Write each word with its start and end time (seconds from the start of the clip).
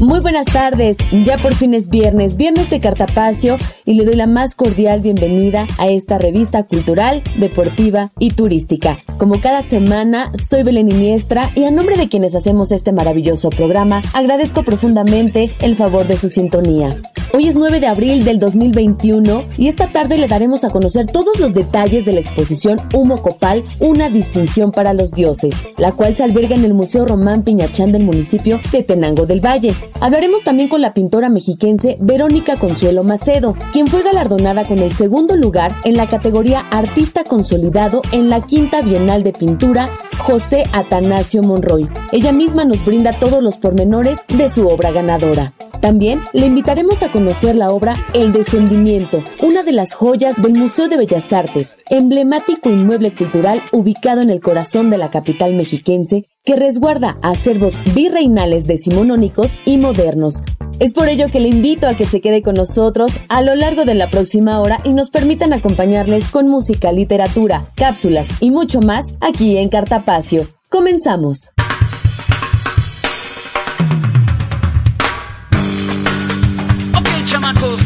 Muy 0.00 0.20
buenas 0.20 0.46
tardes, 0.46 0.96
ya 1.12 1.36
por 1.36 1.54
fin 1.54 1.74
es 1.74 1.90
viernes, 1.90 2.36
viernes 2.36 2.70
de 2.70 2.80
Cartapacio 2.80 3.58
y 3.84 3.92
le 3.92 4.06
doy 4.06 4.14
la 4.14 4.26
más 4.26 4.54
cordial 4.54 5.02
bienvenida 5.02 5.66
a 5.76 5.88
esta 5.88 6.16
revista 6.16 6.62
cultural, 6.62 7.22
deportiva 7.38 8.10
y 8.18 8.30
turística. 8.30 8.96
Como 9.18 9.42
cada 9.42 9.60
semana, 9.60 10.32
soy 10.32 10.62
Belén 10.62 10.90
Iniestra 10.90 11.50
y 11.54 11.64
a 11.64 11.70
nombre 11.70 11.98
de 11.98 12.08
quienes 12.08 12.34
hacemos 12.34 12.72
este 12.72 12.92
maravilloso 12.92 13.50
programa, 13.50 14.00
agradezco 14.14 14.62
profundamente 14.62 15.50
el 15.60 15.76
favor 15.76 16.06
de 16.06 16.16
su 16.16 16.30
sintonía. 16.30 16.96
Hoy 17.32 17.46
es 17.46 17.54
9 17.54 17.78
de 17.78 17.86
abril 17.86 18.24
del 18.24 18.40
2021 18.40 19.44
y 19.56 19.68
esta 19.68 19.92
tarde 19.92 20.18
le 20.18 20.26
daremos 20.26 20.64
a 20.64 20.70
conocer 20.70 21.06
todos 21.06 21.38
los 21.38 21.54
detalles 21.54 22.04
de 22.04 22.12
la 22.12 22.20
exposición 22.20 22.80
Humo 22.92 23.22
Copal, 23.22 23.64
una 23.78 24.08
distinción 24.08 24.72
para 24.72 24.94
los 24.94 25.12
dioses, 25.12 25.54
la 25.78 25.92
cual 25.92 26.16
se 26.16 26.24
alberga 26.24 26.56
en 26.56 26.64
el 26.64 26.74
Museo 26.74 27.04
Román 27.06 27.44
Piñachán 27.44 27.92
del 27.92 28.02
municipio 28.02 28.60
de 28.72 28.82
Tenango 28.82 29.26
del 29.26 29.44
Valle. 29.44 29.74
Hablaremos 30.00 30.44
también 30.44 30.68
con 30.68 30.80
la 30.80 30.94
pintora 30.94 31.28
mexiquense 31.28 31.96
Verónica 32.00 32.56
Consuelo 32.56 33.04
Macedo, 33.04 33.56
quien 33.72 33.86
fue 33.86 34.02
galardonada 34.02 34.66
con 34.66 34.78
el 34.78 34.92
segundo 34.92 35.36
lugar 35.36 35.74
en 35.84 35.96
la 35.96 36.08
categoría 36.08 36.60
Artista 36.70 37.24
Consolidado 37.24 38.02
en 38.12 38.28
la 38.28 38.40
Quinta 38.40 38.82
Bienal 38.82 39.22
de 39.22 39.32
Pintura 39.32 39.90
José 40.18 40.64
Atanasio 40.72 41.42
Monroy. 41.42 41.88
Ella 42.12 42.32
misma 42.32 42.64
nos 42.64 42.84
brinda 42.84 43.18
todos 43.18 43.42
los 43.42 43.58
pormenores 43.58 44.20
de 44.28 44.48
su 44.48 44.68
obra 44.68 44.90
ganadora. 44.90 45.52
También 45.80 46.20
le 46.34 46.46
invitaremos 46.46 47.02
a 47.02 47.10
conocer 47.10 47.56
la 47.56 47.70
obra 47.70 47.96
El 48.12 48.32
Descendimiento, 48.32 49.24
una 49.42 49.62
de 49.62 49.72
las 49.72 49.94
joyas 49.94 50.36
del 50.36 50.52
Museo 50.52 50.88
de 50.88 50.98
Bellas 50.98 51.32
Artes, 51.32 51.74
emblemático 51.88 52.68
inmueble 52.68 53.14
cultural 53.14 53.62
ubicado 53.72 54.20
en 54.20 54.28
el 54.28 54.40
corazón 54.40 54.90
de 54.90 54.98
la 54.98 55.10
capital 55.10 55.54
mexiquense, 55.54 56.26
que 56.44 56.56
resguarda 56.56 57.18
acervos 57.22 57.80
virreinales 57.94 58.66
decimonónicos 58.66 59.60
y 59.64 59.78
modernos. 59.78 60.42
Es 60.78 60.92
por 60.94 61.08
ello 61.08 61.28
que 61.30 61.40
le 61.40 61.48
invito 61.48 61.86
a 61.86 61.94
que 61.94 62.06
se 62.06 62.20
quede 62.20 62.42
con 62.42 62.54
nosotros 62.54 63.20
a 63.28 63.42
lo 63.42 63.54
largo 63.54 63.84
de 63.84 63.94
la 63.94 64.10
próxima 64.10 64.60
hora 64.60 64.80
y 64.84 64.92
nos 64.92 65.10
permitan 65.10 65.52
acompañarles 65.52 66.30
con 66.30 66.48
música, 66.48 66.92
literatura, 66.92 67.64
cápsulas 67.74 68.28
y 68.40 68.50
mucho 68.50 68.80
más 68.80 69.14
aquí 69.20 69.58
en 69.58 69.68
Cartapacio. 69.68 70.46
Comenzamos. 70.68 71.50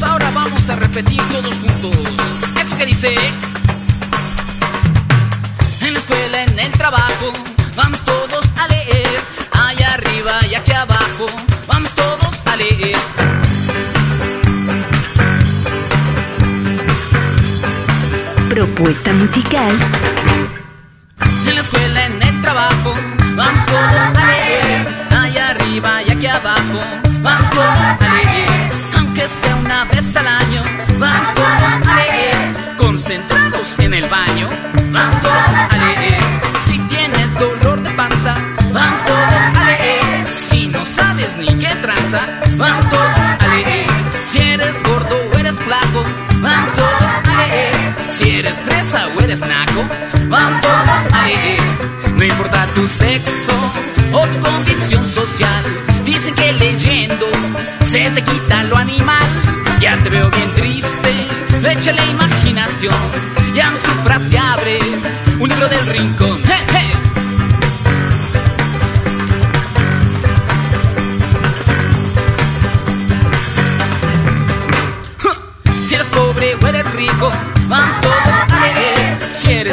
ahora 0.03 0.31
vamos 0.31 0.69
a 0.71 0.77
repetir 0.77 1.21
todos 1.33 1.53
juntos. 1.55 1.93
Eso 2.61 2.77
que 2.79 2.87
dice. 2.87 3.15
En 5.81 5.93
la 5.93 5.99
escuela, 5.99 6.43
en 6.45 6.59
el 6.59 6.73
trabajo, 6.73 7.33
vamos 7.77 8.03
todos 8.05 8.24
arriba 10.25 10.47
y 10.51 10.55
aquí 10.55 10.73
abajo, 10.73 11.27
vamos 11.67 11.91
todos 11.95 12.43
a 12.47 12.57
leer. 12.57 12.97
Propuesta 18.49 19.13
musical. 19.13 19.77
En 21.47 21.55
la 21.55 21.61
escuela, 21.61 22.07
en 22.07 22.23
el 22.23 22.43
trabajo, 22.43 22.95
vamos 23.37 23.67
todos 23.67 23.83
a 23.83 24.27
leer. 24.27 25.07
Allá 25.11 25.51
arriba 25.51 26.03
y 26.03 26.11
aquí 26.11 26.27
abajo, 26.27 26.81
vamos 27.23 27.51
todos 27.51 27.67
a 27.69 28.15
leer 28.15 28.75
que 29.15 29.29
sea 29.29 29.57
una 29.57 29.85
vez 29.85 30.17
al 30.17 30.27
año. 30.27 30.63
Vamos 30.99 31.35
todos 31.35 31.89
a 31.89 31.97
leer, 31.97 32.77
concentrados 32.77 33.79
en 33.79 33.95
el 33.95 34.09
baño. 34.09 34.49
Vamos 34.91 35.21
todos 35.23 35.57
a 35.71 35.77
leer. 35.77 36.21
Si 36.59 36.79
tienes 36.89 37.33
dolor 37.35 37.74
sabes 40.95 41.37
ni 41.37 41.47
qué 41.59 41.75
tranza, 41.77 42.21
vamos 42.57 42.89
todos 42.89 43.19
a 43.41 43.49
leer. 43.49 43.87
Si 44.25 44.39
eres 44.39 44.83
gordo 44.85 45.17
o 45.33 45.39
eres 45.39 45.59
flaco, 45.61 46.05
vamos 46.41 46.73
todos 46.75 47.15
a 47.25 47.49
leer. 47.49 47.75
Si 48.09 48.31
eres 48.31 48.61
fresa 48.61 49.09
o 49.09 49.21
eres 49.21 49.41
naco, 49.41 49.85
vamos 50.29 50.61
todos 50.61 51.13
a 51.13 51.23
leer. 51.27 51.61
No 52.15 52.25
importa 52.25 52.67
tu 52.75 52.87
sexo 52.87 53.53
o 54.13 54.27
tu 54.27 54.41
condición 54.41 55.05
social, 55.05 55.65
dicen 56.05 56.35
que 56.35 56.53
leyendo 56.53 57.27
se 57.85 58.11
te 58.11 58.23
quita 58.23 58.65
lo 58.65 58.77
animal. 58.77 59.27
Ya 59.81 60.01
te 60.03 60.09
veo 60.09 60.31
bien 60.31 60.51
triste, 60.55 61.13
échale 61.69 62.05
imaginación. 62.07 62.95
Y 63.55 63.61
en 63.61 63.77
su 63.77 63.93
frase 64.05 64.39
abre 64.39 64.79
un 65.41 65.49
libro 65.49 65.69
del 65.69 65.87
rincón. 65.87 66.39
Si 66.39 67.04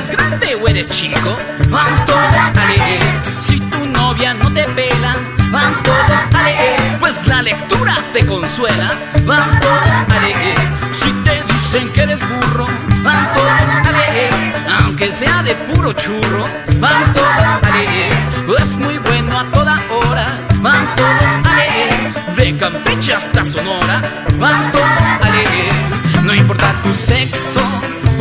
eres 0.02 0.10
grande 0.10 0.56
o 0.56 0.68
eres 0.68 0.88
chico, 0.88 1.38
vamos 1.70 2.06
todos 2.06 2.36
a 2.36 2.66
leer. 2.66 3.02
Si 3.40 3.60
tu 3.60 3.86
novia 3.86 4.34
no 4.34 4.52
te 4.52 4.64
pela, 4.64 5.16
vamos 5.52 5.84
todos 5.84 6.22
a 6.34 6.44
leer. 6.44 6.98
Pues 7.00 7.28
la 7.28 7.42
lectura 7.44 7.98
te 8.14 8.26
consuela, 8.26 8.96
vamos 9.26 9.60
todos 9.60 10.18
a 10.18 10.20
leer. 10.22 10.58
Si 10.92 11.12
te 11.24 11.44
dicen 11.54 11.88
que 11.94 12.02
eres 12.02 12.22
burro, 12.28 12.68
vamos 13.04 13.34
todos 13.34 13.88
a 13.88 13.92
leer. 13.92 14.34
Aunque 14.80 15.12
sea 15.12 15.44
de 15.44 15.54
puro 15.56 15.94
churro, 15.94 16.48
vamos 16.80 17.14
todos 17.14 17.64
a 17.64 17.76
leer. 17.76 18.12
Es 18.60 18.78
muy 18.78 18.98
bueno 18.98 19.38
a 19.38 19.46
toda 19.52 19.82
hora, 19.90 20.40
vamos 20.62 20.90
todos 20.96 21.32
a 21.46 21.56
leer. 21.56 22.36
De 22.36 22.58
Campeche 22.58 23.14
hasta 23.14 23.46
Sonora, 23.46 24.02
vamos 24.40 24.72
todos 24.72 25.22
a 25.22 25.30
leer. 25.30 26.24
No 26.24 26.34
importa 26.34 26.74
tu 26.84 26.94
sexo 26.94 27.62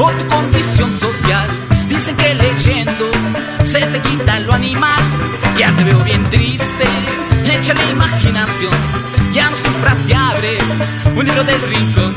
o 0.01 0.11
tu 0.13 0.27
condición 0.27 0.91
social, 0.99 1.47
dicen 1.89 2.17
que 2.17 2.35
leyendo 2.35 3.11
se 3.63 3.81
te 3.81 4.01
quita 4.01 4.41
lo 4.41 4.55
animal. 4.55 5.03
Ya 5.59 5.75
te 5.77 5.85
veo 5.85 6.03
bien 6.03 6.25
triste, 6.25 6.85
échale 7.45 7.85
imaginación. 7.91 8.73
Ya 9.35 9.49
en 9.49 9.57
su 9.57 9.71
frase 9.83 10.15
abre 10.15 10.59
un 11.15 11.25
libro 11.25 11.45
del 11.45 11.61
rincón, 11.61 12.15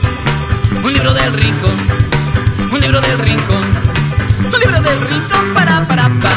un 0.83 0.93
libro 0.93 1.13
del 1.13 1.33
rincón, 1.33 1.77
un 2.71 2.81
libro 2.81 3.01
del 3.01 3.19
rincón, 3.19 3.63
un 4.45 4.59
libro 4.59 4.81
del 4.81 4.99
rincón 5.07 5.53
para 5.53 5.85
para 5.87 6.09
pa. 6.21 6.32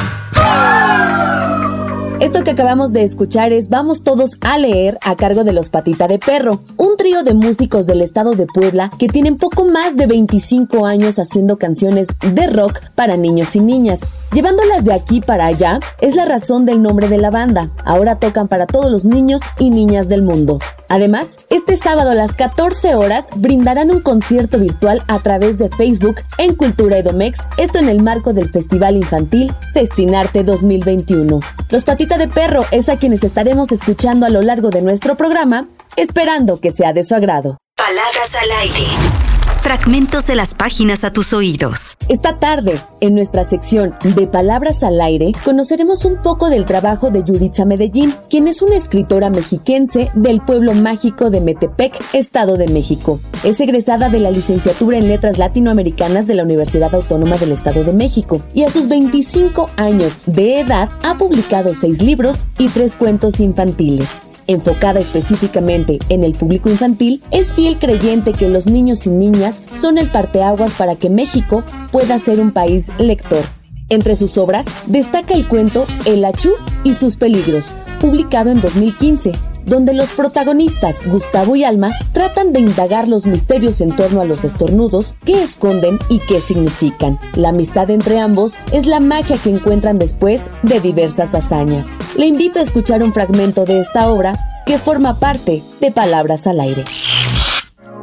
Que 2.47 2.53
acabamos 2.53 2.93
de 2.93 3.03
escuchar 3.03 3.53
es 3.53 3.71
Vamos 3.71 4.05
Todos 4.05 4.39
a 4.41 4.57
Leer 4.57 5.01
a 5.03 5.17
cargo 5.17 5.43
de 5.43 5.53
los 5.53 5.69
Patita 5.69 6.07
de 6.07 6.21
Perro, 6.21 6.63
un 6.77 6.97
trío 6.97 7.25
de 7.25 7.35
músicos 7.35 7.87
del 7.87 8.03
estado 8.03 8.37
de 8.37 8.47
Puebla 8.47 8.93
que 9.01 9.09
tienen 9.09 9.37
poco 9.37 9.65
más 9.65 9.97
de 9.97 10.07
25 10.07 10.87
años 10.87 11.19
haciendo 11.19 11.59
canciones 11.59 12.07
de 12.21 12.47
rock 12.47 12.79
para 12.95 13.17
niños 13.17 13.57
y 13.57 13.61
niñas. 13.61 14.03
Llevándolas 14.37 14.85
de 14.85 14.93
aquí 14.93 15.23
para 15.23 15.47
allá 15.47 15.81
es 15.99 16.15
la 16.15 16.27
razón 16.27 16.67
del 16.67 16.83
nombre 16.83 17.09
de 17.09 17.17
la 17.17 17.31
banda. 17.31 17.71
Ahora 17.87 18.19
tocan 18.19 18.49
para 18.49 18.67
todos 18.67 18.93
los 18.93 19.07
niños 19.07 19.41
y 19.59 19.71
niñas 19.71 20.11
del 20.11 20.23
mundo. 20.23 20.59
Además, 20.91 21.39
este 21.49 21.79
sábado 21.79 22.11
a 22.11 22.15
las 22.15 22.35
14 22.35 22.97
horas 22.97 23.29
brindarán 23.37 23.91
un 23.91 24.03
concierto 24.03 24.59
virtual 24.59 25.03
a 25.09 25.21
través 25.21 25.57
de 25.57 25.71
Facebook 25.71 26.17
en 26.37 26.55
Cultura 26.55 26.99
Edomex, 26.99 27.39
esto 27.57 27.79
en 27.79 27.89
el 27.89 28.03
marco 28.03 28.35
del 28.35 28.51
Festival 28.51 28.97
Infantil 28.97 29.51
Festinarte 29.73 30.45
2021. 30.45 31.41
Los 31.71 31.85
Patita 31.85 32.19
de 32.19 32.29
Perro 32.29 32.67
es 32.73 32.91
a 32.91 32.99
quienes 32.99 33.25
estaremos 33.25 33.73
escuchando 33.73 34.27
a 34.27 34.29
lo 34.29 34.43
largo 34.43 34.69
de 34.69 34.83
nuestro 34.83 35.17
programa, 35.17 35.67
esperando 35.97 36.61
que 36.61 36.73
sea 36.73 36.93
de 36.93 37.05
su 37.05 37.15
agrado. 37.15 37.57
Palabras 37.75 38.35
al 38.35 38.51
aire. 38.69 39.26
Fragmentos 39.67 40.29
de 40.29 40.37
las 40.37 40.55
páginas 40.55 41.03
a 41.03 41.13
tus 41.13 41.33
oídos. 41.33 41.97
Esta 42.09 42.39
tarde, 42.39 42.81
en 43.01 43.17
nuestra 43.17 43.45
sección 43.45 43.97
de 44.05 44.29
Palabras 44.29 44.85
al 44.85 45.01
Aire, 45.01 45.33
conoceremos 45.45 46.05
un 46.05 46.23
poco 46.23 46.51
del 46.51 46.65
trabajo 46.65 47.11
de 47.11 47.25
Yuritza 47.25 47.65
Medellín, 47.65 48.15
quien 48.31 48.47
es 48.47 48.63
una 48.63 48.77
escritora 48.77 49.29
mexiquense 49.29 50.09
del 50.15 50.41
pueblo 50.41 50.73
mágico 50.73 51.31
de 51.31 51.41
Metepec, 51.41 52.01
Estado 52.13 52.57
de 52.57 52.69
México. 52.69 53.19
Es 53.43 53.59
egresada 53.59 54.09
de 54.09 54.21
la 54.21 54.31
licenciatura 54.31 54.99
en 54.99 55.09
Letras 55.09 55.37
Latinoamericanas 55.37 56.29
de 56.29 56.37
la 56.37 56.45
Universidad 56.45 56.95
Autónoma 56.95 57.37
del 57.37 57.51
Estado 57.51 57.83
de 57.83 57.93
México 57.93 58.41
y 58.55 58.63
a 58.63 58.71
sus 58.71 58.87
25 58.87 59.69
años 59.77 60.21
de 60.27 60.61
edad 60.61 60.91
ha 61.03 61.19
publicado 61.19 61.75
seis 61.75 62.01
libros 62.01 62.47
y 62.57 62.69
tres 62.69 62.95
cuentos 62.95 63.41
infantiles. 63.41 64.21
Enfocada 64.47 65.01
específicamente 65.01 65.99
en 66.09 66.25
el 66.25 66.33
público 66.33 66.71
infantil, 66.71 67.23
es 67.31 67.53
fiel 67.53 67.79
creyente 67.79 68.33
que 68.33 68.49
los 68.49 68.67
niños 68.67 69.07
y 69.07 69.11
niñas 69.11 69.63
son 69.71 69.99
el 69.99 70.09
parteaguas 70.09 70.75
para 70.75 70.97
que 70.97 71.11
México 71.11 71.65
pueda 71.93 72.19
ser 72.19 72.41
un 72.41 72.53
país 72.53 72.91
lector. 72.99 73.45
Entre 73.89 74.17
sus 74.17 74.37
obras 74.37 74.67
destaca 74.87 75.35
el 75.35 75.47
cuento 75.47 75.87
El 76.07 76.25
Achú 76.25 76.51
y 76.83 76.95
sus 76.95 77.17
peligros, 77.17 77.73
publicado 78.01 78.51
en 78.51 78.61
2015, 78.61 79.33
donde 79.67 79.93
los 79.93 80.13
protagonistas, 80.13 81.07
Gustavo 81.07 81.57
y 81.57 81.65
Alma, 81.65 81.91
tratan 82.13 82.53
de 82.53 82.61
indagar 82.61 83.09
los 83.09 83.27
misterios 83.27 83.81
en 83.81 83.95
torno 83.95 84.21
a 84.21 84.25
los 84.25 84.45
estornudos, 84.45 85.17
qué 85.25 85.43
esconden 85.43 85.99
y 86.09 86.21
qué 86.21 86.41
significan. 86.41 87.19
La 87.35 87.51
amistad 87.51 87.91
entre 87.91 88.19
ambos 88.21 88.59
es 88.73 88.87
la 88.87 89.01
magia 89.01 89.37
que 89.43 89.51
encuentran 89.51 89.99
después 89.99 90.49
de 90.63 90.81
diversas 90.81 91.35
hazañas. 91.35 91.91
Le 92.17 92.27
invito 92.27 92.61
a 92.61 92.63
escuchar 92.63 93.03
un 93.03 93.13
fragmento 93.13 93.65
de 93.65 93.81
esta 93.81 94.09
obra 94.09 94.39
que 94.65 94.79
forma 94.79 95.19
parte 95.19 95.63
de 95.81 95.91
Palabras 95.91 96.47
al 96.47 96.61
Aire. 96.61 96.85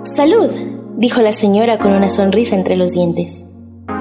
Salud, 0.03 0.49
dijo 0.97 1.21
la 1.21 1.31
señora 1.31 1.79
con 1.79 1.93
una 1.93 2.09
sonrisa 2.09 2.55
entre 2.55 2.75
los 2.75 2.91
dientes. 2.91 3.45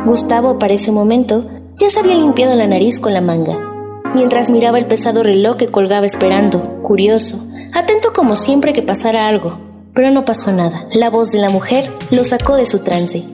Gustavo, 0.05 0.59
para 0.59 0.75
ese 0.75 0.91
momento, 0.91 1.49
ya 1.77 1.89
se 1.89 2.01
había 2.01 2.17
limpiado 2.17 2.57
la 2.57 2.67
nariz 2.67 2.99
con 2.99 3.15
la 3.15 3.21
manga 3.21 3.72
mientras 4.15 4.51
miraba 4.51 4.79
el 4.79 4.87
pesado 4.87 5.23
reloj 5.23 5.57
que 5.57 5.69
colgaba 5.69 6.07
esperando, 6.07 6.83
curioso, 6.83 7.47
atento 7.73 8.13
como 8.13 8.37
siempre 8.37 8.73
que 8.73 8.83
pasara 8.83 9.29
algo. 9.29 9.59
Pero 9.95 10.11
no 10.11 10.25
pasó 10.25 10.53
nada. 10.53 10.87
La 10.95 11.11
voz 11.11 11.33
de 11.33 11.39
la 11.39 11.51
mujer 11.51 11.93
lo 12.11 12.25
sacó 12.25 12.57
de 12.57 12.67
su 12.67 12.79
trance. 12.79 13.25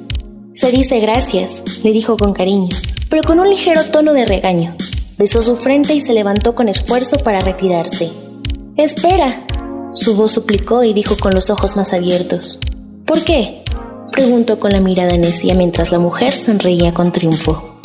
Se 0.54 0.72
dice 0.72 0.98
gracias, 0.98 1.62
le 1.84 1.92
dijo 1.92 2.16
con 2.16 2.32
cariño, 2.32 2.76
pero 3.08 3.22
con 3.22 3.38
un 3.38 3.48
ligero 3.48 3.84
tono 3.84 4.12
de 4.12 4.24
regaño. 4.24 4.76
Besó 5.16 5.40
su 5.40 5.54
frente 5.54 5.94
y 5.94 6.00
se 6.00 6.14
levantó 6.14 6.54
con 6.54 6.68
esfuerzo 6.68 7.18
para 7.18 7.40
retirarse. 7.40 8.10
Espera, 8.76 9.44
su 9.92 10.16
voz 10.16 10.32
suplicó 10.32 10.82
y 10.84 10.92
dijo 10.92 11.16
con 11.16 11.32
los 11.32 11.50
ojos 11.50 11.76
más 11.76 11.92
abiertos. 11.92 12.58
¿Por 13.06 13.24
qué? 13.24 13.62
preguntó 14.12 14.58
con 14.58 14.72
la 14.72 14.80
mirada 14.80 15.16
necia 15.16 15.54
mientras 15.54 15.92
la 15.92 15.98
mujer 15.98 16.32
sonreía 16.32 16.92
con 16.92 17.12
triunfo. 17.12 17.77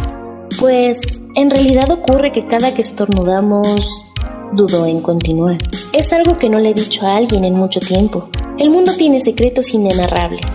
Pues 0.60 1.22
en 1.36 1.50
realidad 1.50 1.90
ocurre 1.92 2.32
que 2.32 2.46
cada 2.46 2.74
que 2.74 2.82
estornudamos, 2.82 4.06
dudó 4.54 4.86
en 4.86 5.02
continuar. 5.02 5.58
Es 5.94 6.14
algo 6.14 6.38
que 6.38 6.50
no 6.50 6.60
le 6.60 6.70
he 6.70 6.74
dicho 6.74 7.06
a 7.06 7.18
alguien 7.18 7.44
en 7.44 7.56
mucho 7.56 7.80
tiempo. 7.80 8.30
El 8.58 8.70
mundo 8.70 8.94
tiene 8.94 9.20
secretos 9.20 9.74
inenarrables, 9.74 10.46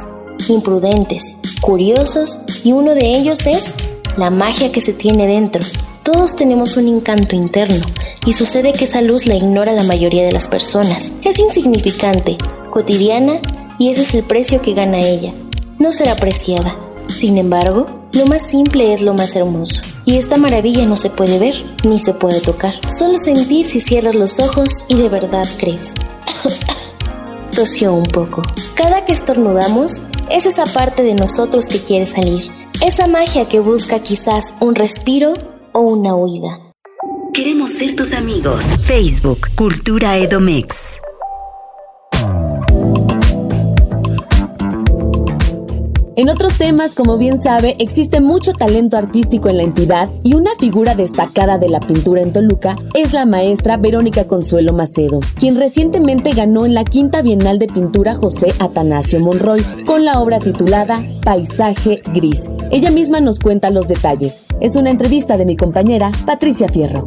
imprudentes, 0.48 1.36
curiosos, 1.60 2.40
y 2.62 2.72
uno 2.72 2.94
de 2.94 3.16
ellos 3.16 3.46
es 3.46 3.74
la 4.16 4.30
magia 4.30 4.70
que 4.72 4.80
se 4.80 4.92
tiene 4.92 5.26
dentro. 5.26 5.64
Todos 6.04 6.36
tenemos 6.36 6.76
un 6.76 6.88
encanto 6.88 7.34
interno, 7.34 7.84
y 8.24 8.32
sucede 8.32 8.72
que 8.72 8.84
esa 8.84 9.02
luz 9.02 9.26
la 9.26 9.34
ignora 9.34 9.72
la 9.72 9.82
mayoría 9.82 10.24
de 10.24 10.32
las 10.32 10.48
personas. 10.48 11.12
Es 11.24 11.38
insignificante, 11.38 12.38
cotidiana, 12.70 13.40
y 13.78 13.90
ese 13.90 14.02
es 14.02 14.14
el 14.14 14.22
precio 14.22 14.62
que 14.62 14.74
gana 14.74 15.00
ella. 15.00 15.32
No 15.78 15.92
será 15.92 16.12
apreciada. 16.12 16.76
Sin 17.08 17.36
embargo, 17.38 17.86
lo 18.12 18.26
más 18.26 18.46
simple 18.46 18.93
es 18.93 19.02
lo 19.02 19.14
más 19.14 19.37
hermoso. 19.37 19.82
Y 20.05 20.16
esta 20.16 20.37
maravilla 20.37 20.87
no 20.87 20.96
se 20.96 21.10
puede 21.10 21.38
ver 21.38 21.55
ni 21.84 21.99
se 21.99 22.14
puede 22.14 22.40
tocar. 22.40 22.75
Solo 22.88 23.19
sentir 23.19 23.66
si 23.66 23.81
cierras 23.81 24.14
los 24.14 24.40
ojos 24.40 24.84
y 24.88 24.94
de 24.94 25.08
verdad 25.08 25.46
crees. 25.58 25.93
Tosió 27.55 27.93
un 27.93 28.06
poco. 28.06 28.43
Cada 28.75 29.05
que 29.05 29.12
estornudamos, 29.12 30.00
es 30.31 30.46
esa 30.46 30.66
parte 30.66 31.02
de 31.02 31.14
nosotros 31.14 31.66
que 31.66 31.81
quiere 31.81 32.06
salir. 32.06 32.50
Esa 32.84 33.06
magia 33.06 33.49
que 33.49 33.60
busca 33.60 34.00
quizás 34.00 34.55
un 34.60 34.75
respiro 34.75 35.34
o 35.72 35.81
una 35.81 36.14
huida. 36.14 36.60
Queremos 37.34 37.70
ser 37.70 37.96
tus 37.96 38.14
amigos. 38.14 38.64
Facebook, 38.84 39.49
Cultura 39.56 40.16
Edomex. 40.16 41.00
En 46.19 46.29
otros 46.31 46.59
temas, 46.59 46.97
como 46.97 47.17
bien 47.17 47.38
sabe, 47.38 47.76
existe 47.79 48.20
mucho 48.20 48.53
talento 48.53 48.97
artístico 48.97 49.50
en 49.50 49.59
la 49.59 49.62
entidad 49.62 50.11
y 50.25 50.35
una 50.35 50.50
figura 50.59 50.97
destacada 50.97 51.59
de 51.59 51.69
la 51.69 51.79
pintura 51.79 52.23
en 52.23 52.32
Toluca 52.32 52.75
es 52.94 53.12
la 53.12 53.25
maestra 53.25 53.76
Verónica 53.76 54.26
Consuelo 54.26 54.73
Macedo, 54.73 55.20
quien 55.38 55.55
recientemente 55.55 56.32
ganó 56.32 56.67
en 56.67 56.75
la 56.75 56.82
Quinta 56.82 57.23
Bienal 57.23 57.61
de 57.61 57.69
Pintura 57.69 58.17
José 58.17 58.53
Atanasio 58.59 59.20
Monroy 59.20 59.62
con 59.87 60.05
la 60.05 60.20
obra 60.20 60.41
titulada 60.41 61.05
Paisaje 61.23 62.03
Gris. 62.12 62.50
Ella 62.73 62.91
misma 62.91 63.20
nos 63.20 63.38
cuenta 63.38 63.70
los 63.70 63.87
detalles. 63.87 64.43
Es 64.61 64.75
una 64.75 64.91
entrevista 64.91 65.37
de 65.37 65.47
mi 65.47 65.55
compañera 65.55 66.11
Patricia 66.26 66.69
Fierro 66.69 67.06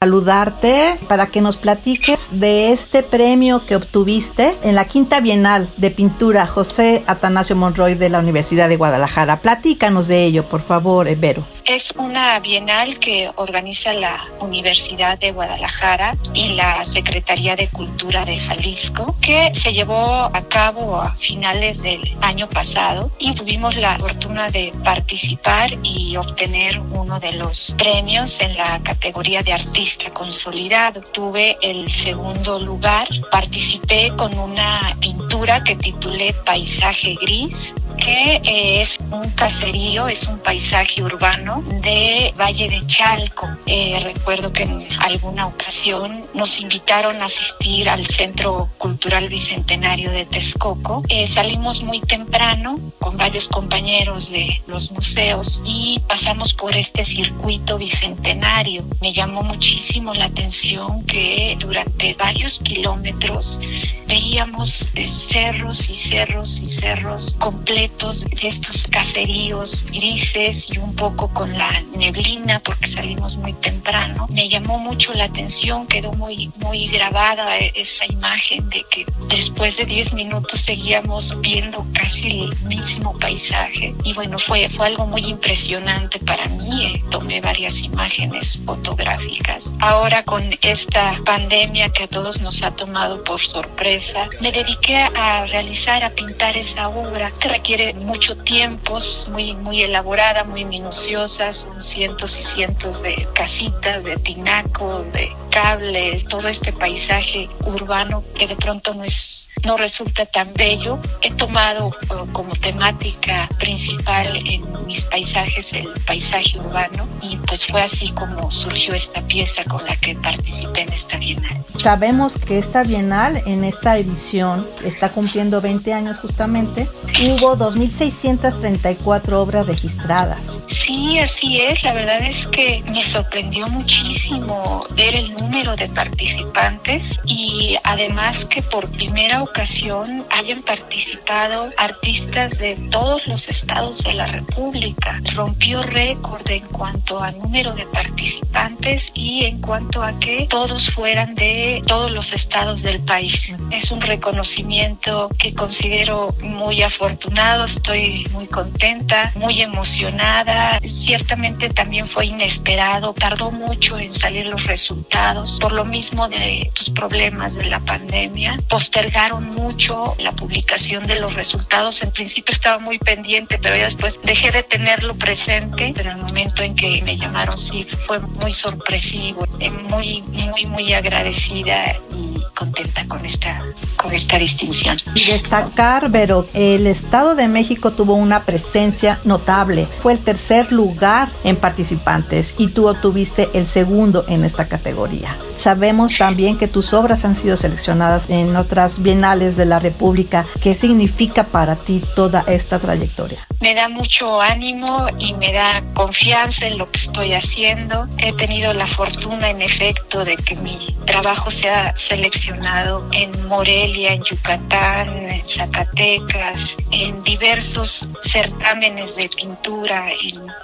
saludarte 0.00 0.96
para 1.08 1.26
que 1.26 1.40
nos 1.40 1.56
platiques 1.56 2.28
de 2.30 2.70
este 2.70 3.02
premio 3.02 3.66
que 3.66 3.74
obtuviste 3.74 4.54
en 4.62 4.76
la 4.76 4.84
quinta 4.84 5.18
Bienal 5.18 5.68
de 5.76 5.90
Pintura 5.90 6.46
José 6.46 7.02
Atanasio 7.08 7.56
Monroy 7.56 7.96
de 7.96 8.08
la 8.08 8.20
Universidad 8.20 8.68
de 8.68 8.76
Guadalajara. 8.76 9.40
Platícanos 9.40 10.06
de 10.06 10.22
ello, 10.22 10.44
por 10.44 10.60
favor, 10.60 11.08
Vero. 11.16 11.42
Es 11.68 11.92
una 11.98 12.40
bienal 12.40 12.98
que 12.98 13.30
organiza 13.36 13.92
la 13.92 14.26
Universidad 14.40 15.18
de 15.18 15.32
Guadalajara 15.32 16.16
y 16.32 16.54
la 16.54 16.82
Secretaría 16.86 17.56
de 17.56 17.68
Cultura 17.68 18.24
de 18.24 18.38
Jalisco, 18.38 19.14
que 19.20 19.50
se 19.52 19.74
llevó 19.74 20.30
a 20.32 20.48
cabo 20.48 20.98
a 20.98 21.14
finales 21.14 21.82
del 21.82 22.16
año 22.22 22.48
pasado 22.48 23.12
y 23.18 23.34
tuvimos 23.34 23.76
la 23.76 23.98
fortuna 23.98 24.50
de 24.50 24.72
participar 24.82 25.76
y 25.82 26.16
obtener 26.16 26.80
uno 26.80 27.20
de 27.20 27.34
los 27.34 27.74
premios 27.76 28.40
en 28.40 28.56
la 28.56 28.82
categoría 28.82 29.42
de 29.42 29.52
artista 29.52 30.10
consolidado. 30.14 31.02
Tuve 31.02 31.58
el 31.60 31.92
segundo 31.92 32.58
lugar, 32.60 33.06
participé 33.30 34.10
con 34.16 34.38
una 34.38 34.96
pintura 35.02 35.62
que 35.62 35.76
titulé 35.76 36.34
Paisaje 36.46 37.18
Gris 37.20 37.74
que 37.98 38.40
eh, 38.44 38.80
es 38.80 38.98
un 39.10 39.28
caserío, 39.30 40.08
es 40.08 40.26
un 40.26 40.38
paisaje 40.38 41.02
urbano 41.02 41.62
de 41.82 42.32
Valle 42.38 42.68
de 42.68 42.86
Chalco. 42.86 43.48
Eh, 43.66 44.00
recuerdo 44.02 44.52
que 44.52 44.62
en 44.62 44.86
alguna 45.00 45.46
ocasión 45.46 46.26
nos 46.34 46.60
invitaron 46.60 47.20
a 47.20 47.26
asistir 47.26 47.88
al 47.88 48.06
Centro 48.06 48.70
Cultural 48.78 49.28
Bicentenario 49.28 50.10
de 50.10 50.26
Texcoco. 50.26 51.02
Eh, 51.08 51.26
salimos 51.26 51.82
muy 51.82 52.00
temprano 52.00 52.78
con 52.98 53.16
varios 53.16 53.48
compañeros 53.48 54.30
de 54.30 54.62
los 54.66 54.90
museos 54.92 55.62
y 55.64 56.00
pasamos 56.08 56.54
por 56.54 56.74
este 56.74 57.04
circuito 57.04 57.78
bicentenario. 57.78 58.84
Me 59.00 59.12
llamó 59.12 59.42
muchísimo 59.42 60.14
la 60.14 60.26
atención 60.26 61.04
que 61.04 61.56
durante 61.60 62.14
varios 62.14 62.60
kilómetros 62.60 63.60
veíamos 64.06 64.88
cerros 65.28 65.90
y 65.90 65.94
cerros 65.94 66.60
y 66.60 66.66
cerros 66.66 67.36
completos 67.38 67.87
de 67.88 68.48
estos 68.48 68.86
caseríos 68.88 69.84
grises 69.86 70.70
y 70.70 70.78
un 70.78 70.94
poco 70.94 71.28
con 71.32 71.56
la 71.56 71.82
neblina 71.96 72.60
porque 72.60 72.86
salimos 72.86 73.36
muy 73.36 73.52
temprano. 73.54 74.26
Me 74.30 74.48
llamó 74.48 74.78
mucho 74.78 75.12
la 75.14 75.24
atención, 75.24 75.86
quedó 75.86 76.12
muy, 76.12 76.50
muy 76.56 76.86
grabada 76.88 77.58
esa 77.58 78.06
imagen 78.06 78.68
de 78.70 78.84
que 78.90 79.06
después 79.28 79.76
de 79.76 79.84
10 79.84 80.14
minutos 80.14 80.60
seguíamos 80.60 81.40
viendo 81.40 81.86
casi 81.92 82.42
el 82.42 82.56
mismo 82.66 83.18
paisaje 83.18 83.94
y 84.04 84.12
bueno, 84.12 84.38
fue, 84.38 84.68
fue 84.68 84.86
algo 84.86 85.06
muy 85.06 85.24
impresionante 85.24 86.18
para 86.20 86.46
mí. 86.48 86.86
Eh, 86.86 87.04
tomé 87.10 87.40
varias 87.40 87.82
imágenes 87.82 88.60
fotográficas. 88.64 89.72
Ahora 89.80 90.22
con 90.24 90.42
esta 90.62 91.18
pandemia 91.24 91.90
que 91.90 92.04
a 92.04 92.08
todos 92.08 92.40
nos 92.40 92.62
ha 92.62 92.74
tomado 92.76 93.24
por 93.24 93.40
sorpresa, 93.40 94.28
me 94.40 94.52
dediqué 94.52 94.96
a 94.96 95.46
realizar, 95.46 96.04
a 96.04 96.10
pintar 96.10 96.56
esa 96.56 96.88
obra 96.88 97.32
que 97.32 97.48
requiere 97.48 97.77
mucho 97.94 98.36
tiempo, 98.38 98.98
muy, 99.30 99.54
muy 99.54 99.82
elaborada, 99.82 100.44
muy 100.44 100.64
minuciosa, 100.64 101.52
son 101.52 101.80
cientos 101.80 102.38
y 102.38 102.42
cientos 102.42 103.02
de 103.02 103.28
casitas, 103.34 104.04
de 104.04 104.16
tinacos, 104.16 105.12
de 105.12 105.32
cables, 105.50 106.24
todo 106.24 106.48
este 106.48 106.72
paisaje 106.72 107.48
urbano 107.64 108.24
que 108.34 108.46
de 108.46 108.56
pronto 108.56 108.94
no 108.94 109.04
es 109.04 109.47
no 109.64 109.76
resulta 109.76 110.26
tan 110.26 110.52
bello. 110.54 110.98
He 111.22 111.30
tomado 111.32 111.88
uh, 111.88 112.32
como 112.32 112.54
temática 112.56 113.48
principal 113.58 114.36
en 114.46 114.64
mis 114.86 115.04
paisajes 115.06 115.72
el 115.72 115.88
paisaje 116.06 116.58
urbano 116.58 117.06
y 117.22 117.36
pues 117.36 117.66
fue 117.66 117.82
así 117.82 118.10
como 118.12 118.50
surgió 118.50 118.94
esta 118.94 119.20
pieza 119.26 119.64
con 119.64 119.84
la 119.84 119.96
que 119.96 120.14
participé 120.16 120.82
en 120.82 120.92
esta 120.92 121.18
bienal. 121.18 121.64
Sabemos 121.76 122.36
que 122.36 122.58
esta 122.58 122.82
bienal 122.82 123.42
en 123.46 123.64
esta 123.64 123.98
edición 123.98 124.66
está 124.84 125.10
cumpliendo 125.10 125.60
20 125.60 125.92
años 125.92 126.18
justamente. 126.18 126.88
Hubo 127.22 127.56
2.634 127.56 129.32
obras 129.34 129.66
registradas. 129.66 130.56
Sí 130.88 131.08
Sí, 131.08 131.18
así 131.20 131.60
es. 131.60 131.84
La 131.84 131.94
verdad 131.94 132.20
es 132.22 132.46
que 132.48 132.82
me 132.88 133.02
sorprendió 133.02 133.66
muchísimo 133.68 134.86
ver 134.90 135.14
el 135.14 135.32
número 135.32 135.74
de 135.76 135.88
participantes 135.88 137.20
y 137.24 137.76
además 137.82 138.44
que 138.44 138.62
por 138.62 138.90
primera 138.90 139.42
ocasión 139.42 140.26
hayan 140.30 140.62
participado 140.62 141.70
artistas 141.76 142.58
de 142.58 142.76
todos 142.90 143.26
los 143.26 143.48
estados 143.48 144.02
de 144.02 144.14
la 144.14 144.26
República. 144.26 145.20
Rompió 145.34 145.82
récord 145.82 146.48
en 146.50 146.66
cuanto 146.66 147.22
a 147.22 147.30
número 147.32 147.72
de 147.74 147.86
participantes 147.86 149.10
y 149.14 149.44
en 149.44 149.60
cuanto 149.60 150.02
a 150.02 150.18
que 150.18 150.46
todos 150.48 150.90
fueran 150.90 151.34
de 151.34 151.80
todos 151.86 152.10
los 152.10 152.32
estados 152.32 152.82
del 152.82 153.00
país. 153.04 153.54
Es 153.70 153.90
un 153.90 154.00
reconocimiento 154.00 155.30
que 155.38 155.54
considero 155.54 156.34
muy 156.40 156.82
afortunado, 156.82 157.64
estoy 157.64 158.26
muy 158.32 158.46
contenta, 158.46 159.32
muy 159.36 159.62
emocionada. 159.62 160.77
Ciertamente 160.86 161.70
también 161.70 162.06
fue 162.06 162.26
inesperado, 162.26 163.12
tardó 163.14 163.50
mucho 163.50 163.98
en 163.98 164.12
salir 164.12 164.46
los 164.46 164.64
resultados 164.64 165.58
por 165.60 165.72
lo 165.72 165.84
mismo 165.84 166.28
de 166.28 166.70
tus 166.74 166.90
problemas 166.90 167.54
de 167.54 167.64
la 167.66 167.80
pandemia. 167.80 168.58
Postergaron 168.68 169.54
mucho 169.54 170.14
la 170.18 170.32
publicación 170.32 171.06
de 171.06 171.20
los 171.20 171.34
resultados. 171.34 172.02
En 172.02 172.10
principio 172.10 172.52
estaba 172.52 172.78
muy 172.78 172.98
pendiente, 172.98 173.58
pero 173.58 173.76
ya 173.76 173.86
después 173.86 174.20
dejé 174.22 174.50
de 174.50 174.62
tenerlo 174.62 175.14
presente. 175.16 175.94
En 175.96 176.06
el 176.06 176.16
momento 176.18 176.62
en 176.62 176.74
que 176.74 177.02
me 177.02 177.16
llamaron, 177.16 177.56
sí, 177.56 177.86
fue 178.06 178.18
muy 178.20 178.52
sorpresivo, 178.52 179.46
eh, 179.60 179.70
muy, 179.70 180.22
muy, 180.22 180.66
muy 180.66 180.92
agradecida 180.92 181.96
y 182.14 182.38
contenta 182.54 183.06
con 183.06 183.24
esta, 183.24 183.64
con 183.96 184.12
esta 184.12 184.38
distinción. 184.38 184.96
Y 185.14 185.26
destacar, 185.26 186.10
pero 186.10 186.48
el 186.54 186.86
Estado 186.86 187.34
de 187.34 187.48
México 187.48 187.92
tuvo 187.92 188.14
una 188.14 188.44
presencia 188.44 189.20
notable. 189.24 189.86
Fue 190.00 190.12
el 190.12 190.20
tercer 190.20 190.67
lugar 190.70 191.30
en 191.44 191.56
participantes 191.56 192.54
y 192.58 192.68
tú 192.68 192.88
obtuviste 192.88 193.48
el 193.54 193.66
segundo 193.66 194.24
en 194.28 194.44
esta 194.44 194.68
categoría. 194.68 195.36
Sabemos 195.56 196.16
también 196.16 196.56
que 196.56 196.68
tus 196.68 196.92
obras 196.92 197.24
han 197.24 197.34
sido 197.34 197.56
seleccionadas 197.56 198.30
en 198.30 198.56
otras 198.56 199.02
bienales 199.02 199.56
de 199.56 199.66
la 199.66 199.78
República. 199.78 200.46
¿Qué 200.62 200.74
significa 200.74 201.44
para 201.44 201.76
ti 201.76 202.02
toda 202.14 202.44
esta 202.46 202.78
trayectoria? 202.78 203.46
Me 203.60 203.74
da 203.74 203.88
mucho 203.88 204.40
ánimo 204.40 205.08
y 205.18 205.34
me 205.34 205.52
da 205.52 205.82
confianza 205.94 206.66
en 206.66 206.78
lo 206.78 206.90
que 206.90 206.98
estoy 206.98 207.34
haciendo. 207.34 208.06
He 208.18 208.32
tenido 208.32 208.72
la 208.72 208.86
fortuna, 208.86 209.50
en 209.50 209.60
efecto, 209.62 210.24
de 210.24 210.36
que 210.36 210.54
mi 210.56 210.76
trabajo 211.06 211.50
sea 211.50 211.96
seleccionado 211.96 213.04
en 213.12 213.48
Morelia, 213.48 214.12
en 214.12 214.22
Yucatán, 214.22 215.08
en 215.28 215.46
Zacatecas, 215.46 216.76
en 216.92 217.22
diversos 217.24 218.08
certámenes 218.22 219.16
de 219.16 219.28
pintura 219.28 220.08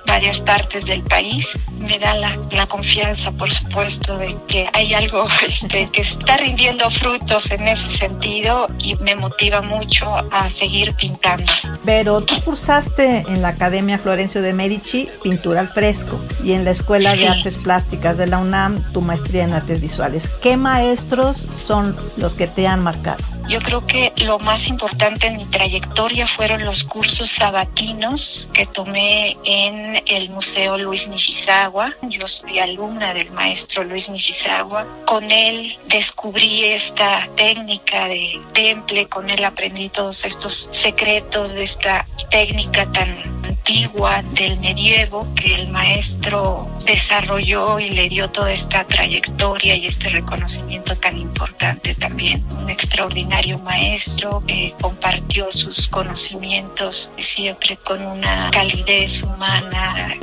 varias 0.07 0.41
partes 0.41 0.85
del 0.87 1.03
país. 1.03 1.59
Me 1.79 1.99
da 1.99 2.15
la, 2.17 2.39
la 2.53 2.67
confianza, 2.67 3.33
por 3.33 3.51
supuesto, 3.51 4.17
de 4.19 4.37
que 4.47 4.69
hay 4.73 4.95
algo 4.95 5.27
este, 5.47 5.89
que 5.91 6.03
está 6.03 6.37
rindiendo 6.37 6.89
frutos 6.91 7.51
en 7.51 7.69
ese 7.69 7.91
sentido 7.91 8.69
y 8.83 8.95
me 8.97 9.15
motiva 9.17 9.61
mucho 9.61 10.07
a 10.31 10.49
seguir 10.51 10.95
pintando. 10.95 11.51
Pero 11.85 12.23
tú 12.23 12.41
cursaste 12.43 13.25
en 13.29 13.43
la 13.43 13.49
Academia 13.49 13.99
Florencio 13.99 14.43
de 14.43 14.53
Medici 14.53 15.09
pintura 15.23 15.61
al 15.61 15.69
fresco 15.69 16.21
y 16.43 16.53
en 16.53 16.65
la 16.65 16.71
Escuela 16.71 17.15
de. 17.15 17.25
Artes 17.35 17.59
Plásticas 17.59 18.17
de 18.17 18.27
la 18.27 18.39
UNAM 18.39 18.83
tu 18.93 19.01
maestría 19.01 19.45
en 19.45 19.53
artes 19.53 19.81
visuales. 19.81 20.29
¿Qué 20.43 20.57
maestros 20.57 21.47
son 21.55 21.97
los 22.17 22.35
que 22.35 22.47
te 22.47 22.67
han 22.67 22.81
marcado? 22.81 23.34
Yo 23.47 23.61
creo 23.61 23.87
que 23.87 24.13
lo 24.25 24.39
más 24.39 24.69
importante 24.69 25.27
en 25.27 25.37
mi 25.37 25.45
trayectoria 25.45 26.27
fueron 26.27 26.65
los 26.65 26.85
cursos 26.85 27.31
sabatinos 27.31 28.49
que 28.55 28.65
tomé 28.65 29.37
en 29.45 30.03
el 30.07 30.31
Museo 30.31 30.79
Luis 30.79 31.09
Nishizawa. 31.09 31.95
Yo 32.03 32.27
soy 32.27 32.59
alumna 32.59 33.13
del 33.13 33.31
maestro 33.33 33.85
Luis 33.85 34.09
Nishizawa. 34.09 34.87
Con 35.07 35.31
él 35.31 35.79
descubrí 35.89 36.65
esta 36.65 37.29
técnica 37.37 38.09
de 38.09 38.41
temple, 38.55 39.09
con 39.09 39.29
él 39.29 39.45
aprendí 39.45 39.91
todos 39.91 40.25
estos 40.25 40.71
secretos 40.73 41.53
de 41.53 41.65
esta 41.65 42.07
técnica 42.31 42.91
tan 42.93 43.44
antigua 43.69 44.21
del 44.33 44.61
medievo 44.61 45.27
que 45.35 45.55
el 45.55 45.69
maestro 45.69 46.69
desarrolló 46.85 47.81
y 47.81 47.89
le 47.89 48.11
dio 48.11 48.29
toda 48.29 48.53
esta 48.53 48.87
trayectoria 48.87 49.75
y 49.75 49.87
este 49.87 50.11
reconocimiento 50.11 50.95
tan 50.97 51.17
importante 51.17 51.95
también. 51.95 52.45
Un 52.61 52.69
extraordinario 52.69 53.59
maestro 53.61 54.43
que 54.47 54.75
compartió 54.83 55.51
sus 55.51 55.89
conocimientos 55.89 57.11
siempre 57.17 57.79
con 57.79 58.05
una 58.05 58.51
calidez 58.53 59.23
humana 59.23 60.15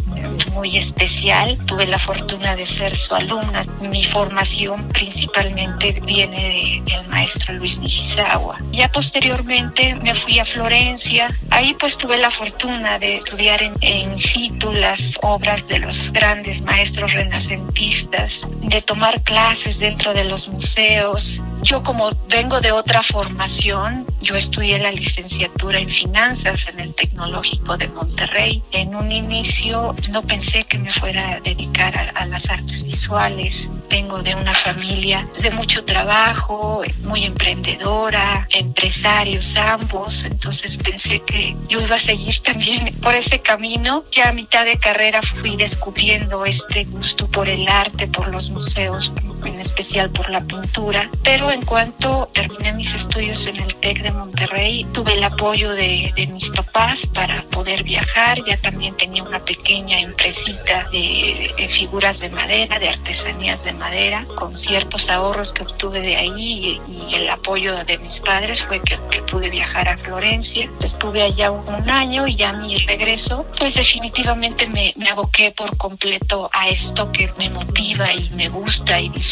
muy 0.53 0.77
especial. 0.77 1.57
Tuve 1.65 1.87
la 1.87 1.97
fortuna 1.97 2.55
de 2.55 2.67
ser 2.67 2.95
su 2.95 3.15
alumna. 3.15 3.63
Mi 3.81 4.03
formación 4.03 4.87
principalmente 4.89 5.99
viene 6.05 6.37
de- 6.37 6.81
del 6.93 7.07
maestro 7.07 7.55
Luis 7.55 7.79
Nishizawa. 7.79 8.57
Ya 8.71 8.91
posteriormente 8.91 9.95
me 9.95 10.13
fui 10.13 10.37
a 10.37 10.45
Florencia. 10.45 11.27
Ahí 11.49 11.73
pues 11.79 11.97
tuve 11.97 12.17
la 12.17 12.29
fortuna 12.29 12.99
de 12.99 13.19
estudiar 13.31 13.63
en, 13.63 13.77
en 13.79 14.17
situ 14.17 14.73
las 14.73 15.17
obras 15.21 15.65
de 15.65 15.79
los 15.79 16.11
grandes 16.11 16.61
maestros 16.63 17.13
renacentistas, 17.13 18.45
de 18.59 18.81
tomar 18.81 19.23
clases 19.23 19.79
dentro 19.79 20.13
de 20.13 20.25
los 20.25 20.49
museos. 20.49 21.41
Yo 21.61 21.81
como 21.81 22.11
vengo 22.27 22.59
de 22.59 22.73
otra 22.73 23.01
formación, 23.03 24.05
yo 24.21 24.35
estudié 24.35 24.79
la 24.79 24.91
licenciatura 24.91 25.79
en 25.79 25.89
finanzas 25.89 26.67
en 26.67 26.81
el 26.81 26.93
Tecnológico 26.93 27.77
de 27.77 27.87
Monterrey. 27.87 28.63
En 28.73 28.95
un 28.95 29.11
inicio 29.11 29.95
no 30.11 30.23
pensé 30.23 30.65
que 30.65 30.77
me 30.77 30.91
fuera 30.91 31.35
a 31.35 31.39
dedicar 31.39 31.95
a, 31.97 32.21
a 32.21 32.25
las 32.25 32.49
artes 32.49 32.83
visuales. 32.83 33.71
Vengo 33.89 34.21
de 34.21 34.35
una 34.35 34.53
familia 34.53 35.27
de 35.41 35.51
mucho 35.51 35.85
trabajo, 35.85 36.81
muy 37.03 37.23
emprendedora, 37.23 38.47
empresarios 38.51 39.55
ambos, 39.57 40.25
entonces 40.25 40.77
pensé 40.77 41.21
que 41.21 41.55
yo 41.69 41.81
iba 41.81 41.95
a 41.95 41.99
seguir 41.99 42.39
también 42.39 42.95
por 43.01 43.15
ese 43.21 43.41
camino. 43.41 44.03
Ya 44.11 44.29
a 44.29 44.33
mitad 44.33 44.65
de 44.65 44.77
carrera 44.77 45.21
fui 45.21 45.55
descubriendo 45.55 46.45
este 46.45 46.83
gusto 46.85 47.27
por 47.27 47.47
el 47.47 47.67
arte, 47.67 48.07
por 48.07 48.27
los 48.27 48.49
museos, 48.49 49.13
en 49.49 49.59
especial 49.59 50.09
por 50.11 50.29
la 50.29 50.41
pintura, 50.41 51.09
pero 51.23 51.51
en 51.51 51.63
cuanto 51.63 52.29
terminé 52.33 52.73
mis 52.73 52.93
estudios 52.93 53.47
en 53.47 53.57
el 53.57 53.75
TEC 53.75 54.01
de 54.01 54.11
Monterrey, 54.11 54.85
tuve 54.93 55.13
el 55.13 55.23
apoyo 55.23 55.71
de, 55.73 56.13
de 56.15 56.27
mis 56.27 56.49
papás 56.49 57.05
para 57.07 57.43
poder 57.49 57.83
viajar, 57.83 58.43
ya 58.45 58.57
también 58.57 58.95
tenía 58.95 59.23
una 59.23 59.43
pequeña 59.43 59.99
empresita 59.99 60.87
de, 60.91 61.53
de 61.57 61.67
figuras 61.67 62.19
de 62.19 62.29
madera, 62.29 62.79
de 62.79 62.89
artesanías 62.89 63.63
de 63.63 63.73
madera, 63.73 64.25
con 64.35 64.55
ciertos 64.55 65.09
ahorros 65.09 65.53
que 65.53 65.63
obtuve 65.63 66.01
de 66.01 66.15
ahí 66.17 66.81
y, 66.87 66.91
y 66.91 67.15
el 67.15 67.29
apoyo 67.29 67.75
de 67.85 67.97
mis 67.97 68.19
padres 68.19 68.63
fue 68.63 68.81
que, 68.81 68.99
que 69.09 69.21
pude 69.23 69.49
viajar 69.49 69.87
a 69.87 69.97
Florencia. 69.97 70.69
Estuve 70.83 71.21
allá 71.21 71.51
un, 71.51 71.67
un 71.67 71.89
año 71.89 72.27
y 72.27 72.35
ya 72.35 72.53
mi 72.53 72.77
regreso, 72.77 73.45
pues 73.57 73.75
definitivamente 73.75 74.67
me, 74.67 74.93
me 74.97 75.09
aboqué 75.09 75.51
por 75.51 75.77
completo 75.77 76.49
a 76.53 76.69
esto 76.69 77.11
que 77.11 77.31
me 77.37 77.49
motiva 77.49 78.13
y 78.13 78.29
me 78.31 78.49
gusta 78.49 78.99
y 78.99 79.09
disfruto. 79.09 79.30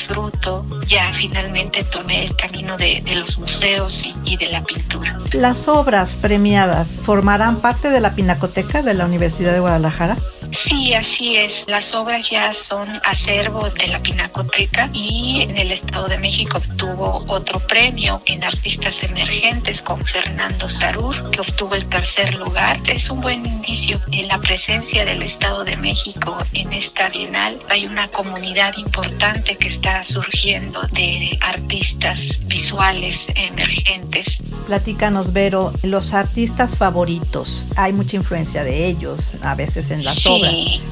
Ya 0.86 1.12
finalmente 1.14 1.84
tomé 1.84 2.26
el 2.26 2.36
camino 2.36 2.78
de, 2.78 3.04
los 3.16 3.38
museos 3.38 4.10
y 4.26 4.38
de 4.38 4.50
la 4.50 4.64
pintura. 4.64 5.20
¿Las 5.34 5.68
obras 5.68 6.18
premiadas 6.22 6.88
formarán 6.88 7.62
parte 7.62 7.90
de 7.90 8.00
la 8.00 8.16
Pinacoteca 8.16 8.82
de 8.82 8.94
la 8.94 9.06
Universidad 9.06 9.54
de 9.54 9.60
Guadalajara? 9.60 10.18
Sí, 10.52 10.94
así 10.94 11.36
es. 11.38 11.66
Las 11.68 11.94
obras 11.94 12.30
ya 12.30 12.52
son 12.54 12.88
acervo 13.06 13.70
de 13.70 13.88
la 13.88 14.02
Pinacoteca 14.02 14.90
y 14.94 15.42
en 15.44 15.58
el 15.58 15.72
Estado 15.72 16.08
de 16.08 16.18
México 16.18 16.58
obtuvo 16.58 17.24
otro 17.28 17.60
premio 17.60 18.22
en 18.26 18.44
Artistas 18.44 19.04
Emergentes 19.04 19.82
con 19.82 20.04
Fernando 20.06 20.68
Sarur, 20.68 21.30
que 21.32 21.42
obtuvo 21.42 21.76
el 21.76 21.86
tercer 21.88 22.34
lugar. 22.36 22.82
Es 22.88 23.10
un 23.10 23.22
buen 23.22 23.46
indicio 23.46 24.02
de 24.08 24.24
la 24.24 24.40
presencia 24.40 25.06
del 25.06 25.22
Estado 25.22 25.64
de 25.64 25.78
México 25.78 26.38
en 26.54 26.74
esta 26.74 27.10
bienal. 27.10 27.60
Hay 27.70 27.86
una 27.86 28.08
comunidad 28.10 28.76
importante 28.78 29.56
que 29.58 29.68
está 29.68 30.04
surgiendo 30.04 30.82
de 30.94 31.38
artistas 31.42 32.40
visuales 32.46 33.28
emergentes. 33.36 34.42
Platícanos, 34.66 35.32
Vero, 35.34 35.74
los 35.84 36.14
artistas 36.14 36.78
favoritos. 36.78 37.66
Hay 37.76 37.94
mucha 37.94 38.16
influencia 38.16 38.64
de 38.64 38.88
ellos, 38.88 39.36
a 39.42 39.56
veces 39.56 39.92
en 39.92 40.04
las 40.04 40.16
Sí. 40.16 40.30
obras. 40.30 40.39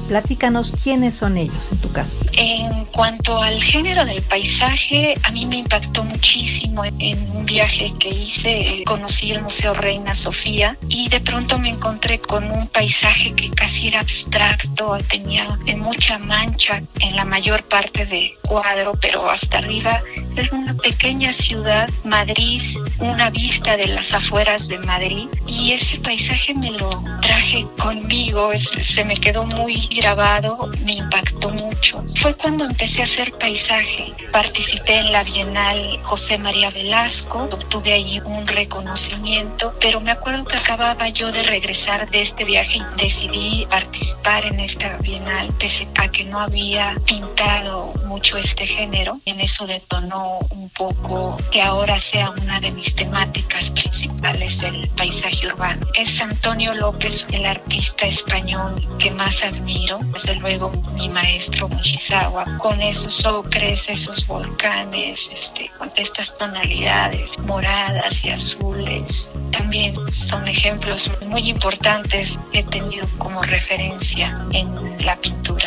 Platícanos 0.08 0.72
quiénes 0.82 1.14
son 1.14 1.36
ellos 1.36 1.70
en 1.70 1.78
tu 1.78 1.92
caso. 1.92 2.16
En 2.32 2.86
cuanto 2.86 3.40
al 3.42 3.62
género 3.62 4.04
del 4.04 4.22
paisaje, 4.22 5.14
a 5.22 5.30
mí 5.30 5.44
me 5.46 5.58
impactó 5.58 6.02
muchísimo 6.02 6.84
en 6.84 7.30
un 7.36 7.44
viaje 7.44 7.92
que 7.98 8.08
hice. 8.08 8.82
Conocí 8.86 9.32
el 9.32 9.42
Museo 9.42 9.74
Reina 9.74 10.14
Sofía 10.14 10.78
y 10.88 11.08
de 11.08 11.20
pronto 11.20 11.58
me 11.58 11.68
encontré 11.68 12.20
con 12.20 12.50
un 12.50 12.68
paisaje 12.68 13.34
que 13.34 13.50
casi 13.50 13.88
era 13.88 14.00
abstracto, 14.00 14.96
tenía 15.08 15.58
en 15.66 15.80
mucha 15.80 16.18
mancha 16.18 16.82
en 17.00 17.16
la 17.16 17.24
mayor 17.24 17.64
parte 17.64 18.06
del 18.06 18.32
cuadro, 18.42 18.98
pero 19.00 19.30
hasta 19.30 19.58
arriba 19.58 20.00
Es 20.38 20.52
una 20.52 20.72
pequeña 20.72 21.32
ciudad, 21.32 21.90
Madrid, 22.04 22.62
una 23.00 23.28
vista 23.28 23.76
de 23.76 23.88
las 23.88 24.14
afueras 24.14 24.68
de 24.68 24.78
Madrid 24.78 25.26
y 25.48 25.72
ese 25.72 25.98
paisaje 25.98 26.54
me 26.54 26.70
lo 26.70 27.02
traje 27.20 27.66
conmigo, 27.76 28.52
se 28.56 29.04
me 29.04 29.14
quedó 29.14 29.44
muy 29.44 29.88
grabado, 29.88 30.70
me 30.84 30.92
impactó 30.92 31.50
mucho. 31.50 32.04
Fue 32.14 32.36
cuando 32.36 32.66
empecé 32.66 33.00
a 33.00 33.04
hacer 33.04 33.32
paisaje. 33.32 34.14
Participé 34.30 34.98
en 35.00 35.10
la 35.10 35.24
Bienal 35.24 35.98
José 36.04 36.38
María 36.38 36.70
Velasco, 36.70 37.48
obtuve 37.50 37.94
ahí 37.94 38.20
un 38.24 38.46
reconocimiento, 38.46 39.74
pero 39.80 40.00
me 40.00 40.12
acuerdo 40.12 40.44
que 40.44 40.56
acababa 40.56 41.08
yo 41.08 41.32
de 41.32 41.42
regresar 41.42 42.08
de 42.10 42.20
este 42.20 42.44
viaje 42.44 42.78
y 42.78 43.02
decidí 43.02 43.66
participar 43.68 44.46
en 44.46 44.60
esta 44.60 44.98
Bienal, 44.98 45.52
pese 45.58 45.88
a 45.96 46.08
que 46.08 46.24
no 46.26 46.38
había 46.38 46.96
pintado 47.04 47.92
mucho 48.06 48.36
este 48.36 48.66
género. 48.66 49.20
En 49.24 49.40
eso 49.40 49.66
detonó 49.66 50.27
un 50.50 50.68
poco 50.70 51.36
que 51.50 51.62
ahora 51.62 51.98
sea 52.00 52.30
una 52.30 52.60
de 52.60 52.70
mis 52.72 52.94
temáticas 52.94 53.70
principales 53.70 54.62
el 54.62 54.88
paisaje 54.90 55.46
urbano. 55.46 55.86
Es 55.94 56.20
Antonio 56.20 56.74
López, 56.74 57.26
el 57.32 57.46
artista 57.46 58.06
español 58.06 58.74
que 58.98 59.10
más 59.12 59.42
admiro, 59.42 59.98
desde 60.12 60.36
luego 60.36 60.70
mi 60.94 61.08
maestro 61.08 61.68
Mochizawa, 61.68 62.58
con 62.58 62.80
esos 62.80 63.24
ocres, 63.24 63.88
esos 63.88 64.26
volcanes, 64.26 65.30
este, 65.32 65.70
con 65.78 65.90
estas 65.96 66.36
tonalidades 66.36 67.38
moradas 67.40 68.24
y 68.24 68.30
azules. 68.30 69.30
También 69.50 69.94
son 70.12 70.46
ejemplos 70.46 71.10
muy 71.26 71.48
importantes 71.48 72.38
que 72.52 72.60
he 72.60 72.64
tenido 72.64 73.06
como 73.18 73.42
referencia 73.42 74.46
en 74.52 75.04
la 75.04 75.16
pintura. 75.16 75.57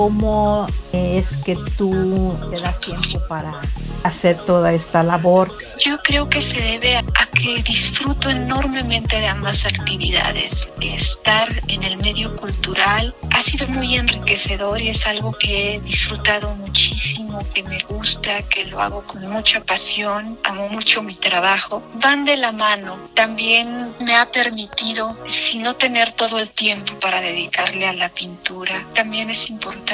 ¿Cómo 0.00 0.66
es 0.94 1.36
que 1.36 1.58
tú 1.76 2.34
te 2.50 2.58
das 2.62 2.80
tiempo 2.80 3.20
para 3.28 3.60
hacer 4.02 4.38
toda 4.46 4.72
esta 4.72 5.02
labor? 5.02 5.54
Yo 5.78 5.98
creo 6.02 6.26
que 6.26 6.40
se 6.40 6.58
debe 6.58 6.96
a, 6.96 7.04
que 7.34 7.62
disfruto 7.62 8.30
enormemente 8.30 9.20
de 9.20 9.26
ambas 9.26 9.66
actividades. 9.66 10.72
Estar 10.80 11.48
en 11.68 11.82
el 11.82 11.98
medio 11.98 12.34
cultural 12.36 13.14
ha 13.30 13.42
sido 13.42 13.68
muy 13.68 13.96
enriquecedor 13.96 14.80
y 14.80 14.88
es 14.88 15.06
algo 15.06 15.32
que 15.32 15.74
he 15.74 15.80
disfrutado 15.80 16.54
muchísimo, 16.56 17.38
que 17.52 17.62
me 17.62 17.80
gusta, 17.80 18.40
que 18.42 18.64
lo 18.64 18.80
hago 18.80 19.02
con 19.06 19.20
mucha 19.28 19.62
pasión, 19.64 20.38
amo 20.44 20.68
mucho 20.70 21.02
mi 21.02 21.14
trabajo. 21.14 21.82
Van 21.94 22.24
de 22.24 22.38
la 22.38 22.52
mano. 22.52 22.98
También 23.14 23.94
me 24.00 24.16
ha 24.16 24.30
permitido, 24.30 25.14
si 25.26 25.58
no 25.58 25.76
tener 25.76 26.12
todo 26.12 26.38
el 26.38 26.50
tiempo 26.50 26.98
para 27.00 27.20
dedicarle 27.20 27.86
a 27.86 27.92
la 27.92 28.08
pintura, 28.08 28.86
también 28.94 29.28
es 29.28 29.50
importante 29.50 29.89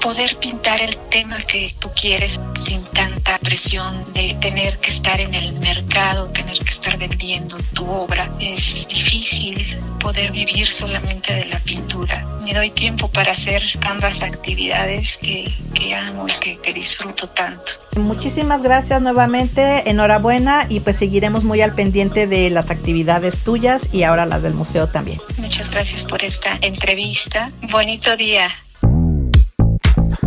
poder 0.00 0.36
pintar 0.38 0.80
el 0.80 0.96
tema 1.10 1.38
que 1.38 1.74
tú 1.78 1.90
quieres 2.00 2.40
sin 2.64 2.84
tanta 2.84 3.38
presión 3.38 4.12
de 4.14 4.36
tener 4.40 4.78
que 4.78 4.90
estar 4.90 5.20
en 5.20 5.34
el 5.34 5.52
mercado, 5.54 6.30
tener 6.30 6.58
que 6.58 6.70
estar 6.70 6.96
vendiendo 6.96 7.56
tu 7.72 7.84
obra. 7.88 8.30
Es 8.40 8.86
difícil 8.88 9.78
poder 10.00 10.32
vivir 10.32 10.66
solamente 10.68 11.34
de 11.34 11.46
la 11.46 11.58
pintura. 11.58 12.24
Me 12.44 12.54
doy 12.54 12.70
tiempo 12.70 13.10
para 13.10 13.32
hacer 13.32 13.62
ambas 13.82 14.22
actividades 14.22 15.18
que, 15.18 15.52
que 15.74 15.94
amo 15.94 16.26
y 16.28 16.32
que, 16.40 16.58
que 16.58 16.72
disfruto 16.72 17.28
tanto. 17.30 17.72
Muchísimas 17.96 18.62
gracias 18.62 19.02
nuevamente, 19.02 19.90
enhorabuena 19.90 20.66
y 20.68 20.80
pues 20.80 20.96
seguiremos 20.96 21.44
muy 21.44 21.60
al 21.60 21.74
pendiente 21.74 22.26
de 22.26 22.48
las 22.50 22.70
actividades 22.70 23.40
tuyas 23.40 23.88
y 23.92 24.04
ahora 24.04 24.26
las 24.26 24.42
del 24.42 24.54
museo 24.54 24.88
también. 24.88 25.20
Muchas 25.38 25.70
gracias 25.70 26.02
por 26.04 26.22
esta 26.22 26.58
entrevista. 26.62 27.50
Bonito 27.70 28.16
día. 28.16 28.48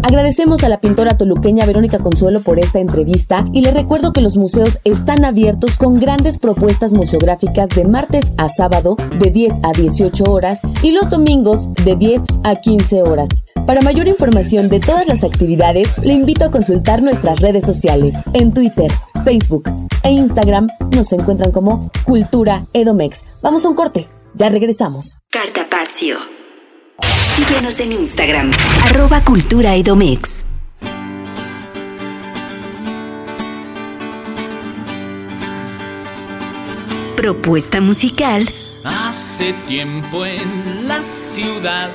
Agradecemos 0.03 0.63
a 0.63 0.70
la 0.70 0.81
pintora 0.81 1.15
toluqueña 1.15 1.65
Verónica 1.65 2.00
Consuelo 2.00 2.41
por 2.41 2.60
esta 2.60 2.79
entrevista 2.79 3.46
y 3.53 3.62
le 3.62 3.72
recuerdo 3.72 4.12
que 4.12 4.22
los 4.22 4.36
museos 4.36 4.79
están 4.84 5.25
abiertos 5.25 5.77
con 5.77 6.00
grandes 6.00 6.39
propuestas 6.39 6.93
museográficas 6.93 7.70
de 7.70 7.86
martes 7.86 8.34
a 8.38 8.50
sábado 8.50 8.98
de 9.20 9.29
10 9.29 9.60
a 9.63 9.72
18 9.74 10.24
horas 10.25 10.62
y 10.81 10.91
los 10.91 11.10
domingos 11.10 11.74
de 11.86 11.96
10 11.96 12.24
a 12.43 12.55
15 12.55 13.03
horas. 13.03 13.29
Para 13.67 13.81
mayor 13.81 14.08
información 14.08 14.70
de 14.70 14.79
todas 14.79 15.08
las 15.08 15.24
actividades, 15.24 15.96
le 16.00 16.13
invito 16.13 16.46
a 16.46 16.51
consultar 16.51 17.03
nuestras 17.03 17.39
redes 17.39 17.65
sociales. 17.65 18.15
En 18.34 18.53
Twitter, 18.53 18.91
Facebook 19.24 19.70
e 20.03 20.12
Instagram 20.12 20.67
nos 20.91 21.13
encuentran 21.13 21.51
como 21.51 21.91
Cultura 22.05 22.65
Edomex. 22.74 23.24
Vamos 23.41 23.65
a 23.65 23.70
un 23.70 23.75
corte, 23.75 24.08
ya 24.34 24.50
regresamos. 24.50 25.20
Cartapacio. 25.29 26.40
Síguenos 27.36 27.79
en 27.79 27.91
Instagram, 27.93 28.51
arroba 28.86 29.24
Cultura 29.24 29.75
Edomex. 29.75 30.46
Propuesta 37.15 37.81
musical. 37.81 38.48
Hace 38.84 39.53
tiempo 39.67 40.25
en 40.25 40.88
la 40.88 41.03
ciudad 41.03 41.91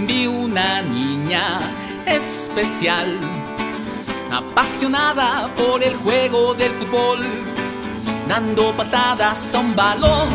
vi 0.00 0.26
una 0.26 0.82
niña 0.82 1.60
especial, 2.06 3.18
apasionada 4.30 5.54
por 5.54 5.82
el 5.82 5.94
juego 5.94 6.54
del 6.54 6.72
fútbol, 6.72 7.20
dando 8.28 8.72
patadas 8.72 9.54
a 9.54 9.60
un 9.60 9.76
balón. 9.76 10.28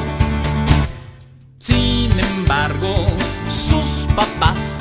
Sin 1.59 2.11
embargo, 2.17 3.07
papás 4.17 4.79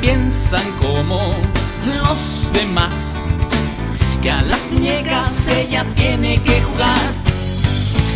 piensan 0.00 0.64
como 0.78 1.34
los 2.02 2.50
demás, 2.54 3.22
que 4.22 4.30
a 4.30 4.40
las 4.40 4.70
muñecas 4.72 5.48
ella 5.48 5.84
tiene 5.94 6.40
que 6.40 6.62
jugar 6.62 7.12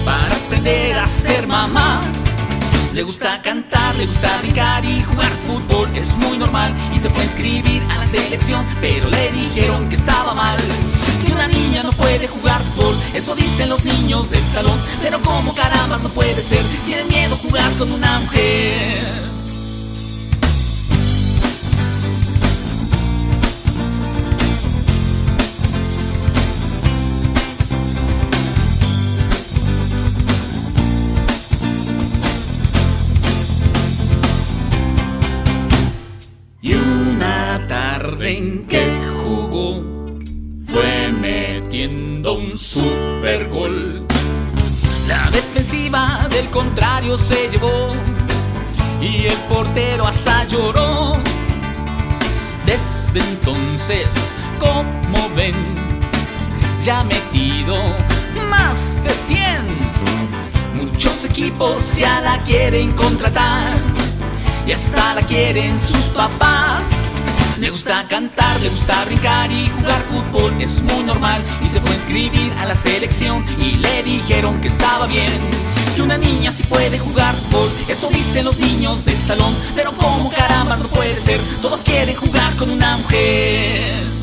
para 0.03 0.35
aprender 0.35 0.99
a 0.99 1.07
ser 1.07 1.47
mamá. 1.47 2.01
Le 2.95 3.03
gusta 3.03 3.43
cantar, 3.43 3.95
le 3.97 4.07
gusta 4.07 4.35
brincar 4.39 4.83
y 4.83 5.03
jugar 5.03 5.31
fútbol, 5.47 5.91
es 5.95 6.17
muy 6.17 6.39
normal. 6.39 6.75
Y 6.95 6.99
se 6.99 7.11
fue 7.11 7.21
a 7.21 7.27
inscribir 7.27 7.83
a 7.91 7.99
la 7.99 8.07
selección, 8.07 8.65
pero 8.81 9.11
le 9.11 9.33
dijeron 9.33 9.91
que 9.91 9.97
estaba 9.97 10.33
mal. 10.33 10.57
Que 11.23 11.33
una 11.33 11.49
niña 11.49 11.83
no 11.83 11.93
puede 11.93 12.27
jugar 12.27 12.63
fútbol, 12.75 12.97
eso 13.13 13.35
dicen 13.35 13.69
los 13.69 13.85
niños 13.85 14.31
del 14.31 14.47
salón. 14.47 14.79
Pero 15.03 15.21
como 15.21 15.55
caramba 15.55 15.99
no 15.99 16.09
puede 16.09 16.41
ser, 16.41 16.65
tienen 16.87 17.09
miedo 17.09 17.37
jugar 17.37 17.71
con 17.75 17.93
una 17.93 18.21
mujer. 18.21 19.30
Y 49.01 49.27
el 49.27 49.37
portero 49.49 50.07
hasta 50.07 50.45
lloró. 50.45 51.19
Desde 52.65 53.21
entonces, 53.21 54.35
como 54.59 55.29
ven, 55.35 55.55
ya 56.85 57.05
metido 57.05 57.77
más 58.49 59.03
de 59.05 59.11
100. 59.11 59.41
Muchos 60.75 61.25
equipos 61.25 61.97
ya 61.97 62.21
la 62.21 62.43
quieren 62.45 62.93
contratar 62.93 63.79
y 64.67 64.73
hasta 64.73 65.15
la 65.15 65.23
quieren 65.23 65.79
sus 65.79 66.09
papás. 66.15 66.85
Le 67.59 67.69
gusta 67.69 68.07
cantar, 68.09 68.59
le 68.63 68.71
gusta 68.71 69.05
brincar 69.05 69.53
y 69.53 69.69
jugar 69.69 70.03
fútbol, 70.11 70.55
es 70.61 70.81
muy 70.81 71.03
normal. 71.03 71.43
Y 71.61 71.67
se 71.67 71.81
fue 71.81 71.91
a 71.91 71.95
inscribir 71.95 72.53
a 72.59 72.65
la 72.65 72.75
selección 72.75 73.45
y 73.59 73.73
le 73.77 74.03
dijeron 74.03 74.59
que 74.61 74.69
estaba 74.69 75.07
bien. 75.07 75.70
Que 76.01 76.05
una 76.05 76.17
niña 76.17 76.51
sí 76.51 76.63
puede 76.63 76.99
jugar 76.99 77.35
fútbol, 77.37 77.69
eso 77.91 78.09
dicen 78.09 78.47
los 78.47 78.57
niños 78.57 79.05
del 79.05 79.21
salón. 79.21 79.55
Pero 79.77 79.93
como 79.93 80.31
caramba 80.31 80.77
no 80.77 80.89
puede 80.89 81.19
ser, 81.19 81.39
todos 81.61 81.83
quieren 81.83 82.17
jugar 82.17 82.57
con 82.57 82.71
una 82.71 82.97
mujer. 82.97 84.20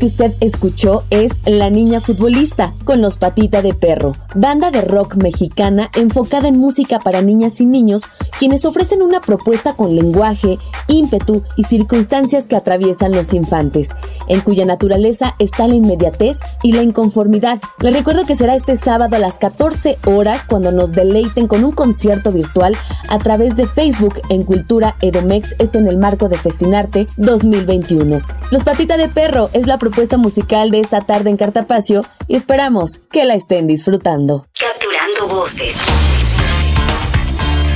Que 0.00 0.06
usted 0.06 0.32
escuchó 0.40 1.04
es 1.10 1.40
La 1.44 1.68
Niña 1.68 2.00
Futbolista 2.00 2.72
con 2.84 3.02
los 3.02 3.18
Patita 3.18 3.60
de 3.60 3.74
Perro, 3.74 4.12
banda 4.34 4.70
de 4.70 4.80
rock 4.80 5.16
mexicana 5.16 5.90
enfocada 5.94 6.48
en 6.48 6.58
música 6.58 6.98
para 6.98 7.20
niñas 7.20 7.60
y 7.60 7.66
niños, 7.66 8.04
quienes 8.38 8.64
ofrecen 8.64 9.02
una 9.02 9.20
propuesta 9.20 9.74
con 9.74 9.94
lenguaje, 9.94 10.58
ímpetu 10.88 11.42
y 11.56 11.64
circunstancias 11.64 12.46
que 12.46 12.56
atraviesan 12.56 13.12
los 13.12 13.34
infantes, 13.34 13.90
en 14.26 14.40
cuya 14.40 14.64
naturaleza 14.64 15.34
está 15.38 15.68
la 15.68 15.74
inmediatez 15.74 16.38
y 16.62 16.72
la 16.72 16.82
inconformidad. 16.82 17.60
Les 17.80 17.92
recuerdo 17.92 18.24
que 18.24 18.36
será 18.36 18.56
este 18.56 18.78
sábado 18.78 19.16
a 19.16 19.18
las 19.18 19.36
14 19.36 19.98
horas 20.06 20.46
cuando 20.46 20.72
nos 20.72 20.92
deleiten 20.92 21.46
con 21.46 21.62
un 21.62 21.72
concierto 21.72 22.32
virtual 22.32 22.74
a 23.08 23.18
través 23.18 23.54
de 23.54 23.66
Facebook 23.66 24.14
en 24.30 24.44
Cultura 24.44 24.96
Edomex, 25.02 25.56
esto 25.58 25.78
en 25.78 25.88
el 25.88 25.98
marco 25.98 26.30
de 26.30 26.38
Festinarte 26.38 27.06
2021. 27.18 28.22
Los 28.50 28.64
Patita 28.64 28.96
de 28.96 29.08
Perro 29.08 29.50
es 29.52 29.66
la 29.66 29.76
propuesta 29.76 29.89
musical 30.18 30.70
de 30.70 30.80
esta 30.80 31.00
tarde 31.00 31.30
en 31.30 31.36
Cartapacio 31.36 32.02
y 32.28 32.36
esperamos 32.36 32.98
que 33.10 33.24
la 33.24 33.34
estén 33.34 33.66
disfrutando. 33.66 34.46
Capturando 34.58 35.34
voces. 35.34 35.76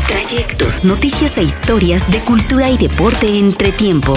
Trayectos, 0.07 0.85
noticias 0.85 1.39
e 1.39 1.43
historias 1.43 2.11
de 2.11 2.21
cultura 2.21 2.71
y 2.71 2.77
deporte 2.77 3.39
entre 3.39 3.73
tiempo. 3.73 4.15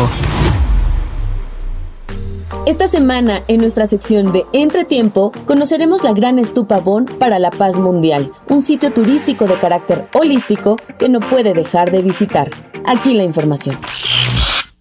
Esta 2.66 2.88
semana, 2.88 3.42
en 3.48 3.62
nuestra 3.62 3.88
sección 3.88 4.32
de 4.32 4.46
Entretiempo, 4.52 5.32
conoceremos 5.46 6.04
la 6.04 6.14
Gran 6.14 6.38
Estupa 6.38 6.80
Bon 6.80 7.06
para 7.06 7.40
la 7.40 7.50
Paz 7.50 7.78
Mundial, 7.78 8.32
un 8.50 8.62
sitio 8.62 8.92
turístico 8.92 9.46
de 9.46 9.58
carácter 9.58 10.08
holístico 10.14 10.78
que 11.00 11.10
no 11.10 11.20
puede 11.20 11.54
dejar 11.54 11.92
de 11.92 12.02
visitar. 12.02 12.50
Aquí 12.86 13.14
la 13.14 13.24
información. 13.24 13.78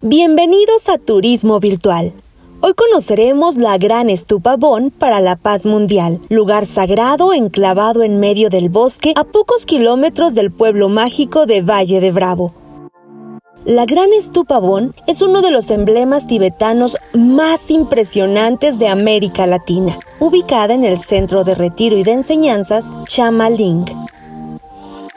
Bienvenidos 0.00 0.88
a 0.88 0.98
Turismo 0.98 1.61
Virtual. 1.61 2.12
Hoy 2.62 2.72
conoceremos 2.72 3.58
la 3.58 3.76
Gran 3.76 4.08
Estupa 4.08 4.56
Bon 4.56 4.90
para 4.90 5.20
la 5.20 5.36
Paz 5.36 5.66
Mundial, 5.66 6.20
lugar 6.30 6.64
sagrado 6.64 7.34
enclavado 7.34 8.02
en 8.02 8.18
medio 8.18 8.48
del 8.48 8.70
bosque 8.70 9.12
a 9.14 9.24
pocos 9.24 9.66
kilómetros 9.66 10.34
del 10.34 10.50
pueblo 10.50 10.88
mágico 10.88 11.44
de 11.44 11.60
Valle 11.60 12.00
de 12.00 12.12
Bravo. 12.12 12.54
La 13.66 13.84
Gran 13.84 14.14
Estupa 14.14 14.58
Bon 14.58 14.94
es 15.06 15.20
uno 15.20 15.42
de 15.42 15.50
los 15.50 15.70
emblemas 15.70 16.28
tibetanos 16.28 16.96
más 17.12 17.70
impresionantes 17.70 18.78
de 18.78 18.88
América 18.88 19.46
Latina, 19.46 19.98
ubicada 20.18 20.72
en 20.72 20.84
el 20.84 20.98
centro 20.98 21.44
de 21.44 21.54
retiro 21.54 21.98
y 21.98 22.04
de 22.04 22.12
enseñanzas 22.12 22.90
Chamaling, 23.06 23.84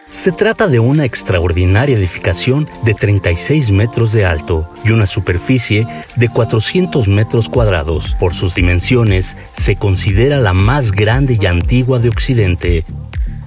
se 0.10 0.32
trata 0.32 0.68
de 0.68 0.80
una 0.80 1.06
extraordinaria 1.06 1.96
edificación 1.96 2.68
de 2.84 2.94
36 2.94 3.72
metros 3.72 4.12
de 4.12 4.26
alto 4.26 4.68
y 4.84 4.92
una 4.92 5.06
superficie 5.06 5.88
de 6.16 6.30
400 6.30 7.08
metros 7.08 7.48
cuadrados. 7.48 8.16
Por 8.20 8.34
sus 8.34 8.56
dimensiones, 8.56 9.38
se 9.54 9.76
considera 9.76 10.38
la 10.38 10.54
más 10.54 10.92
grande 10.92 11.38
y 11.40 11.46
antigua 11.46 12.00
de 12.00 12.10
Occidente. 12.10 12.86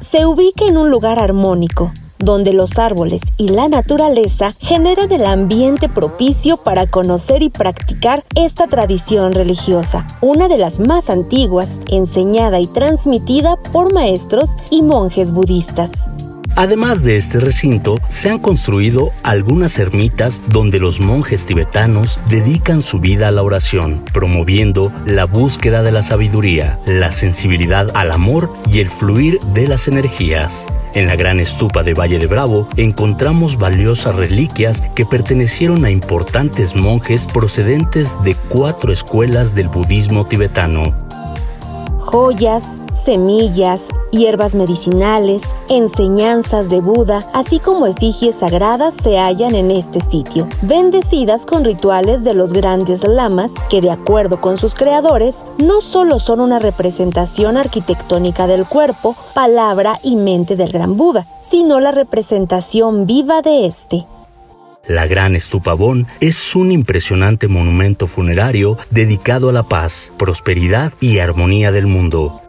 Se 0.00 0.24
ubica 0.24 0.64
en 0.64 0.76
un 0.76 0.90
lugar 0.90 1.18
armónico, 1.18 1.92
donde 2.18 2.52
los 2.52 2.78
árboles 2.78 3.20
y 3.36 3.48
la 3.48 3.68
naturaleza 3.68 4.52
generan 4.60 5.10
el 5.10 5.26
ambiente 5.26 5.88
propicio 5.88 6.56
para 6.56 6.86
conocer 6.86 7.42
y 7.42 7.48
practicar 7.48 8.24
esta 8.36 8.68
tradición 8.68 9.32
religiosa, 9.32 10.06
una 10.20 10.46
de 10.46 10.58
las 10.58 10.78
más 10.78 11.10
antiguas, 11.10 11.80
enseñada 11.88 12.60
y 12.60 12.68
transmitida 12.68 13.56
por 13.72 13.92
maestros 13.92 14.50
y 14.70 14.82
monjes 14.82 15.32
budistas. 15.32 16.10
Además 16.54 17.02
de 17.02 17.16
este 17.16 17.40
recinto, 17.40 17.96
se 18.08 18.28
han 18.28 18.38
construido 18.38 19.10
algunas 19.22 19.78
ermitas 19.78 20.42
donde 20.48 20.78
los 20.78 21.00
monjes 21.00 21.46
tibetanos 21.46 22.20
dedican 22.28 22.82
su 22.82 22.98
vida 22.98 23.28
a 23.28 23.30
la 23.30 23.42
oración, 23.42 24.04
promoviendo 24.12 24.92
la 25.06 25.24
búsqueda 25.24 25.82
de 25.82 25.92
la 25.92 26.02
sabiduría, 26.02 26.78
la 26.86 27.10
sensibilidad 27.10 27.88
al 27.94 28.12
amor 28.12 28.52
y 28.70 28.80
el 28.80 28.90
fluir 28.90 29.38
de 29.54 29.66
las 29.66 29.88
energías. 29.88 30.66
En 30.94 31.06
la 31.06 31.16
gran 31.16 31.40
estupa 31.40 31.82
de 31.82 31.94
Valle 31.94 32.18
de 32.18 32.26
Bravo 32.26 32.68
encontramos 32.76 33.56
valiosas 33.56 34.14
reliquias 34.14 34.82
que 34.94 35.06
pertenecieron 35.06 35.86
a 35.86 35.90
importantes 35.90 36.76
monjes 36.76 37.28
procedentes 37.28 38.16
de 38.24 38.34
cuatro 38.50 38.92
escuelas 38.92 39.54
del 39.54 39.68
budismo 39.68 40.26
tibetano. 40.26 41.11
Joyas, 42.04 42.80
semillas, 42.92 43.88
hierbas 44.10 44.56
medicinales, 44.56 45.42
enseñanzas 45.68 46.68
de 46.68 46.80
Buda, 46.80 47.20
así 47.32 47.60
como 47.60 47.86
efigies 47.86 48.36
sagradas 48.36 48.94
se 49.02 49.18
hallan 49.18 49.54
en 49.54 49.70
este 49.70 50.00
sitio, 50.00 50.48
bendecidas 50.62 51.46
con 51.46 51.64
rituales 51.64 52.24
de 52.24 52.34
los 52.34 52.52
grandes 52.52 53.06
lamas 53.06 53.52
que 53.70 53.80
de 53.80 53.92
acuerdo 53.92 54.40
con 54.40 54.56
sus 54.56 54.74
creadores 54.74 55.44
no 55.58 55.80
solo 55.80 56.18
son 56.18 56.40
una 56.40 56.58
representación 56.58 57.56
arquitectónica 57.56 58.48
del 58.48 58.66
cuerpo, 58.66 59.14
palabra 59.32 60.00
y 60.02 60.16
mente 60.16 60.56
del 60.56 60.72
gran 60.72 60.96
Buda, 60.96 61.26
sino 61.40 61.78
la 61.78 61.92
representación 61.92 63.06
viva 63.06 63.42
de 63.42 63.66
este. 63.66 64.06
La 64.88 65.06
Gran 65.06 65.36
Estupabón 65.36 66.08
es 66.20 66.56
un 66.56 66.72
impresionante 66.72 67.46
monumento 67.46 68.08
funerario 68.08 68.76
dedicado 68.90 69.48
a 69.48 69.52
la 69.52 69.62
paz, 69.62 70.12
prosperidad 70.18 70.92
y 71.00 71.18
armonía 71.18 71.70
del 71.70 71.86
mundo. 71.86 72.40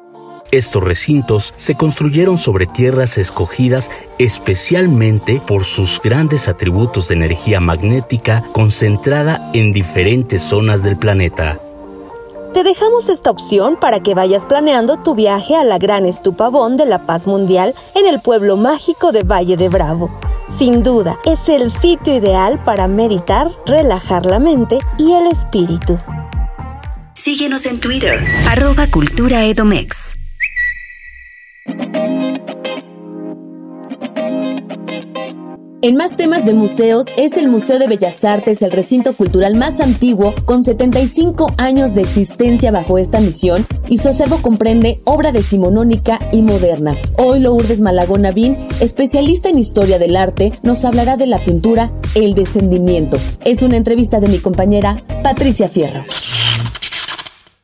Estos 0.52 0.84
recintos 0.84 1.54
se 1.58 1.76
construyeron 1.76 2.38
sobre 2.38 2.65
tierras 2.65 3.17
escogidas 3.17 3.91
especialmente 4.17 5.41
por 5.46 5.63
sus 5.63 6.02
grandes 6.02 6.48
atributos 6.48 7.08
de 7.08 7.15
energía 7.15 7.60
magnética 7.60 8.43
concentrada 8.52 9.52
en 9.54 9.72
diferentes 9.72 10.41
zonas 10.41 10.84
del 10.84 10.98
planeta. 10.98 11.60
Te 12.54 12.63
dejamos 12.63 13.10
esta 13.10 13.32
opción 13.32 13.78
para 13.80 14.02
que 14.02 14.13
vayas 14.13 14.46
planeando 14.46 14.98
tu 14.98 15.16
viaje 15.16 15.56
a 15.56 15.63
la 15.63 15.80
gran 15.80 16.06
estupabón 16.06 16.78
de 16.78 16.86
la 16.86 17.08
paz 17.08 17.26
mundial 17.26 17.74
en 17.96 18.06
el 18.06 18.22
pueblo 18.22 18.58
mágico 18.58 19.12
de 19.12 19.24
Valle 19.24 19.58
de 19.58 19.70
Bravo. 19.70 20.12
Sin 20.56 20.84
duda, 20.84 21.18
es 21.26 21.50
el 21.50 21.72
sitio 21.72 22.16
ideal 22.16 22.63
para 22.63 22.88
meditar, 22.88 23.52
relajar 23.66 24.28
la 24.28 24.38
mente 24.38 24.78
y 25.00 25.13
el 25.13 25.26
espíritu. 25.26 25.98
Síguenos 27.16 27.66
en 27.66 27.80
Twitter, 27.80 28.24
arroba 28.48 28.86
Cultura 28.86 29.44
Edomex. 29.46 30.16
En 35.86 35.98
más 35.98 36.15
temas 36.15 36.46
de 36.46 36.54
museos, 36.54 37.08
es 37.17 37.36
el 37.36 37.50
Museo 37.50 37.78
de 37.78 37.88
Bellas 37.88 38.24
Artes 38.24 38.62
el 38.62 38.72
recinto 38.72 39.17
cultural 39.17 39.58
más 39.58 39.82
antiguo, 39.82 40.34
con 40.46 40.63
75 40.63 41.56
años 41.58 41.93
de 41.93 42.00
existencia 42.00 42.72
bajo 42.72 42.98
esta 42.98 43.19
misión, 43.19 43.67
y 43.89 43.98
su 43.98 44.08
acervo 44.08 44.41
comprende 44.41 45.02
obra 45.04 45.34
decimonónica 45.34 46.19
y 46.32 46.41
moderna. 46.41 46.96
Hoy 47.17 47.41
Lourdes 47.41 47.82
Malagón 47.82 48.22
Navín, 48.22 48.69
especialista 48.80 49.50
en 49.50 49.60
historia 49.60 50.00
del 50.00 50.15
arte, 50.15 50.58
nos 50.63 50.86
hablará 50.86 51.17
de 51.17 51.28
la 51.28 51.43
pintura 51.43 51.91
El 52.15 52.34
Descendimiento. 52.34 53.17
Es 53.43 53.62
una 53.62 53.76
entrevista 53.76 54.22
de 54.22 54.30
mi 54.30 54.39
compañera 54.39 55.04
Patricia 55.22 55.67
Fierro. 55.67 56.06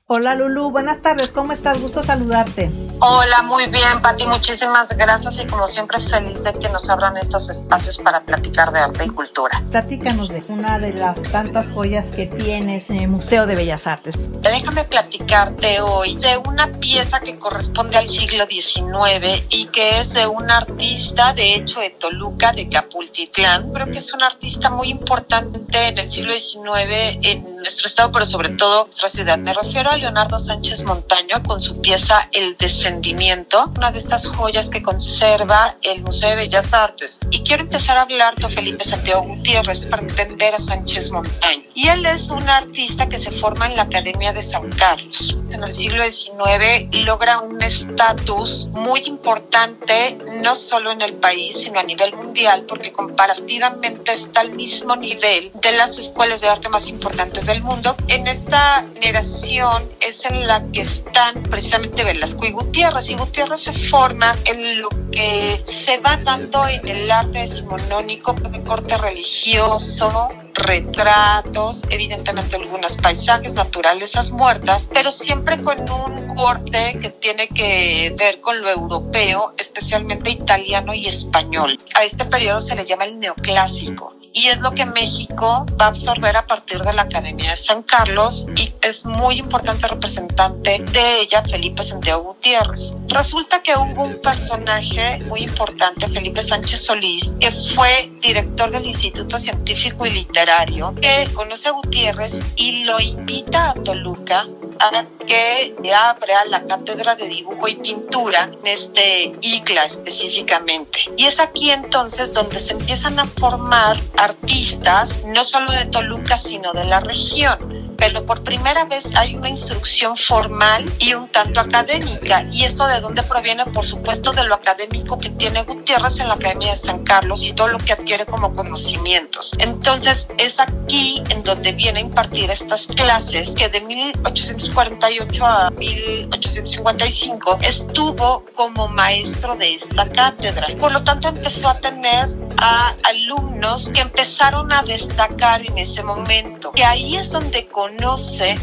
Hola 0.08 0.36
Lulu, 0.36 0.72
buenas 0.72 1.02
tardes, 1.02 1.32
¿cómo 1.32 1.54
estás? 1.54 1.82
Gusto 1.82 2.04
saludarte. 2.04 2.70
Hola, 3.02 3.44
muy 3.44 3.66
bien, 3.68 4.02
Pati, 4.02 4.28
muchísimas 4.28 4.90
gracias 4.90 5.38
y 5.40 5.48
como 5.48 5.68
siempre 5.68 6.02
feliz 6.02 6.44
de 6.44 6.52
que 6.52 6.68
nos 6.68 6.90
abran 6.90 7.16
estos 7.16 7.50
espacios 7.50 7.98
para 7.98 8.20
platicar 8.20 8.74
de 8.74 8.80
arte 8.80 9.06
y 9.06 9.10
cultura. 9.10 9.64
Platícanos 9.72 10.28
de 10.28 10.44
una 10.50 10.78
de 10.80 10.94
las 10.94 11.24
tantas 11.32 11.70
joyas 11.70 12.12
que 12.12 12.26
tienes 12.26 12.90
en 12.90 12.98
el 12.98 13.08
Museo 13.08 13.48
de 13.48 13.56
Bellas 13.56 13.88
Artes. 13.88 14.16
Déjame 14.42 14.84
platicarte 14.84 15.80
hoy 15.80 16.18
de 16.18 16.40
una 16.46 16.68
pieza 16.74 17.22
que 17.22 17.40
corresponde 17.40 17.96
al 17.96 18.10
siglo 18.10 18.46
XIX 18.46 19.46
y 19.50 19.68
que 19.68 20.02
es 20.02 20.12
de 20.12 20.28
un 20.28 20.52
artista, 20.52 21.32
de 21.32 21.56
hecho, 21.56 21.80
de 21.80 21.92
Toluca, 21.92 22.52
de 22.52 22.68
Capultitlán. 22.68 23.72
Creo 23.72 23.86
que 23.86 24.00
es 24.00 24.14
un 24.14 24.24
artista 24.24 24.70
muy 24.70 24.90
importante 24.90 25.88
en 25.88 25.98
el 25.98 26.12
siglo 26.12 26.38
XIX 26.38 27.18
en 27.22 27.56
nuestro 27.56 27.88
estado, 27.88 28.12
pero 28.12 28.26
sobre 28.26 28.50
todo 28.56 28.82
en 28.82 28.88
nuestra 28.88 29.08
ciudad. 29.08 29.38
Me 29.38 29.54
refiero 29.54 29.90
a 29.90 29.96
Leonardo 29.96 30.38
Sánchez 30.38 30.84
Montaño 30.84 31.42
con 31.48 31.62
su 31.62 31.80
pieza 31.80 32.28
El 32.34 32.58
Una 32.90 33.92
de 33.92 34.00
estas 34.00 34.28
joyas 34.28 34.68
que 34.68 34.82
conserva 34.82 35.76
el 35.84 36.02
Museo 36.02 36.32
de 36.32 36.38
Bellas 36.38 36.74
Artes. 36.74 37.20
Y 37.30 37.44
quiero 37.44 37.62
empezar 37.62 37.98
a 37.98 38.02
hablar 38.02 38.34
de 38.34 38.50
Felipe 38.50 38.84
Santiago 38.84 39.22
Gutiérrez 39.22 39.86
para 39.86 40.02
entender 40.02 40.56
a 40.56 40.60
Sánchez 40.60 41.12
Montaño. 41.12 41.64
Y 41.76 41.88
él 41.88 42.04
es 42.08 42.32
un 42.32 42.50
artista 42.50 43.08
que 43.08 43.20
se 43.20 43.30
forma 43.30 43.68
en 43.68 43.76
la 43.76 43.84
Academia 43.84 44.34
de 44.34 44.42
San 44.42 44.72
Carlos. 44.72 45.38
En 45.52 45.64
el 45.64 45.76
siglo 45.76 46.04
XIX 46.04 47.06
logra 47.06 47.40
un 47.40 47.62
estatus 47.62 48.68
muy 48.72 49.02
importante, 49.02 50.18
no 50.42 50.56
solo 50.56 50.92
en 50.92 51.02
el 51.02 51.14
país, 51.14 51.60
sino 51.60 51.80
a 51.80 51.84
nivel 51.84 52.16
mundial, 52.16 52.66
porque 52.68 52.92
comparativamente 52.92 54.14
está 54.14 54.40
al 54.40 54.54
mismo 54.54 54.96
nivel 54.96 55.52
de 55.62 55.72
las 55.74 55.98
escuelas 55.98 56.42
de 56.42 56.50
arte 56.50 56.70
más 56.70 56.88
importantes 56.88 57.46
del 57.46 57.62
mundo. 57.62 57.96
En 58.08 58.28
esta 58.28 58.84
generación 58.96 59.92
es 60.00 60.26
en 60.26 60.48
la 60.48 60.64
que 60.72 60.82
están 60.82 61.44
precisamente 61.44 62.04
Velasco 62.04 62.46
y 62.46 62.52
Gutiérrez. 62.52 62.79
Y 62.80 63.14
Gutiérrez 63.16 63.60
se 63.60 63.74
forma 63.74 64.34
en 64.46 64.80
lo 64.80 64.88
que 65.12 65.62
se 65.66 65.98
va 65.98 66.16
dando 66.16 66.66
en 66.66 66.88
el 66.88 67.12
arte 67.12 67.40
decimonónico 67.40 68.32
de 68.32 68.64
corte 68.64 68.96
religioso, 68.96 70.30
retratos, 70.54 71.84
evidentemente 71.90 72.56
algunos 72.56 72.96
paisajes, 72.96 73.54
naturalezas 73.54 74.32
muertas, 74.32 74.88
pero 74.94 75.12
siempre 75.12 75.62
con 75.62 75.78
un 75.92 76.34
corte 76.38 76.98
que 77.02 77.10
tiene 77.10 77.50
que 77.50 78.16
ver 78.18 78.40
con 78.40 78.62
lo 78.62 78.70
europeo, 78.70 79.54
especialmente 79.58 80.30
italiano 80.30 80.94
y 80.94 81.08
español. 81.08 81.78
A 81.96 82.06
este 82.06 82.24
periodo 82.24 82.62
se 82.62 82.78
le 82.78 82.86
llama 82.86 83.04
el 83.04 83.20
neoclásico 83.20 84.14
y 84.34 84.48
es 84.48 84.60
lo 84.60 84.72
que 84.72 84.86
México 84.86 85.66
va 85.80 85.86
a 85.86 85.88
absorber 85.90 86.36
a 86.38 86.46
partir 86.46 86.82
de 86.82 86.94
la 86.94 87.04
Academia 87.04 87.52
de 87.52 87.58
San 87.58 87.84
Carlos 87.84 88.46
y 88.56 88.74
es 88.82 89.06
muy 89.06 89.40
importante 89.40 89.88
representante 89.88 90.78
de 90.80 91.22
ella 91.22 91.44
Felipe 91.44 91.84
Santiago 91.84 92.24
Gutiérrez. 92.24 92.69
Resulta 93.08 93.62
que 93.64 93.76
hubo 93.76 94.04
un 94.04 94.22
personaje 94.22 95.20
muy 95.26 95.42
importante, 95.42 96.08
Felipe 96.08 96.44
Sánchez 96.44 96.86
Solís, 96.86 97.34
que 97.40 97.52
fue 97.52 98.12
director 98.22 98.70
del 98.72 98.86
Instituto 98.86 99.38
Científico 99.40 100.06
y 100.06 100.12
Literario, 100.12 100.94
que 100.96 101.28
conoce 101.34 101.70
a 101.70 101.72
Gutiérrez 101.72 102.34
y 102.56 102.84
lo 102.84 103.00
invita 103.00 103.72
a 103.72 103.74
Toluca 103.74 104.48
a 104.80 105.06
que 105.28 105.76
abra 105.94 106.46
la 106.46 106.64
cátedra 106.64 107.16
de 107.16 107.28
dibujo 107.28 107.68
y 107.68 107.76
pintura 107.78 108.50
en 108.62 108.68
este 108.68 109.32
ICLA 109.42 109.86
específicamente. 109.86 111.00
Y 111.18 111.26
es 111.26 111.40
aquí 111.40 111.72
entonces 111.72 112.34
donde 112.34 112.60
se 112.60 112.74
empiezan 112.74 113.20
a 113.20 113.26
formar 113.26 113.98
artistas, 114.18 115.26
no 115.26 115.44
solo 115.44 115.72
de 115.72 115.86
Toluca, 115.88 116.40
sino 116.40 116.72
de 116.72 116.86
la 116.86 117.02
región 117.02 117.79
pero 118.00 118.26
por 118.26 118.44
primera 118.44 118.86
vez 118.86 119.06
hay 119.16 119.36
una 119.36 119.50
instrucción 119.50 120.16
formal 120.16 120.86
y 121.00 121.14
un 121.14 121.28
tanto 121.28 121.60
académica. 121.60 122.44
¿Y 122.50 122.64
esto 122.64 122.88
de 122.88 123.02
dónde 123.02 123.22
proviene? 123.24 123.66
Por 123.66 123.86
supuesto, 123.86 124.32
de 124.32 124.46
lo 124.46 124.56
académico 124.56 125.20
que 125.20 125.30
tiene 125.32 125.64
Gutiérrez 125.64 126.20
en 126.20 126.30
la 126.30 126.36
Academia 126.36 126.72
de 126.72 126.78
San 126.78 127.04
Carlos 127.04 127.46
y 127.46 127.54
todo 127.54 127.68
lo 127.68 127.78
que 127.78 127.94
adquiere 127.94 128.26
como 128.26 128.56
conocimientos. 128.56 129.52
Entonces, 129.60 130.28
es 130.38 130.60
aquí 130.60 131.22
en 131.30 131.44
donde 131.44 131.74
viene 131.74 132.00
a 132.00 132.04
impartir 132.04 132.50
estas 132.50 132.88
clases 132.88 133.52
que 133.52 133.68
de 133.68 133.82
1848 133.82 135.46
a 135.46 135.70
1855 135.72 137.60
estuvo 137.62 138.46
como 138.56 138.88
maestro 138.88 139.56
de 139.58 139.76
esta 139.76 140.10
cátedra. 140.10 140.68
Por 140.80 140.94
lo 140.94 141.04
tanto, 141.04 141.28
empezó 141.28 141.68
a 141.68 141.80
tener 141.80 142.30
a 142.58 142.96
alumnos 143.04 143.90
que 143.90 144.02
empezaron 144.02 144.72
a 144.72 144.82
destacar 144.84 145.66
en 145.66 145.78
ese 145.78 146.04
momento, 146.04 146.72
que 146.72 146.84
ahí 146.84 147.16
es 147.16 147.32
donde 147.32 147.68
conoce 147.90 148.56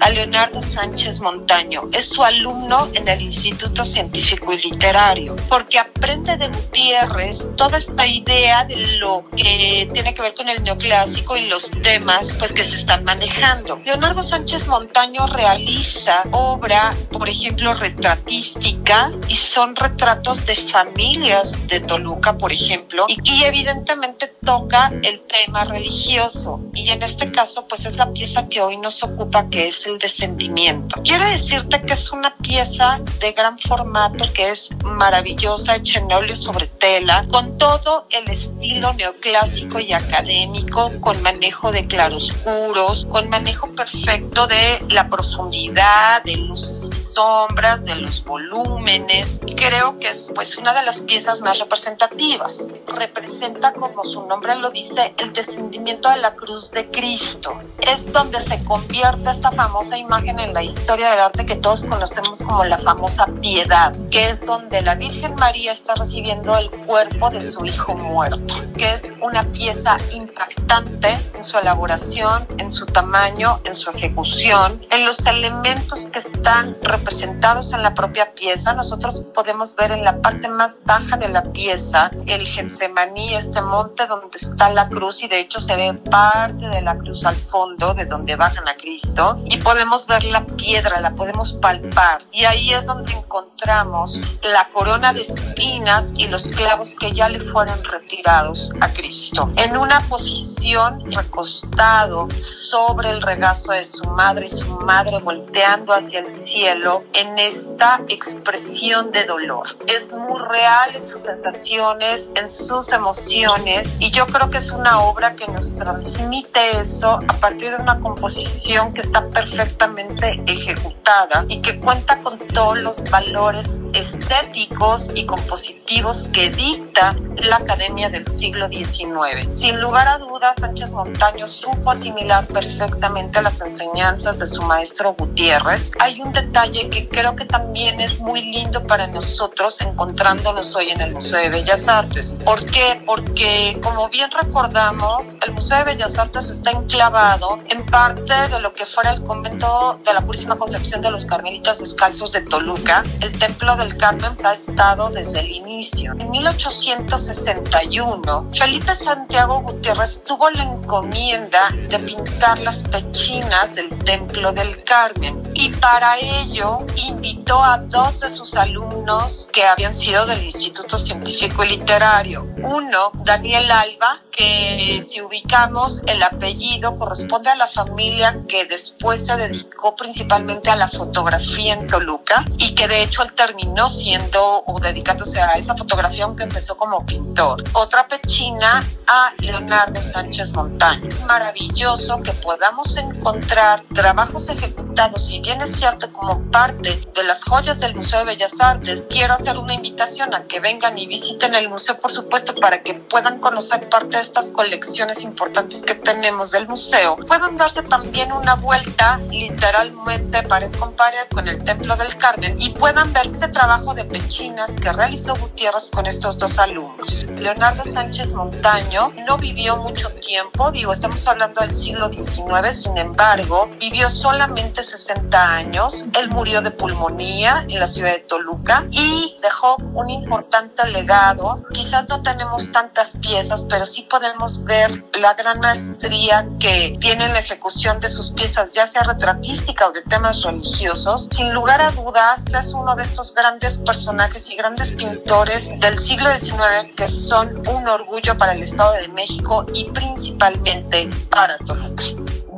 a 0.00 0.10
Leonardo 0.10 0.62
Sánchez 0.62 1.20
Montaño. 1.20 1.82
Es 1.92 2.08
su 2.08 2.22
alumno 2.22 2.88
en 2.94 3.06
el 3.08 3.20
Instituto 3.20 3.84
Científico 3.84 4.52
y 4.52 4.58
Literario, 4.58 5.36
porque 5.48 5.78
aprende 5.78 6.36
de 6.36 6.48
Gutiérrez 6.48 7.38
toda 7.56 7.78
esta 7.78 8.06
idea 8.06 8.64
de 8.64 8.98
lo 8.98 9.24
que 9.36 9.88
tiene 9.92 10.14
que 10.14 10.22
ver 10.22 10.34
con 10.34 10.48
el 10.48 10.62
neoclásico 10.64 11.36
y 11.36 11.48
los 11.48 11.70
temas 11.82 12.34
pues, 12.38 12.52
que 12.52 12.64
se 12.64 12.76
están 12.76 13.04
manejando. 13.04 13.76
Leonardo 13.84 14.22
Sánchez 14.22 14.66
Montaño 14.66 15.26
realiza 15.26 16.22
obra, 16.32 16.90
por 17.10 17.28
ejemplo, 17.28 17.74
retratística, 17.74 19.12
y 19.28 19.36
son 19.36 19.76
retratos 19.76 20.46
de 20.46 20.56
familias 20.56 21.66
de 21.68 21.80
Toluca, 21.80 22.36
por 22.36 22.52
ejemplo, 22.52 23.06
y, 23.08 23.44
evidentemente 23.44 24.32
toca 24.44 24.90
el 25.02 25.22
tema 25.26 25.64
religioso. 25.64 26.60
Y 26.74 26.88
en 26.90 27.02
este 27.02 27.30
caso, 27.32 27.66
pues 27.68 27.84
es 27.84 27.96
la 27.96 28.12
pieza 28.12 28.48
que 28.48 28.60
hoy 28.60 28.76
nos 28.76 29.02
ocupa, 29.02 29.48
que 29.48 29.68
es 29.68 29.86
el 29.90 29.98
descendimiento. 29.98 31.00
Quiero 31.02 31.26
decirte 31.26 31.82
que 31.82 31.94
es 31.94 32.12
una 32.12 32.36
pieza 32.36 33.00
de 33.20 33.32
gran 33.32 33.58
formato 33.58 34.24
que 34.32 34.50
es 34.50 34.70
maravillosa, 34.84 35.76
hecha 35.76 36.00
en 36.00 36.12
óleo 36.12 36.36
sobre 36.36 36.66
tela, 36.66 37.26
con 37.30 37.58
todo 37.58 38.06
el 38.10 38.28
estilo 38.30 38.92
neoclásico 38.94 39.80
y 39.80 39.92
académico, 39.92 40.92
con 41.00 41.20
manejo 41.22 41.70
de 41.72 41.86
claroscuros, 41.86 43.06
con 43.06 43.28
manejo 43.28 43.68
perfecto 43.74 44.46
de 44.46 44.84
la 44.88 45.08
profundidad, 45.08 46.22
de 46.24 46.36
luces 46.36 46.88
y 46.90 46.94
sombras, 46.94 47.84
de 47.84 47.96
los 47.96 48.24
volúmenes. 48.24 49.40
Creo 49.56 49.98
que 49.98 50.08
es 50.08 50.30
pues 50.34 50.56
una 50.56 50.72
de 50.72 50.84
las 50.84 51.00
piezas 51.00 51.40
más 51.40 51.58
representativas. 51.58 52.66
Representa, 52.86 53.72
como 53.72 54.04
su 54.04 54.26
nombre 54.26 54.54
lo 54.56 54.70
dice, 54.70 55.14
el 55.18 55.32
descendimiento 55.32 56.08
de 56.10 56.18
la 56.18 56.34
cruz 56.34 56.70
de 56.70 56.90
Cristo. 56.90 57.60
Es 57.78 58.12
donde 58.12 58.40
se 58.42 58.62
convierte 58.64 59.30
esta 59.30 59.50
famosa 59.50 59.79
famosa 59.80 59.96
imagen 59.96 60.38
en 60.38 60.52
la 60.52 60.62
historia 60.62 61.10
del 61.12 61.20
arte 61.20 61.46
que 61.46 61.56
todos 61.56 61.84
conocemos 61.84 62.42
como 62.42 62.64
la 62.64 62.76
famosa 62.76 63.24
piedad, 63.40 63.94
que 64.10 64.28
es 64.28 64.44
donde 64.44 64.82
la 64.82 64.94
Virgen 64.94 65.34
María 65.36 65.72
está 65.72 65.94
recibiendo 65.94 66.54
el 66.58 66.70
cuerpo 66.84 67.30
de 67.30 67.40
su 67.40 67.64
hijo 67.64 67.94
muerto, 67.94 68.56
que 68.76 68.92
es 68.92 69.02
una 69.22 69.42
pieza 69.42 69.96
impactante 70.12 71.16
en 71.34 71.42
su 71.42 71.56
elaboración, 71.56 72.46
en 72.58 72.70
su 72.70 72.84
tamaño, 72.84 73.58
en 73.64 73.74
su 73.74 73.88
ejecución, 73.88 74.84
en 74.90 75.06
los 75.06 75.26
elementos 75.26 76.06
que 76.12 76.18
están 76.18 76.76
representados 76.82 77.72
en 77.72 77.82
la 77.82 77.94
propia 77.94 78.34
pieza. 78.34 78.74
Nosotros 78.74 79.24
podemos 79.34 79.74
ver 79.76 79.92
en 79.92 80.04
la 80.04 80.20
parte 80.20 80.46
más 80.48 80.82
baja 80.84 81.16
de 81.16 81.30
la 81.30 81.42
pieza 81.42 82.10
el 82.26 82.46
Getsemaní, 82.46 83.34
este 83.34 83.62
monte 83.62 84.06
donde 84.06 84.36
está 84.36 84.68
la 84.68 84.90
cruz 84.90 85.22
y 85.22 85.28
de 85.28 85.40
hecho 85.40 85.58
se 85.62 85.74
ve 85.74 85.94
parte 86.10 86.68
de 86.68 86.82
la 86.82 86.98
cruz 86.98 87.24
al 87.24 87.34
fondo 87.34 87.94
de 87.94 88.04
donde 88.04 88.36
bajan 88.36 88.68
a 88.68 88.74
Cristo 88.74 89.40
y 89.46 89.56
podemos 89.70 90.04
ver 90.08 90.24
la 90.24 90.44
piedra, 90.44 91.00
la 91.00 91.12
podemos 91.12 91.52
palpar. 91.52 92.22
Y 92.32 92.44
ahí 92.44 92.74
es 92.74 92.86
donde 92.86 93.12
encontramos 93.12 94.18
la 94.42 94.68
corona 94.72 95.12
de 95.12 95.20
espinas 95.20 96.10
y 96.16 96.26
los 96.26 96.48
clavos 96.48 96.92
que 96.98 97.12
ya 97.12 97.28
le 97.28 97.38
fueron 97.38 97.84
retirados 97.84 98.72
a 98.80 98.92
Cristo. 98.92 99.52
En 99.54 99.76
una 99.76 100.00
posición 100.08 101.08
recostado 101.12 102.26
sobre 102.32 103.10
el 103.10 103.22
regazo 103.22 103.70
de 103.70 103.84
su 103.84 104.10
madre, 104.10 104.48
su 104.48 104.66
madre 104.80 105.18
volteando 105.20 105.92
hacia 105.92 106.18
el 106.18 106.34
cielo 106.34 107.04
en 107.12 107.38
esta 107.38 108.00
expresión 108.08 109.12
de 109.12 109.24
dolor. 109.24 109.76
Es 109.86 110.12
muy 110.12 110.40
real 110.48 110.96
en 110.96 111.06
sus 111.06 111.22
sensaciones, 111.22 112.28
en 112.34 112.50
sus 112.50 112.90
emociones 112.90 113.88
y 114.00 114.10
yo 114.10 114.26
creo 114.26 114.50
que 114.50 114.58
es 114.58 114.72
una 114.72 115.00
obra 115.02 115.36
que 115.36 115.46
nos 115.46 115.76
transmite 115.76 116.80
eso 116.80 117.20
a 117.28 117.34
partir 117.34 117.70
de 117.70 117.76
una 117.76 118.00
composición 118.00 118.92
que 118.94 119.02
está 119.02 119.28
perfecta 119.28 119.59
perfectamente 119.60 120.42
ejecutada 120.46 121.44
y 121.48 121.60
que 121.60 121.78
cuenta 121.80 122.18
con 122.22 122.38
todos 122.38 122.80
los 122.80 123.10
valores 123.10 123.76
estéticos 123.92 125.10
y 125.14 125.26
compositivos 125.26 126.24
que 126.32 126.48
dicta 126.50 127.14
la 127.36 127.56
Academia 127.56 128.08
del 128.08 128.26
siglo 128.28 128.68
XIX. 128.68 129.54
Sin 129.54 129.80
lugar 129.80 130.08
a 130.08 130.18
dudas, 130.18 130.56
Sánchez 130.58 130.92
Montaño 130.92 131.46
supo 131.46 131.90
asimilar 131.90 132.46
perfectamente 132.46 133.42
las 133.42 133.60
enseñanzas 133.60 134.38
de 134.38 134.46
su 134.46 134.62
maestro 134.62 135.14
Gutiérrez. 135.14 135.90
Hay 135.98 136.20
un 136.20 136.32
detalle 136.32 136.88
que 136.88 137.08
creo 137.08 137.36
que 137.36 137.44
también 137.44 138.00
es 138.00 138.20
muy 138.20 138.42
lindo 138.42 138.86
para 138.86 139.06
nosotros 139.08 139.80
encontrándonos 139.80 140.74
hoy 140.76 140.90
en 140.90 141.00
el 141.00 141.14
Museo 141.14 141.40
de 141.40 141.50
Bellas 141.50 141.88
Artes. 141.88 142.36
¿Por 142.44 142.64
qué? 142.66 143.00
Porque, 143.04 143.78
como 143.82 144.08
bien 144.08 144.30
recordamos, 144.30 145.36
el 145.42 145.52
Museo 145.52 145.78
de 145.78 145.84
Bellas 145.84 146.18
Artes 146.18 146.48
está 146.48 146.70
enclavado 146.70 147.58
en 147.68 147.84
parte 147.86 148.32
de 148.48 148.60
lo 148.60 148.72
que 148.72 148.86
fuera 148.86 149.10
el 149.12 149.22
convento 149.40 149.98
de 150.04 150.12
la 150.12 150.20
Purísima 150.20 150.56
Concepción 150.56 151.00
de 151.00 151.10
los 151.10 151.24
Carmelitas 151.24 151.78
Descalzos 151.78 152.32
de 152.32 152.42
Toluca, 152.42 153.02
el 153.22 153.38
Templo 153.38 153.74
del 153.74 153.96
Carmen 153.96 154.32
ha 154.44 154.52
estado 154.52 155.08
desde 155.08 155.40
el 155.40 155.50
inicio. 155.50 156.12
En 156.18 156.30
1861, 156.30 158.50
Felipe 158.52 158.94
Santiago 158.96 159.62
Gutiérrez 159.62 160.22
tuvo 160.24 160.50
la 160.50 160.64
encomienda 160.64 161.70
de 161.70 161.98
pintar 162.00 162.58
las 162.58 162.82
pechinas 162.82 163.74
del 163.74 163.88
Templo 164.00 164.52
del 164.52 164.84
Carmen 164.84 165.50
y 165.54 165.70
para 165.70 166.18
ello 166.18 166.80
invitó 166.96 167.64
a 167.64 167.78
dos 167.78 168.20
de 168.20 168.28
sus 168.28 168.54
alumnos 168.56 169.48
que 169.52 169.64
habían 169.64 169.94
sido 169.94 170.26
del 170.26 170.42
Instituto 170.42 170.98
Científico 170.98 171.64
y 171.64 171.70
Literario. 171.70 172.46
Uno, 172.62 173.12
Daniel 173.24 173.70
Alba, 173.70 174.20
que 174.30 175.02
si 175.06 175.22
ubicamos 175.22 176.02
el 176.06 176.22
apellido 176.22 176.98
corresponde 176.98 177.48
a 177.48 177.56
la 177.56 177.68
familia 177.68 178.42
que 178.46 178.66
después 178.66 179.29
se 179.30 179.36
dedicó 179.36 179.94
principalmente 179.94 180.70
a 180.70 180.76
la 180.76 180.88
fotografía 180.88 181.74
en 181.74 181.86
Toluca 181.86 182.44
y 182.58 182.74
que 182.74 182.88
de 182.88 183.02
hecho 183.02 183.22
él 183.22 183.32
terminó 183.32 183.88
siendo 183.88 184.64
o 184.66 184.80
dedicándose 184.80 185.40
a 185.40 185.52
esa 185.52 185.76
fotografía 185.76 186.24
aunque 186.24 186.42
empezó 186.42 186.76
como 186.76 187.06
pintor. 187.06 187.62
Otra 187.74 188.08
pechina 188.08 188.82
a 189.06 189.32
Leonardo 189.38 190.02
Sánchez 190.02 190.52
Montaño. 190.52 191.10
Maravilloso 191.26 192.20
que 192.22 192.32
podamos 192.32 192.96
encontrar 192.96 193.84
trabajos 193.94 194.48
ejecutados, 194.48 195.28
si 195.28 195.38
bien 195.40 195.60
es 195.60 195.76
cierto 195.76 196.12
como 196.12 196.50
parte 196.50 197.00
de 197.14 197.22
las 197.22 197.44
joyas 197.44 197.78
del 197.78 197.94
Museo 197.94 198.20
de 198.20 198.24
Bellas 198.24 198.60
Artes, 198.60 199.06
quiero 199.08 199.34
hacer 199.34 199.58
una 199.58 199.74
invitación 199.74 200.34
a 200.34 200.42
que 200.44 200.58
vengan 200.58 200.98
y 200.98 201.06
visiten 201.06 201.54
el 201.54 201.68
museo, 201.68 202.00
por 202.00 202.10
supuesto, 202.10 202.54
para 202.56 202.82
que 202.82 202.94
puedan 202.94 203.38
conocer 203.38 203.88
parte 203.88 204.16
de 204.16 204.22
estas 204.22 204.50
colecciones 204.50 205.22
importantes 205.22 205.82
que 205.82 205.94
tenemos 205.94 206.50
del 206.50 206.66
museo. 206.66 207.16
Puedan 207.16 207.56
darse 207.56 207.82
también 207.82 208.32
una 208.32 208.56
vuelta 208.56 209.19
literalmente 209.30 210.42
pared 210.44 210.70
con 210.78 210.94
pared 210.94 211.26
con 211.32 211.48
el 211.48 211.62
Templo 211.64 211.96
del 211.96 212.16
Carmen 212.16 212.60
y 212.60 212.70
puedan 212.70 213.12
ver 213.12 213.26
este 213.26 213.48
trabajo 213.48 213.94
de 213.94 214.04
pechinas 214.04 214.70
que 214.72 214.92
realizó 214.92 215.34
Gutiérrez 215.34 215.90
con 215.90 216.06
estos 216.06 216.38
dos 216.38 216.58
alumnos. 216.58 217.24
Leonardo 217.38 217.84
Sánchez 217.84 218.32
Montaño 218.32 219.12
no 219.26 219.36
vivió 219.36 219.76
mucho 219.76 220.10
tiempo, 220.14 220.70
digo, 220.72 220.92
estamos 220.92 221.26
hablando 221.26 221.60
del 221.60 221.74
siglo 221.74 222.12
XIX, 222.12 222.72
sin 222.72 222.96
embargo, 222.98 223.68
vivió 223.78 224.10
solamente 224.10 224.82
60 224.82 225.54
años. 225.54 226.04
Él 226.18 226.30
murió 226.30 226.62
de 226.62 226.70
pulmonía 226.70 227.64
en 227.68 227.78
la 227.78 227.86
ciudad 227.86 228.12
de 228.12 228.20
Toluca 228.20 228.86
y 228.90 229.36
dejó 229.42 229.76
un 229.94 230.10
importante 230.10 230.86
legado. 230.88 231.64
Quizás 231.72 232.08
no 232.08 232.22
tenemos 232.22 232.70
tantas 232.72 233.16
piezas, 233.20 233.62
pero 233.68 233.86
sí 233.86 234.06
podemos 234.10 234.64
ver 234.64 235.04
la 235.14 235.34
gran 235.34 235.60
maestría 235.60 236.46
que 236.58 236.96
tiene 237.00 237.26
en 237.26 237.32
la 237.32 237.40
ejecución 237.40 238.00
de 238.00 238.08
sus 238.08 238.30
piezas, 238.30 238.72
ya 238.72 238.86
sea 238.86 239.02
retratística 239.12 239.88
o 239.88 239.92
de 239.92 240.02
temas 240.02 240.42
religiosos. 240.42 241.28
Sin 241.30 241.52
lugar 241.52 241.80
a 241.80 241.90
dudas, 241.90 242.42
es 242.58 242.72
uno 242.74 242.94
de 242.96 243.02
estos 243.02 243.34
grandes 243.34 243.78
personajes 243.78 244.50
y 244.50 244.56
grandes 244.56 244.92
pintores 244.92 245.70
del 245.80 245.98
siglo 245.98 246.30
XIX 246.30 246.94
que 246.96 247.08
son 247.08 247.66
un 247.68 247.88
orgullo 247.88 248.36
para 248.36 248.52
el 248.52 248.62
Estado 248.62 248.92
de 248.94 249.08
México 249.08 249.66
y 249.74 249.90
principalmente 249.90 251.10
para 251.28 251.58
Toluca. 251.58 252.04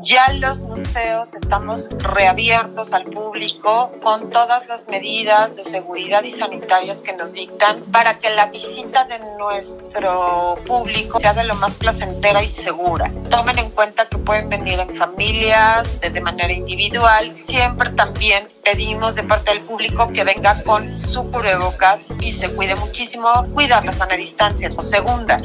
Ya 0.02 0.32
los 0.32 0.58
museos 0.58 1.32
estamos 1.32 1.88
reabiertos 2.12 2.92
al 2.92 3.04
público 3.04 3.92
con 4.02 4.30
todas 4.30 4.66
las 4.66 4.88
medidas 4.88 5.54
de 5.54 5.62
seguridad 5.62 6.24
y 6.24 6.32
sanitarias 6.32 7.02
que 7.02 7.12
nos 7.12 7.34
dictan 7.34 7.80
para 7.92 8.18
que 8.18 8.30
la 8.30 8.46
visita 8.46 9.04
de 9.04 9.20
nuestro 9.38 10.56
público 10.66 11.20
sea 11.20 11.34
de 11.34 11.44
lo 11.44 11.54
más 11.54 11.76
placentera 11.76 12.42
y 12.42 12.48
segura. 12.48 13.12
Tomen 13.30 13.60
en 13.60 13.70
cuenta 13.70 14.08
que 14.08 14.18
pueden 14.18 14.48
venir 14.48 14.80
en 14.80 14.96
familias, 14.96 16.00
de 16.00 16.20
manera 16.20 16.52
individual. 16.52 17.32
Siempre 17.32 17.90
también 17.90 18.48
pedimos 18.62 19.14
de 19.14 19.24
parte 19.24 19.50
del 19.50 19.62
público 19.62 20.08
que 20.12 20.24
venga 20.24 20.62
con 20.62 20.98
su 20.98 21.30
cubrebocas 21.30 22.06
y 22.20 22.32
se 22.32 22.48
cuide 22.50 22.76
muchísimo, 22.76 23.28
cuidar 23.54 23.84
la 23.84 23.92
sana 23.92 24.16
distancia. 24.16 24.70
Segunda, 24.82 25.40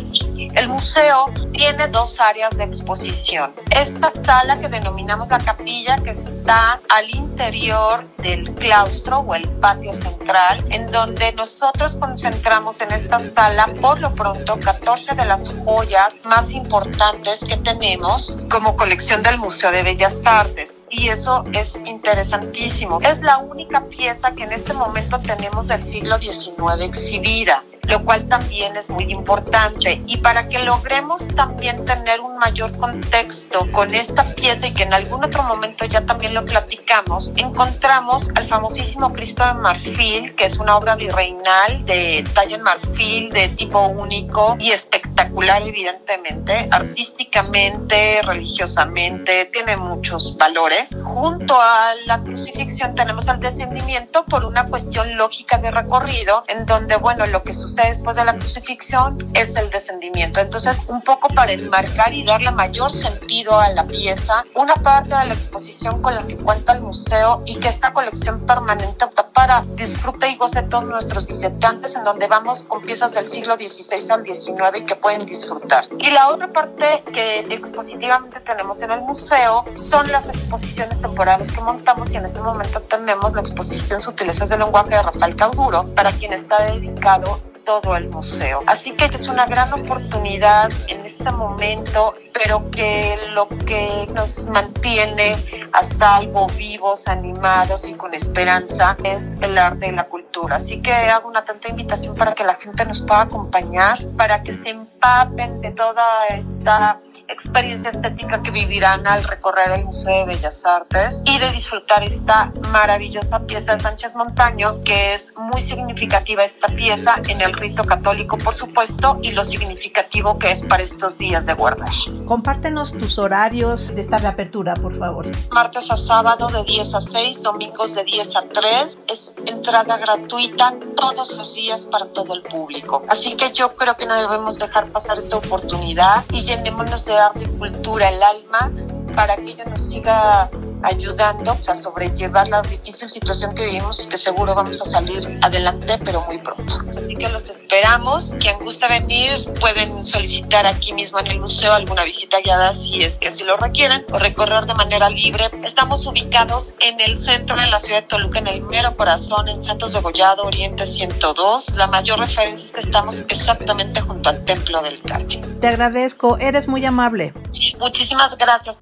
el 0.56 0.68
museo 0.68 1.32
tiene 1.52 1.88
dos 1.88 2.20
áreas 2.20 2.56
de 2.58 2.64
exposición. 2.64 3.54
Esta 3.72 4.12
sala 4.24 4.60
que 4.60 4.70
denominamos 4.70 5.30
la 5.30 5.40
capilla, 5.40 5.98
que 5.98 6.12
está 6.12 6.80
al 6.90 7.10
interior 7.16 8.08
del 8.18 8.54
claustro 8.56 9.20
o 9.20 9.36
el 9.36 9.48
patio 9.60 9.94
central, 9.94 10.64
en 10.70 10.92
donde 10.92 11.34
nosotros 11.34 11.96
concentramos 11.96 12.82
en 12.82 12.92
esta 12.92 13.20
sala 13.32 13.68
por 13.82 14.00
lo 14.00 14.14
pronto 14.14 14.60
14 14.60 15.16
de 15.16 15.26
las 15.26 15.50
joyas 15.66 16.14
más 16.24 16.52
importantes 16.52 17.40
que 17.44 17.58
tenemos 17.58 18.36
como 18.50 18.76
colección 18.76 19.24
del 19.24 19.38
Museo 19.38 19.72
de 19.72 19.84
Bellas 19.84 20.26
Artes 20.26 20.77
y 20.90 21.10
eso 21.10 21.44
es 21.54 21.76
interesantísimo. 21.86 23.00
Es 23.02 23.22
la 23.22 23.38
única 23.38 23.86
pieza 23.86 24.32
que 24.34 24.44
en 24.44 24.54
este 24.54 24.74
momento 24.74 25.20
tenemos 25.20 25.68
del 25.68 25.84
siglo 25.84 26.18
XIX 26.18 26.82
exhibida 26.82 27.64
lo 27.88 28.04
cual 28.04 28.28
también 28.28 28.76
es 28.76 28.90
muy 28.90 29.06
importante. 29.12 30.02
Y 30.06 30.18
para 30.18 30.48
que 30.48 30.60
logremos 30.60 31.28
también 31.30 31.86
tener 31.86 32.20
un 32.20 32.38
mayor 32.38 32.78
contexto 32.78 33.66
con 33.72 33.96
esta 33.96 34.24
pieza 34.36 34.68
y 34.68 34.74
que 34.74 34.84
en 34.84 34.94
algún 34.94 35.24
otro 35.24 35.44
momento 35.44 35.86
ya 35.86 36.06
también 36.06 36.34
lo 36.34 36.46
platicamos, 36.46 37.32
encontramos 37.36 38.30
al 38.36 38.48
famosísimo 38.48 39.14
Cristo 39.14 39.46
de 39.46 39.54
Marfil, 39.54 40.36
que 40.36 40.46
es 40.46 40.58
una 40.58 40.78
obra 40.78 40.96
virreinal 40.96 41.86
de 41.86 42.26
talla 42.34 42.58
en 42.58 42.64
marfil, 42.64 43.30
de 43.32 43.50
tipo 43.50 43.88
único 43.88 44.56
y 44.60 44.72
espectacular, 44.72 45.62
evidentemente, 45.62 46.68
artísticamente, 46.72 48.22
religiosamente, 48.24 49.46
tiene 49.46 49.78
muchos 49.78 50.38
valores. 50.38 50.90
Junto 51.04 51.60
a 51.60 51.94
la 52.06 52.22
crucifixión 52.22 52.96
tenemos 52.96 53.28
el 53.28 53.40
descendimiento 53.40 54.26
por 54.26 54.46
una 54.46 54.66
cuestión 54.66 55.16
lógica 55.16 55.58
de 55.58 55.72
recorrido, 55.72 56.44
en 56.48 56.66
donde, 56.66 56.98
bueno, 56.98 57.26
lo 57.26 57.44
que 57.44 57.54
sucede 57.54 57.77
después 57.84 58.16
de 58.16 58.26
la 58.26 58.34
crucifixión 58.34 59.26
es 59.34 59.56
el 59.56 59.70
descendimiento. 59.70 60.40
Entonces, 60.40 60.80
un 60.88 61.02
poco 61.02 61.28
para 61.30 61.52
enmarcar 61.52 62.14
y 62.14 62.26
darle 62.26 62.52
mayor 62.52 62.92
sentido 62.92 63.60
a 63.60 63.70
la 63.70 63.86
pieza, 63.86 64.44
una 64.56 64.74
parte 64.76 65.10
de 65.10 65.26
la 65.26 65.34
exposición 65.34 66.02
con 66.02 66.16
la 66.16 66.26
que 66.26 66.38
cuenta 66.38 66.74
el 66.74 66.82
museo 66.82 67.44
y 67.46 67.60
que 67.60 67.70
esta 67.70 67.94
colección 67.94 68.46
permanente 68.46 69.06
para 69.34 69.64
disfrute 69.76 70.30
y 70.30 70.36
goce 70.38 70.64
todos 70.64 70.86
nuestros 70.86 71.28
visitantes, 71.28 71.96
en 71.96 72.04
donde 72.04 72.28
vamos 72.28 72.64
con 72.64 72.82
piezas 72.82 73.12
del 73.12 73.26
siglo 73.26 73.56
XVI 73.56 74.12
al 74.12 74.26
XIX 74.26 74.86
que 74.86 74.96
pueden 74.96 75.26
disfrutar. 75.26 75.86
Y 76.00 76.10
la 76.10 76.30
otra 76.30 76.52
parte 76.52 77.04
que 77.14 77.40
expositivamente 77.40 78.40
tenemos 78.40 78.82
en 78.82 78.92
el 78.92 79.02
museo 79.02 79.66
son 79.76 80.12
las 80.12 80.28
exposiciones 80.28 81.00
temporales 81.02 81.52
que 81.52 81.62
montamos 81.62 82.12
y 82.12 82.18
en 82.18 82.26
este 82.26 82.40
momento 82.40 82.82
tenemos 82.82 83.34
la 83.34 83.42
exposición 83.42 84.02
Sutilezas 84.02 84.50
del 84.50 84.60
lenguaje 84.60 84.90
de 84.90 85.02
Rafael 85.02 85.36
Cauduro, 85.36 85.94
para 85.94 86.12
quien 86.12 86.34
está 86.34 86.64
dedicado 86.64 87.40
todo 87.68 87.98
el 87.98 88.08
museo. 88.08 88.64
Así 88.66 88.92
que 88.92 89.06
es 89.14 89.28
una 89.28 89.46
gran 89.46 89.74
oportunidad 89.74 90.72
en 90.88 91.06
este 91.06 91.30
momento, 91.32 92.16
pero 92.34 92.72
que 92.72 93.18
lo 93.34 93.50
que 93.50 94.08
nos 94.14 94.46
mantiene 94.46 95.36
a 95.74 95.84
salvo, 95.84 96.48
vivos, 96.48 97.10
animados 97.10 97.86
y 97.86 97.94
con 97.94 98.14
esperanza 98.14 98.96
es 99.04 99.36
el 99.42 99.58
arte 99.58 99.88
y 99.88 99.92
la 99.92 100.06
cultura. 100.06 100.56
Así 100.56 100.82
que 100.82 100.94
hago 100.94 101.28
una 101.28 101.44
tanta 101.44 101.68
invitación 101.68 102.16
para 102.16 102.34
que 102.34 102.46
la 102.46 102.56
gente 102.56 102.86
nos 102.86 103.02
pueda 103.02 103.24
acompañar, 103.24 104.00
para 104.16 104.42
que 104.44 104.54
se 104.54 104.70
empapen 104.70 105.60
de 105.60 105.72
toda 105.72 106.28
esta 106.30 107.02
experiencia 107.30 107.90
estética 107.90 108.42
que 108.42 108.52
vivirán 108.52 109.08
al 109.08 109.24
recorrer 109.24 109.72
el 109.72 109.86
Museo 109.86 110.20
de 110.20 110.26
Bellas 110.34 110.66
Artes 110.66 111.22
y 111.26 111.40
de 111.40 111.52
disfrutar 111.52 112.04
esta 112.04 112.52
maravillosa 112.72 113.40
pieza 113.40 113.76
de 113.76 113.82
Sánchez 113.82 114.16
Montaño, 114.16 114.84
que 114.84 115.16
es 115.16 115.34
muy 115.36 115.62
significativa 115.62 116.44
esta 116.44 116.68
pieza 116.68 117.16
en 117.28 117.42
el 117.42 117.54
rito 117.54 117.84
católico, 117.84 118.38
por 118.38 118.56
supuesto, 118.56 119.20
y 119.22 119.32
lo 119.32 119.44
significativo 119.44 120.38
que 120.38 120.52
es 120.52 120.64
para 120.64 120.84
estos 120.84 121.18
días 121.18 121.46
de 121.46 121.54
guardar. 121.54 121.90
Compártenos 122.26 122.94
tus 122.94 123.20
horarios 123.20 123.94
de 123.94 124.02
esta 124.02 124.20
reapertura, 124.20 124.74
por 124.74 124.98
favor. 124.98 125.26
Martes 125.52 125.90
a 125.92 125.98
sábado 125.98 126.48
de 126.48 126.64
10 126.64 126.96
a 126.96 127.02
6, 127.02 127.44
domingos 127.44 127.94
de 127.94 128.04
10 128.04 128.36
a 128.36 128.42
3, 128.54 129.00
es 129.08 129.36
entrada 129.46 129.98
gratuita 129.98 130.74
todos 130.96 131.32
los 131.32 131.54
días 131.54 131.88
para 131.88 132.06
todo 132.08 132.34
el 132.34 132.42
público. 132.44 133.04
Así 133.08 133.36
que 133.36 133.52
yo 133.54 133.76
creo 133.76 133.96
que 133.96 134.06
no 134.06 134.16
debemos 134.16 134.58
dejar 134.58 134.88
pasar 134.92 135.18
esta 135.20 135.38
oportunidad 135.38 136.24
y 136.32 136.42
llenémonos 136.42 137.06
de 137.06 137.17
y 137.40 137.46
cultura 137.58 138.10
el 138.10 138.22
alma 138.22 138.72
para 139.16 139.36
que 139.38 139.52
ella 139.52 139.66
nos 139.66 139.88
siga 139.88 140.50
ayudando 140.84 141.52
a 141.52 141.76
sobrellevar 141.76 142.48
la 142.48 142.62
difícil 142.62 143.10
situación 143.10 143.56
que 143.56 143.66
vivimos 143.66 144.04
y 144.04 144.08
que 144.08 144.18
seguro 144.18 144.56
vamos 144.56 144.82
a 144.82 144.86
salir 144.86 145.40
adelante, 145.42 145.98
pero 146.04 146.22
muy 146.26 146.38
pronto. 146.40 146.82
Así 146.90 147.16
que 147.16 147.30
los 147.30 147.50
esperamos. 147.50 148.34
Quien 148.40 148.60
gusta 148.60 148.88
venir 148.88 149.48
pueden 149.60 150.06
solicitar 150.06 150.66
aquí 150.66 150.94
mismo 150.94 151.20
en 151.20 151.28
el 151.28 151.40
museo 151.40 151.74
alguna 151.74 152.04
visita 152.04 152.38
guiada 152.44 152.74
si 152.74 153.02
es 153.04 153.18
que 153.18 153.30
así 153.30 153.44
lo 153.44 153.58
requieren 153.58 154.06
o 154.12 154.18
recorrer 154.18 154.66
de 154.66 154.74
manera 154.74 155.10
libre. 155.10 155.50
Estamos 155.64 156.06
ubicados 156.06 156.74
en 156.80 157.00
el 157.02 157.24
centro 157.24 157.56
de 157.58 157.68
la 157.68 157.80
ciudad 157.80 158.02
de 158.02 158.08
Toluca, 158.08 158.40
en 158.40 158.48
el 158.48 158.62
mero 158.64 158.96
corazón, 158.96 159.48
en 159.48 159.64
Santos 159.64 159.94
de 159.94 160.02
Gollado, 160.02 160.44
Oriente 160.44 160.86
102. 160.86 161.76
La 161.76 161.88
mayor 161.88 162.20
referencia 162.20 162.66
es 162.66 162.72
que 162.72 162.82
estamos 162.82 163.24
exactamente 163.28 164.02
junto 164.02 164.30
al 164.30 164.44
Templo 164.46 164.82
del 164.82 165.02
Carmen. 165.02 165.60
Te 165.60 165.68
agradezco, 165.68 166.38
eres 166.38 166.68
muy 166.68 166.86
amable. 166.86 167.34
Muchísimas 167.80 168.38
gracias. 168.38 168.80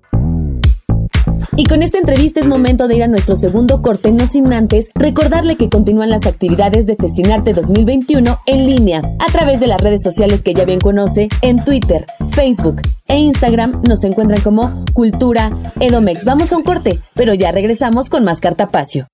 Y 1.57 1.65
con 1.65 1.83
esta 1.83 1.97
entrevista 1.97 2.41
es 2.41 2.47
momento 2.47 2.89
de 2.89 2.97
ir 2.97 3.03
a 3.03 3.07
nuestro 3.07 3.37
segundo 3.37 3.81
corte, 3.81 4.11
no 4.11 4.27
sin 4.27 4.51
antes 4.51 4.91
recordarle 4.93 5.55
que 5.55 5.69
continúan 5.69 6.09
las 6.09 6.25
actividades 6.25 6.85
de 6.85 6.97
Festinarte 6.97 7.53
2021 7.53 8.39
en 8.45 8.65
línea 8.65 9.01
a 9.19 9.31
través 9.31 9.61
de 9.61 9.67
las 9.67 9.79
redes 9.79 10.03
sociales 10.03 10.43
que 10.43 10.53
ya 10.53 10.65
bien 10.65 10.81
conoce, 10.81 11.29
en 11.41 11.63
Twitter, 11.63 12.05
Facebook 12.31 12.81
e 13.07 13.17
Instagram 13.17 13.81
nos 13.87 14.03
encuentran 14.03 14.41
como 14.41 14.83
Cultura 14.91 15.73
Edomex. 15.79 16.25
Vamos 16.25 16.51
a 16.51 16.57
un 16.57 16.63
corte, 16.63 16.99
pero 17.13 17.33
ya 17.33 17.53
regresamos 17.53 18.09
con 18.09 18.25
más 18.25 18.41
Cartapacio. 18.41 19.07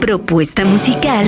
Propuesta 0.00 0.64
musical 0.64 1.26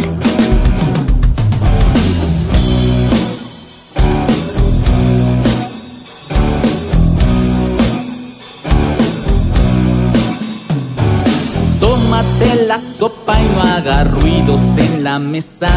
la 12.72 12.80
sopa 12.80 13.38
y 13.38 13.54
no 13.54 13.62
haga 13.64 14.02
ruidos 14.02 14.62
en 14.78 15.04
la 15.04 15.18
mesa. 15.18 15.68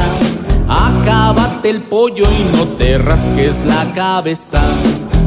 Acábate 0.70 1.70
el 1.70 1.84
pollo 1.84 2.24
y 2.24 2.56
no 2.56 2.70
te 2.78 2.98
rasques 2.98 3.60
la 3.66 3.94
cabeza. 3.94 4.62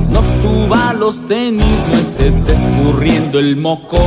No 0.09 0.23
suba 0.41 0.95
los 0.95 1.29
tenis, 1.29 1.67
no 1.93 1.99
estés 1.99 2.49
escurriendo 2.49 3.39
el 3.39 3.57
moco. 3.57 3.99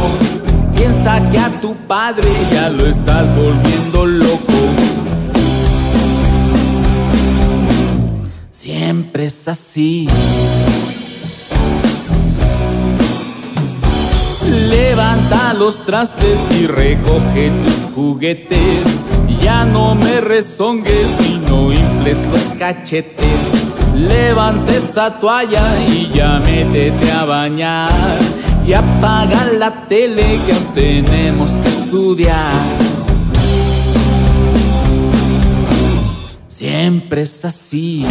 Piensa 0.76 1.22
que 1.30 1.38
a 1.38 1.62
tu 1.62 1.76
padre 1.88 2.32
ya 2.52 2.68
lo 2.72 2.88
estás 2.88 3.28
volviendo 3.36 4.08
loco. 4.08 4.60
Siempre 8.50 9.28
es 9.28 9.48
así. 9.48 10.08
Los 15.58 15.86
trastes 15.86 16.40
y 16.60 16.68
recoge 16.68 17.52
tus 17.64 17.94
juguetes. 17.94 18.84
Ya 19.42 19.64
no 19.66 19.96
me 19.96 20.22
rezongues 20.22 21.20
y 21.28 21.38
no 21.38 21.72
infles 21.72 22.20
los 22.32 22.58
cachetes. 22.58 23.40
Levante 23.96 24.78
esa 24.78 25.20
toalla 25.20 25.64
y 25.88 26.12
ya 26.16 26.40
métete 26.40 27.12
a 27.12 27.26
bañar. 27.26 27.92
Y 28.66 28.74
apaga 28.74 29.46
la 29.58 29.88
tele 29.88 30.40
que 30.46 30.54
tenemos 30.74 31.52
que 31.52 31.70
estudiar. 31.70 32.62
Siempre 36.48 37.24
es 37.24 37.46
así. 37.46 38.06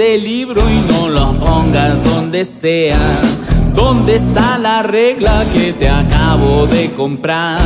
El 0.00 0.24
libro 0.24 0.62
y 0.68 0.92
no 0.92 1.08
lo 1.08 1.38
pongas 1.38 2.02
donde 2.02 2.44
sea. 2.44 2.98
¿Dónde 3.74 4.16
está 4.16 4.58
la 4.58 4.82
regla 4.82 5.44
que 5.52 5.72
te 5.72 5.88
acabo 5.88 6.66
de 6.66 6.90
comprar? 6.92 7.60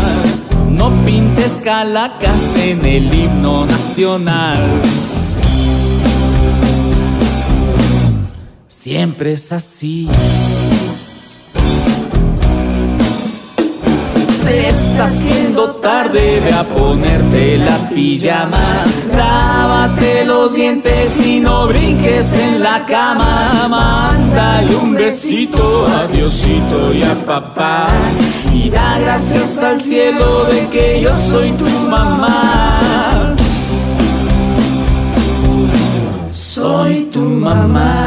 No 0.68 0.90
pintes 1.04 1.60
calacas 1.62 2.56
en 2.56 2.84
el 2.84 3.14
himno 3.14 3.66
nacional. 3.66 4.60
Siempre 8.66 9.32
es 9.32 9.52
así. 9.52 10.08
Se 14.42 14.68
está 14.68 15.04
haciendo 15.04 15.76
tarde, 15.76 16.40
ve 16.44 16.52
a 16.52 16.64
ponerte 16.64 17.56
la 17.56 17.88
pijama. 17.88 18.84
Lávate 19.16 20.26
los 20.26 20.52
dientes 20.52 21.18
y 21.24 21.40
no 21.40 21.66
brinques 22.04 22.32
en 22.32 22.62
la 22.62 22.84
cama. 22.86 23.66
Mándale 23.68 24.76
un 24.76 24.94
besito 24.94 25.86
a 25.86 26.06
Diosito 26.06 26.92
y 26.92 27.02
a 27.02 27.14
papá. 27.24 27.86
Y 28.52 28.70
da 28.70 28.98
gracias 28.98 29.58
al 29.58 29.80
cielo 29.80 30.44
de 30.44 30.68
que 30.68 31.00
yo 31.00 31.16
soy 31.18 31.52
tu 31.52 31.64
mamá. 31.64 33.34
Soy 36.30 37.08
tu 37.12 37.20
mamá. 37.20 38.06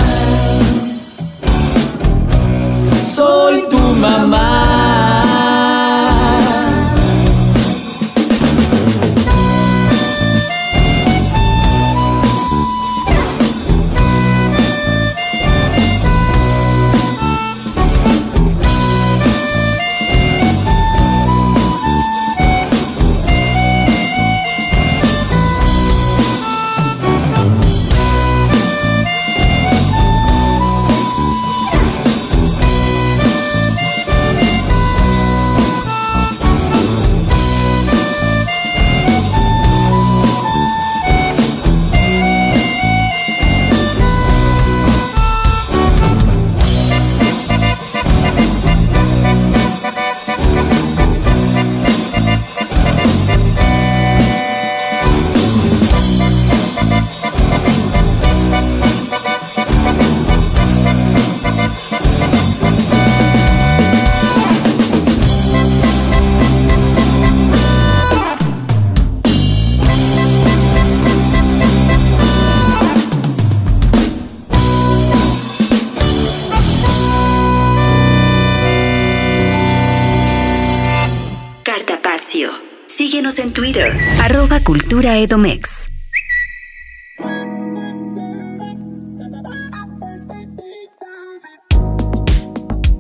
Soy 3.04 3.64
tu 3.70 3.78
mamá. 3.78 4.67
Cultura 84.64 85.18
Edomex. 85.18 85.77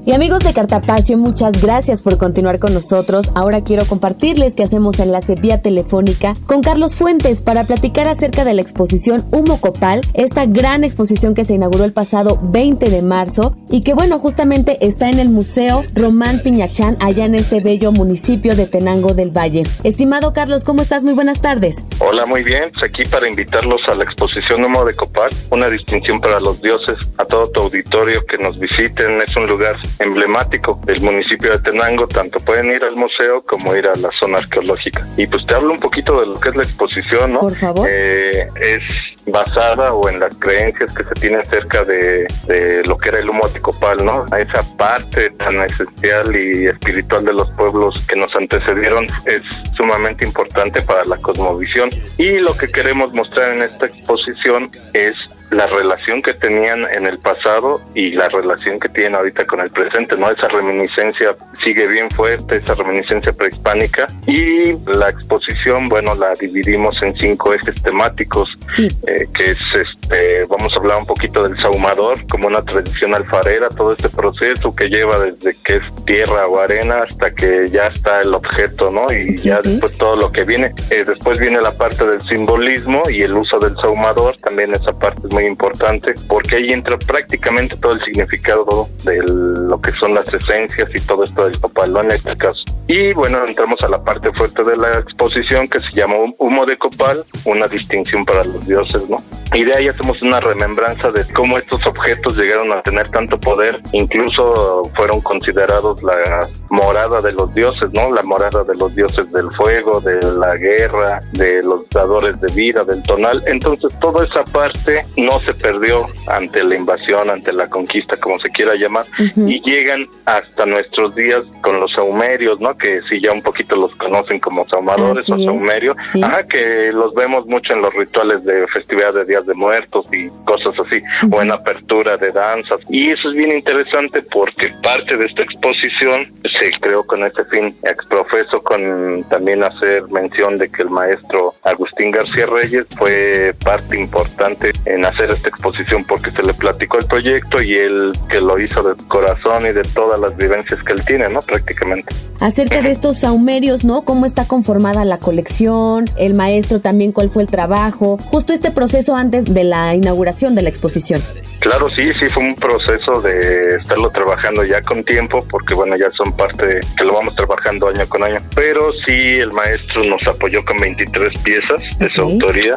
Y 0.07 0.13
amigos 0.13 0.39
de 0.39 0.53
Cartapacio, 0.53 1.17
muchas 1.17 1.61
gracias 1.61 2.01
por 2.01 2.17
continuar 2.17 2.59
con 2.59 2.73
nosotros. 2.73 3.29
Ahora 3.35 3.65
quiero 3.65 3.83
compartirles 3.85 4.55
que 4.55 4.63
hacemos 4.63 5.01
enlace 5.01 5.35
vía 5.35 5.61
telefónica 5.61 6.33
con 6.45 6.61
Carlos 6.61 6.95
Fuentes 6.95 7.41
para 7.41 7.65
platicar 7.65 8.07
acerca 8.07 8.45
de 8.45 8.53
la 8.53 8.61
exposición 8.61 9.25
Humo 9.33 9.59
Copal, 9.59 9.99
esta 10.13 10.45
gran 10.45 10.85
exposición 10.85 11.35
que 11.35 11.43
se 11.43 11.55
inauguró 11.55 11.83
el 11.83 11.91
pasado 11.91 12.39
20 12.41 12.89
de 12.89 13.01
marzo 13.01 13.57
y 13.69 13.81
que 13.81 13.93
bueno, 13.93 14.17
justamente 14.19 14.77
está 14.79 15.09
en 15.09 15.19
el 15.19 15.27
Museo 15.27 15.83
Román 15.93 16.39
Piñachán, 16.41 16.95
allá 17.01 17.25
en 17.25 17.35
este 17.35 17.59
bello 17.59 17.91
municipio 17.91 18.55
de 18.55 18.65
Tenango 18.65 19.13
del 19.13 19.31
Valle. 19.31 19.63
Estimado 19.83 20.31
Carlos, 20.31 20.63
¿cómo 20.63 20.83
estás? 20.83 21.03
Muy 21.03 21.15
buenas 21.15 21.41
tardes. 21.41 21.85
Hola, 21.99 22.25
muy 22.25 22.43
bien. 22.43 22.71
Pues 22.71 22.89
aquí 22.89 23.03
para 23.09 23.27
invitarlos 23.27 23.81
a 23.89 23.95
la 23.95 24.05
exposición 24.05 24.63
Humo 24.63 24.85
de 24.85 24.95
Copal, 24.95 25.31
una 25.51 25.67
distinción 25.67 26.21
para 26.21 26.39
los 26.39 26.61
dioses, 26.61 26.95
a 27.17 27.25
todo 27.25 27.49
tu 27.49 27.63
auditorio 27.63 28.25
que 28.25 28.37
nos 28.37 28.57
visiten. 28.57 29.19
Es 29.19 29.35
un 29.35 29.47
lugar 29.47 29.75
emblemático 29.99 30.79
del 30.85 31.01
municipio 31.01 31.51
de 31.51 31.59
Tenango, 31.59 32.07
tanto 32.07 32.39
pueden 32.39 32.67
ir 32.67 32.83
al 32.83 32.95
museo 32.95 33.43
como 33.43 33.75
ir 33.75 33.87
a 33.87 33.95
la 33.95 34.09
zona 34.19 34.39
arqueológica. 34.39 35.05
Y 35.17 35.27
pues 35.27 35.45
te 35.45 35.55
hablo 35.55 35.73
un 35.73 35.79
poquito 35.79 36.19
de 36.19 36.27
lo 36.27 36.39
que 36.39 36.49
es 36.49 36.55
la 36.55 36.63
exposición, 36.63 37.33
¿no? 37.33 37.39
Por 37.41 37.55
favor. 37.55 37.87
Eh, 37.89 38.47
es 38.59 38.81
basada 39.27 39.93
o 39.93 40.07
en 40.09 40.19
las 40.19 40.35
creencias 40.37 40.91
que 40.93 41.03
se 41.03 41.13
tienen 41.15 41.41
acerca 41.41 41.83
de, 41.83 42.27
de 42.47 42.83
lo 42.85 42.97
que 42.97 43.09
era 43.09 43.19
el 43.19 43.29
humo 43.29 43.47
de 43.49 43.61
copal, 43.61 43.97
¿no? 44.03 44.25
A 44.31 44.39
esa 44.39 44.63
parte 44.77 45.29
tan 45.31 45.55
esencial 45.61 46.35
y 46.35 46.67
espiritual 46.67 47.25
de 47.25 47.33
los 47.33 47.49
pueblos 47.51 48.05
que 48.07 48.15
nos 48.15 48.33
antecedieron 48.35 49.07
es 49.25 49.41
sumamente 49.75 50.25
importante 50.25 50.81
para 50.81 51.03
la 51.05 51.17
cosmovisión. 51.17 51.89
Y 52.17 52.39
lo 52.39 52.55
que 52.57 52.71
queremos 52.71 53.13
mostrar 53.13 53.53
en 53.53 53.63
esta 53.63 53.87
exposición 53.87 54.71
es 54.93 55.13
la 55.51 55.67
relación 55.67 56.21
que 56.21 56.33
tenían 56.33 56.85
en 56.93 57.05
el 57.05 57.19
pasado 57.19 57.81
y 57.95 58.11
la 58.11 58.27
relación 58.29 58.79
que 58.79 58.89
tienen 58.89 59.15
ahorita 59.15 59.45
con 59.45 59.61
el 59.61 59.69
presente, 59.69 60.17
¿no? 60.17 60.29
Esa 60.29 60.47
reminiscencia 60.49 61.35
sigue 61.63 61.87
bien 61.87 62.09
fuerte, 62.11 62.57
esa 62.57 62.75
reminiscencia 62.75 63.31
prehispánica 63.31 64.07
y 64.25 64.73
la 64.97 65.09
exposición, 65.09 65.89
bueno, 65.89 66.15
la 66.15 66.33
dividimos 66.39 66.95
en 67.01 67.15
cinco 67.17 67.53
ejes 67.53 67.81
temáticos, 67.81 68.49
sí. 68.69 68.87
eh, 69.07 69.27
que 69.33 69.51
es, 69.51 69.59
este, 69.73 70.45
vamos 70.45 70.73
a 70.73 70.77
hablar 70.77 70.97
un 70.97 71.05
poquito 71.05 71.43
del 71.43 71.57
saumador 71.61 72.25
como 72.27 72.47
una 72.47 72.61
tradición 72.63 73.15
alfarera, 73.15 73.69
todo 73.69 73.93
este 73.93 74.09
proceso 74.09 74.75
que 74.75 74.89
lleva 74.89 75.19
desde 75.19 75.55
que 75.63 75.73
es 75.73 76.05
tierra 76.05 76.47
o 76.47 76.59
arena 76.59 77.03
hasta 77.09 77.33
que 77.33 77.67
ya 77.71 77.87
está 77.87 78.21
el 78.21 78.33
objeto, 78.33 78.91
¿no? 78.91 79.11
Y 79.11 79.37
ya 79.37 79.61
después 79.61 79.97
todo 79.97 80.15
lo 80.15 80.31
que 80.31 80.43
viene. 80.43 80.73
Eh, 80.89 81.03
después 81.05 81.39
viene 81.39 81.61
la 81.61 81.75
parte 81.77 82.05
del 82.05 82.21
simbolismo 82.21 83.03
y 83.09 83.21
el 83.21 83.33
uso 83.33 83.59
del 83.59 83.75
saumador, 83.81 84.37
también 84.37 84.73
esa 84.73 84.91
parte 84.91 85.27
es 85.27 85.33
muy 85.37 85.45
importante 85.45 86.15
porque 86.27 86.55
ahí 86.55 86.73
entra 86.73 86.97
prácticamente 86.97 87.77
todo 87.77 87.93
el 87.93 88.03
significado 88.03 88.89
de 89.03 89.21
lo 89.23 89.79
que 89.79 89.91
son 89.91 90.15
las 90.15 90.27
esencias 90.33 90.89
y 90.95 90.99
todo 91.01 91.23
esto 91.23 91.45
del 91.45 91.59
copal, 91.59 91.95
en 91.97 92.11
este 92.11 92.35
caso. 92.37 92.63
Y 92.87 93.13
bueno, 93.13 93.45
entramos 93.45 93.79
a 93.81 93.89
la 93.89 94.01
parte 94.01 94.31
fuerte 94.33 94.63
de 94.63 94.77
la 94.77 94.97
exposición 94.97 95.67
que 95.67 95.79
se 95.79 95.91
llama 95.93 96.15
Humo 96.39 96.65
de 96.65 96.77
Copal, 96.77 97.23
una 97.45 97.67
distinción 97.67 98.25
para 98.25 98.45
los 98.45 98.65
dioses, 98.65 99.07
¿no? 99.09 99.17
Y 99.53 99.63
de 99.63 99.75
ahí 99.75 99.87
hacemos 99.87 100.21
una 100.21 100.39
remembranza 100.39 101.11
de 101.11 101.25
cómo 101.33 101.57
estos 101.57 101.85
objetos 101.85 102.37
llegaron 102.37 102.71
a 102.71 102.81
tener 102.81 103.09
tanto 103.11 103.39
poder, 103.39 103.81
incluso 103.91 104.83
fueron 104.95 105.21
considerados 105.21 106.01
la 106.01 106.49
morada 106.69 107.21
de 107.21 107.33
los 107.33 107.53
dioses, 107.53 107.89
¿no? 107.93 108.11
La 108.11 108.23
morada 108.23 108.63
de 108.63 108.75
los 108.75 108.93
dioses 108.95 109.31
del 109.31 109.51
fuego, 109.51 110.01
de 110.01 110.19
la 110.37 110.55
guerra, 110.55 111.19
de 111.33 111.63
los 111.63 111.89
dadores 111.89 112.39
de 112.41 112.53
vida, 112.53 112.83
del 112.83 113.03
tonal. 113.03 113.43
Entonces, 113.47 113.93
toda 113.99 114.25
esa 114.25 114.43
parte 114.45 115.01
no 115.27 115.41
se 115.41 115.53
perdió 115.53 116.07
ante 116.27 116.63
la 116.63 116.75
invasión, 116.75 117.29
ante 117.29 117.51
la 117.51 117.67
conquista, 117.67 118.15
como 118.17 118.39
se 118.39 118.49
quiera 118.49 118.75
llamar, 118.75 119.05
y 119.35 119.59
llegan 119.69 120.07
hasta 120.25 120.65
nuestros 120.65 121.13
días 121.15 121.41
con 121.61 121.79
los 121.79 121.91
saumerios, 121.93 122.59
¿no? 122.61 122.77
Que 122.77 123.01
si 123.09 123.21
ya 123.21 123.33
un 123.33 123.41
poquito 123.41 123.75
los 123.75 123.93
conocen 123.95 124.39
como 124.39 124.65
saumadores 124.67 125.29
o 125.29 125.37
saumerios, 125.37 125.97
ajá, 126.23 126.43
que 126.47 126.91
los 126.93 127.13
vemos 127.13 127.45
mucho 127.45 127.73
en 127.73 127.81
los 127.81 127.93
rituales 127.93 128.43
de 128.45 128.65
festividad 128.67 129.13
de 129.13 129.25
Días 129.25 129.45
de 129.45 129.53
Muertos 129.53 130.07
y 130.13 130.29
cosas 130.45 130.73
así, 130.85 131.01
o 131.29 131.41
en 131.41 131.51
apertura 131.51 132.15
de 132.15 132.31
danzas. 132.31 132.79
Y 132.89 133.11
eso 133.11 133.29
es 133.29 133.35
bien 133.35 133.51
interesante 133.51 134.21
porque 134.31 134.71
parte 134.81 135.17
de 135.17 135.25
esta 135.25 135.43
exposición 135.43 136.31
se 136.59 136.71
creó 136.79 137.03
con 137.03 137.23
este 137.23 137.43
fin. 137.45 137.75
Exprofeso, 137.83 138.61
con 138.63 139.23
también 139.29 139.63
hacer 139.63 140.03
mención 140.09 140.57
de 140.57 140.69
que 140.69 140.83
el 140.83 140.89
maestro 140.89 141.53
Agustín 141.63 142.11
García 142.11 142.45
Reyes 142.45 142.85
fue 142.97 143.53
parte 143.63 143.99
importante 143.99 144.71
en 144.85 145.05
hacer 145.05 145.16
esta 145.25 145.49
exposición 145.49 146.03
porque 146.05 146.31
se 146.31 146.43
le 146.43 146.53
platicó 146.53 146.97
el 146.99 147.05
proyecto 147.05 147.61
y 147.61 147.73
él 147.75 148.11
que 148.29 148.39
lo 148.39 148.59
hizo 148.59 148.83
de 148.83 148.95
corazón 149.07 149.65
y 149.65 149.73
de 149.73 149.83
todas 149.83 150.19
las 150.19 150.35
vivencias 150.37 150.79
que 150.83 150.93
él 150.93 151.03
tiene, 151.05 151.29
¿no? 151.29 151.41
Prácticamente. 151.41 152.15
Acerca 152.39 152.81
de 152.81 152.91
estos 152.91 153.19
saumerios, 153.19 153.83
¿no? 153.83 154.03
¿Cómo 154.03 154.25
está 154.25 154.47
conformada 154.47 155.05
la 155.05 155.17
colección? 155.17 156.05
El 156.17 156.35
maestro 156.35 156.79
también, 156.79 157.11
¿cuál 157.11 157.29
fue 157.29 157.43
el 157.43 157.49
trabajo? 157.49 158.17
Justo 158.25 158.53
este 158.53 158.71
proceso 158.71 159.15
antes 159.15 159.45
de 159.45 159.63
la 159.63 159.95
inauguración 159.95 160.55
de 160.55 160.61
la 160.61 160.69
exposición. 160.69 161.21
Claro, 161.59 161.89
sí, 161.89 162.11
sí, 162.19 162.29
fue 162.29 162.43
un 162.43 162.55
proceso 162.55 163.19
de 163.21 163.77
estarlo 163.77 164.09
trabajando 164.11 164.63
ya 164.63 164.81
con 164.81 165.03
tiempo, 165.03 165.39
porque 165.49 165.73
bueno, 165.73 165.95
ya 165.97 166.09
son 166.11 166.31
parte 166.33 166.79
que 166.97 167.03
lo 167.03 167.13
vamos 167.13 167.35
trabajando 167.35 167.87
año 167.87 168.07
con 168.07 168.23
año. 168.23 168.39
Pero 168.55 168.91
sí, 169.05 169.39
el 169.39 169.51
maestro 169.51 170.03
nos 170.03 170.25
apoyó 170.27 170.63
con 170.65 170.77
23 170.77 171.29
piezas 171.39 171.81
de 171.97 172.09
su 172.13 172.21
autoría. 172.21 172.75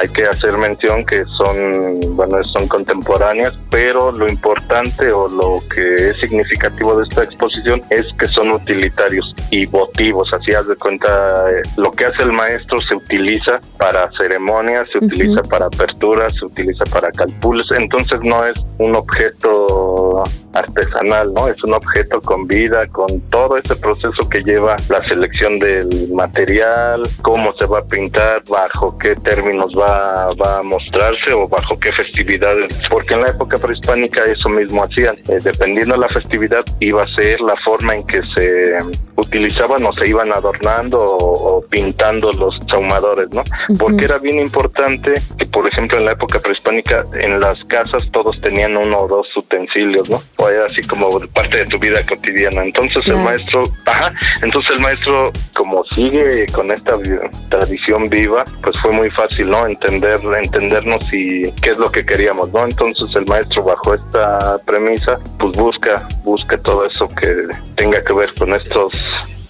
Hay 0.00 0.08
que 0.10 0.24
hacer 0.24 0.56
mención 0.58 1.04
que 1.06 1.24
son, 1.36 1.56
bueno, 2.10 2.42
son 2.44 2.68
contemporáneas, 2.68 3.54
pero 3.70 4.12
lo 4.12 4.28
importante 4.28 5.10
o 5.12 5.28
lo 5.28 5.62
que 5.68 6.10
es 6.10 6.16
significativo 6.20 6.98
de 6.98 7.04
esta 7.08 7.24
exposición 7.24 7.82
es 7.90 8.06
que 8.18 8.26
son 8.26 8.50
utilitarios 8.50 9.34
y 9.50 9.66
votivos. 9.66 10.28
Así 10.32 10.52
haz 10.52 10.66
de 10.66 10.76
cuenta, 10.76 11.08
eh, 11.50 11.62
lo 11.76 11.90
que 11.90 12.06
hace 12.06 12.22
el 12.22 12.32
maestro 12.32 12.80
se 12.80 12.96
utiliza 12.96 13.60
para 13.78 14.10
ceremonias, 14.18 14.88
se 14.92 14.98
utiliza 14.98 15.42
para 15.42 15.66
aperturas, 15.66 16.32
se 16.34 16.44
utiliza 16.44 16.84
para 16.86 17.10
calpules. 17.12 17.66
Entonces, 17.76 18.20
no 18.22 18.44
es 18.44 18.54
un 18.78 18.94
objeto 18.94 20.24
artesanal, 20.54 21.32
¿no? 21.34 21.48
Es 21.48 21.62
un 21.64 21.74
objeto 21.74 22.20
con 22.20 22.46
vida, 22.46 22.86
con 22.88 23.20
todo 23.30 23.56
ese 23.56 23.76
proceso 23.76 24.28
que 24.28 24.40
lleva 24.42 24.76
la 24.88 25.04
selección 25.06 25.58
del 25.58 26.10
material, 26.12 27.02
cómo 27.22 27.52
se 27.54 27.66
va 27.66 27.80
a 27.80 27.84
pintar, 27.84 28.42
bajo 28.48 28.96
qué 28.98 29.14
términos 29.16 29.72
va, 29.78 30.30
va 30.34 30.58
a 30.58 30.62
mostrarse 30.62 31.32
o 31.32 31.48
bajo 31.48 31.67
qué 31.76 31.92
festividades. 31.92 32.72
Porque 32.88 33.14
en 33.14 33.22
la 33.22 33.30
época 33.30 33.58
prehispánica 33.58 34.24
eso 34.24 34.48
mismo 34.48 34.84
hacían. 34.84 35.16
Eh, 35.28 35.40
dependiendo 35.42 35.94
de 35.94 36.00
la 36.00 36.08
festividad 36.08 36.64
iba 36.80 37.02
a 37.02 37.16
ser 37.16 37.40
la 37.40 37.56
forma 37.56 37.94
en 37.94 38.06
que 38.06 38.20
se 38.34 38.74
utilizaban 39.16 39.84
o 39.84 39.92
se 39.94 40.08
iban 40.08 40.32
adornando 40.32 41.00
o, 41.00 41.64
pintando 41.68 42.32
los 42.32 42.54
saumadores, 42.70 43.28
¿no? 43.30 43.42
Porque 43.78 44.04
era 44.04 44.18
bien 44.18 44.38
importante 44.38 45.14
que, 45.38 45.46
por 45.46 45.68
ejemplo, 45.68 45.98
en 45.98 46.04
la 46.04 46.12
época 46.12 46.38
prehispánica, 46.38 47.04
en 47.20 47.40
las 47.40 47.62
casas 47.64 48.08
todos 48.12 48.40
tenían 48.40 48.76
uno 48.76 49.00
o 49.00 49.08
dos 49.08 49.26
utensilios, 49.36 50.08
¿no? 50.08 50.20
O 50.36 50.48
era 50.48 50.66
así 50.66 50.82
como 50.82 51.20
parte 51.28 51.58
de 51.58 51.66
tu 51.66 51.78
vida 51.78 52.00
cotidiana. 52.06 52.62
Entonces 52.62 53.02
el 53.06 53.16
maestro, 53.16 53.64
ajá, 53.86 54.12
entonces 54.42 54.76
el 54.76 54.82
maestro, 54.82 55.32
como 55.54 55.84
sigue 55.94 56.46
con 56.52 56.70
esta 56.70 56.96
tradición 57.48 58.08
viva, 58.08 58.44
pues 58.62 58.78
fue 58.78 58.92
muy 58.92 59.10
fácil, 59.10 59.50
¿no? 59.50 59.66
Entender, 59.66 60.20
entendernos 60.42 61.12
y 61.12 61.52
qué 61.62 61.70
es 61.70 61.78
lo 61.78 61.90
que 61.90 62.04
queríamos, 62.04 62.52
¿no? 62.52 62.64
Entonces 62.64 63.08
el 63.16 63.26
maestro 63.26 63.64
bajo 63.64 63.94
esta 63.94 64.58
premisa, 64.64 65.18
pues 65.38 65.56
busca, 65.56 66.06
busca 66.24 66.56
todo 66.58 66.86
eso 66.86 67.08
que 67.08 67.46
tenga 67.76 68.02
que 68.02 68.12
ver 68.12 68.32
con 68.34 68.52
estos 68.52 68.92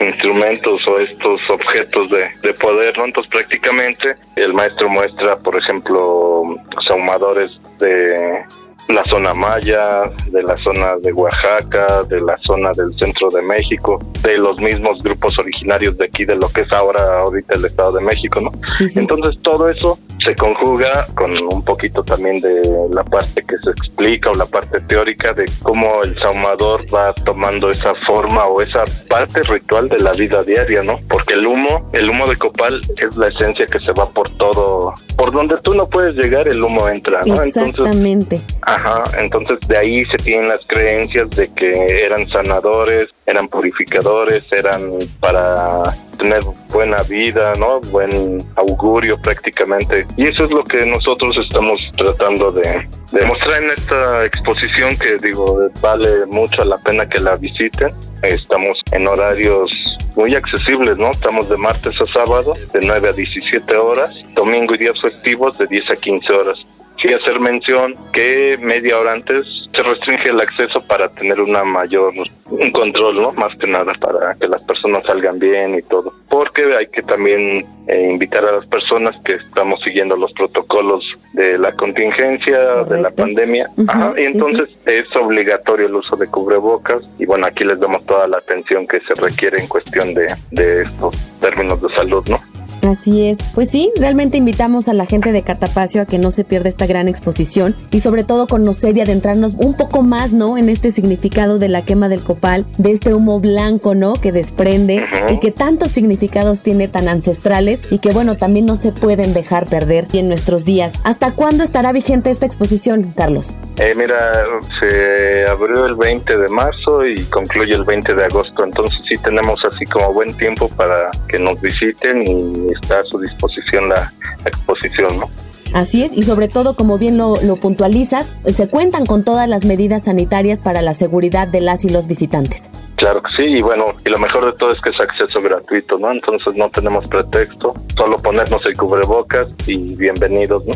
instrumentos 0.01 0.81
o 0.87 0.99
estos 1.01 1.41
objetos 1.51 2.11
de, 2.11 2.31
de 2.43 2.55
poder, 2.55 2.97
¿no? 2.97 3.07
Entonces 3.07 3.31
prácticamente 3.31 4.17
el 4.37 4.55
maestro 4.55 4.89
muestra, 4.89 5.37
por 5.39 5.57
ejemplo, 5.57 6.43
ahumadores 6.91 7.51
de 7.79 8.45
la 8.89 9.05
zona 9.05 9.35
maya, 9.35 10.11
de 10.31 10.43
la 10.43 10.57
zona 10.63 10.97
de 11.03 11.13
Oaxaca, 11.13 12.03
de 12.09 12.21
la 12.23 12.37
zona 12.45 12.71
del 12.73 12.93
centro 12.99 13.29
de 13.29 13.43
México, 13.43 13.99
de 14.23 14.39
los 14.39 14.59
mismos 14.59 14.99
grupos 15.03 15.39
originarios 15.39 15.97
de 15.99 16.07
aquí, 16.07 16.25
de 16.25 16.37
lo 16.37 16.49
que 16.49 16.63
es 16.63 16.73
ahora 16.73 17.21
ahorita 17.21 17.55
el 17.57 17.67
Estado 17.67 17.93
de 17.93 18.05
México, 18.05 18.41
¿no? 18.41 18.51
Entonces 18.97 19.39
todo 19.43 19.69
eso 19.69 19.99
se 20.25 20.35
conjuga 20.35 21.07
con 21.15 21.31
un 21.31 21.63
poquito 21.63 22.03
también 22.03 22.41
de 22.41 22.89
la 22.93 23.05
parte 23.05 23.43
que 23.43 23.57
se 23.63 23.71
explica 23.71 24.31
o 24.31 24.35
la 24.35 24.47
parte 24.47 24.81
teórica 24.81 25.33
de 25.33 25.45
cómo 25.63 26.03
el 26.03 26.19
saumador 26.19 26.83
va 26.93 27.13
tomando 27.13 27.71
esa 27.71 27.95
forma 28.07 28.45
o 28.47 28.61
esa 28.61 28.85
parte 29.09 29.43
ritual 29.43 29.89
de 29.89 29.99
la 29.99 30.13
vida 30.13 30.43
diaria, 30.43 30.83
¿no? 30.83 30.99
Porque 31.09 31.35
el 31.35 31.47
humo, 31.47 31.89
el 31.93 32.11
humo 32.11 32.27
de 32.27 32.37
copal 32.37 32.81
es 32.97 33.17
la 33.17 33.29
esencia 33.29 33.67
que 33.67 33.79
se 33.81 33.93
va 33.93 34.09
por 34.11 34.29
todo, 34.37 34.95
por 35.17 35.33
donde 35.33 35.57
tú 35.63 35.75
no 35.75 35.89
puedes 35.89 36.17
llegar, 36.17 36.49
el 36.49 36.63
humo 36.63 36.89
entra, 36.89 37.23
¿no? 37.25 37.43
Exactamente. 37.43 38.43
Ajá, 38.79 39.03
entonces 39.19 39.59
de 39.67 39.77
ahí 39.77 40.05
se 40.05 40.19
tienen 40.19 40.49
las 40.49 40.65
creencias 40.67 41.29
de 41.31 41.53
que 41.53 42.05
eran 42.05 42.29
sanadores, 42.31 43.09
eran 43.27 43.49
purificadores, 43.49 44.47
eran 44.53 44.93
para 45.19 45.83
tener 46.17 46.41
buena 46.69 47.03
vida, 47.03 47.55
¿no? 47.59 47.81
Buen 47.81 48.39
augurio 48.55 49.21
prácticamente. 49.21 50.07
Y 50.17 50.29
eso 50.29 50.45
es 50.45 50.51
lo 50.53 50.63
que 50.63 50.87
nosotros 50.87 51.37
estamos 51.43 51.81
tratando 51.97 52.53
de, 52.53 52.89
demostrar 53.11 53.65
en 53.65 53.71
esta 53.71 54.25
exposición 54.25 54.97
que 54.97 55.17
digo, 55.27 55.69
vale 55.81 56.27
mucho 56.27 56.65
la 56.65 56.79
pena 56.79 57.05
que 57.05 57.19
la 57.19 57.35
visiten. 57.35 57.93
Estamos 58.23 58.81
en 58.93 59.09
horarios 59.09 59.71
muy 60.15 60.37
accesibles, 60.37 60.97
¿no? 60.99 61.11
Estamos 61.11 61.49
de 61.49 61.57
martes 61.57 62.01
a 62.01 62.07
sábado, 62.13 62.53
de 62.73 62.81
9 62.81 63.09
a 63.09 63.13
17 63.13 63.77
horas, 63.77 64.15
domingo 64.35 64.75
y 64.77 64.79
días 64.79 65.01
festivos 65.01 65.59
de 65.59 65.67
10 65.67 65.91
a 65.91 65.97
15 65.97 66.33
horas 66.33 66.59
sí 67.01 67.13
hacer 67.13 67.41
mención 67.41 67.95
que 68.13 68.59
media 68.61 68.99
hora 68.99 69.13
antes 69.13 69.47
se 69.75 69.83
restringe 69.83 70.31
el 70.31 70.41
acceso 70.41 70.81
para 70.83 71.09
tener 71.09 71.41
una 71.41 71.63
mayor 71.65 72.15
un 72.51 72.71
control, 72.71 73.21
¿no? 73.21 73.33
Más 73.33 73.55
que 73.57 73.67
nada 73.67 73.93
para 74.01 74.35
que 74.35 74.49
las 74.49 74.63
personas 74.63 75.05
salgan 75.07 75.39
bien 75.39 75.75
y 75.75 75.83
todo. 75.83 76.13
Porque 76.29 76.65
hay 76.77 76.87
que 76.87 77.03
también 77.03 77.67
eh, 77.87 78.09
invitar 78.11 78.45
a 78.45 78.53
las 78.53 78.67
personas 78.67 79.15
que 79.25 79.35
estamos 79.35 79.81
siguiendo 79.83 80.17
los 80.17 80.33
protocolos 80.33 81.05
de 81.35 81.59
la 81.59 81.73
contingencia, 81.73 82.85
de 82.85 83.03
la 83.03 83.11
pandemia. 83.11 83.71
y 84.17 84.23
entonces 84.23 84.71
es 84.87 85.15
obligatorio 85.17 85.87
el 85.87 85.95
uso 85.95 86.17
de 86.17 86.27
cubrebocas 86.29 87.07
y 87.19 87.27
bueno, 87.27 87.47
aquí 87.47 87.65
les 87.65 87.79
damos 87.79 88.05
toda 88.07 88.27
la 88.27 88.39
atención 88.39 88.87
que 88.87 89.01
se 89.01 89.15
requiere 89.21 89.61
en 89.61 89.69
cuestión 89.69 90.15
de, 90.15 90.35
de 90.51 90.83
estos 90.83 91.17
términos 91.41 91.81
de 91.83 91.89
salud, 91.95 92.27
¿no? 92.29 92.41
Así 92.83 93.27
es. 93.27 93.39
Pues 93.55 93.71
sí, 93.71 93.93
realmente 93.97 94.39
invitamos 94.39 94.89
a 94.89 94.93
la 94.93 95.07
gente 95.07 95.33
de 95.33 95.43
Cartapacio 95.43 96.03
a 96.03 96.07
que 96.07 96.19
no 96.19 96.31
se 96.31 96.45
pierda 96.45 96.69
esta 96.69 96.87
gran 96.87 97.09
exposición 97.09 97.77
y 97.91 98.01
sobre 98.01 98.25
todo 98.25 98.47
conocer 98.47 98.97
y 98.97 99.01
adentrarnos 99.01 99.55
un 99.55 99.75
poco 99.75 100.03
más, 100.03 100.33
¿no? 100.33 100.59
En 100.59 100.69
este 100.69 100.93
significado 100.93 101.59
de 101.59 101.69
la 101.69 101.85
quema 101.85 102.09
del 102.09 102.23
copal, 102.23 102.65
de 102.79 102.93
este 102.93 103.15
humo 103.15 103.41
blanco, 103.41 103.95
¿no? 103.95 104.15
Que 104.15 104.33
desprende 104.33 105.05
y 105.29 105.39
que 105.39 105.51
tantos 105.51 105.91
significados 105.91 106.61
tiene 106.61 106.89
tan 106.89 107.09
ancestrales 107.09 107.83
y 107.91 107.99
que 107.99 108.13
bueno, 108.13 108.37
también 108.37 108.67
no 108.67 108.77
se 108.77 108.93
pueden 108.93 109.35
dejar 109.35 109.67
perder 109.67 110.07
en 110.13 110.29
nuestros 110.29 110.65
días. 110.65 110.95
¿Hasta 111.05 111.33
cuándo 111.33 111.65
estará 111.65 111.93
vigente 111.93 112.31
esta 112.31 112.47
exposición, 112.47 113.13
Carlos? 113.17 113.53
Eh, 113.77 113.95
mira, 113.97 114.33
se 114.81 115.47
abrió 115.49 115.87
el 115.87 115.95
20 115.95 116.37
de 116.37 116.49
marzo 116.49 117.07
y 117.07 117.23
concluye 117.25 117.75
el 117.75 117.85
20 117.85 118.15
de 118.15 118.25
agosto, 118.25 118.65
entonces 118.65 118.99
sí 119.09 119.17
tenemos 119.23 119.61
así 119.65 119.85
como 119.87 120.13
buen 120.13 120.37
tiempo 120.37 120.69
para 120.71 121.11
que 121.29 121.39
nos 121.39 121.61
visiten 121.61 122.27
y 122.27 122.68
está 122.71 123.01
a 123.01 123.05
su 123.05 123.19
disposición 123.21 123.89
la, 123.89 124.13
exposición, 124.45 125.19
¿no? 125.19 125.31
Así 125.75 126.03
es, 126.03 126.13
y 126.13 126.23
sobre 126.23 126.49
todo, 126.49 126.75
como 126.75 126.97
bien 126.97 127.19
lo, 127.19 127.37
lo 127.43 127.57
puntualizas, 127.57 128.33
se 128.47 128.69
cuentan 128.71 129.05
con 129.05 129.23
todas 129.23 129.47
las 129.47 129.67
medidas 129.67 130.05
sanitarias 130.05 130.63
para 130.63 130.81
la 130.81 130.95
seguridad 130.95 131.47
de 131.47 131.61
las 131.61 131.85
y 131.85 131.91
los 131.91 132.07
visitantes. 132.07 132.71
Claro 132.97 133.23
que 133.23 133.31
sí, 133.37 133.43
y 133.43 133.61
bueno, 133.61 133.85
y 134.05 134.09
lo 134.09 134.19
mejor 134.19 134.47
de 134.47 134.53
todo 134.59 134.73
es 134.73 134.81
que 134.81 134.91
es 134.91 135.01
acceso 135.01 135.43
gratuito, 135.43 135.99
¿no? 135.99 136.11
Entonces 136.11 136.55
no 136.57 136.71
tenemos 136.71 137.07
pretexto, 137.09 137.75
solo 137.97 138.17
ponernos 138.17 138.65
el 138.65 138.77
cubrebocas 138.77 139.47
y 139.67 139.95
bienvenidos, 139.95 140.65
¿no? 140.65 140.73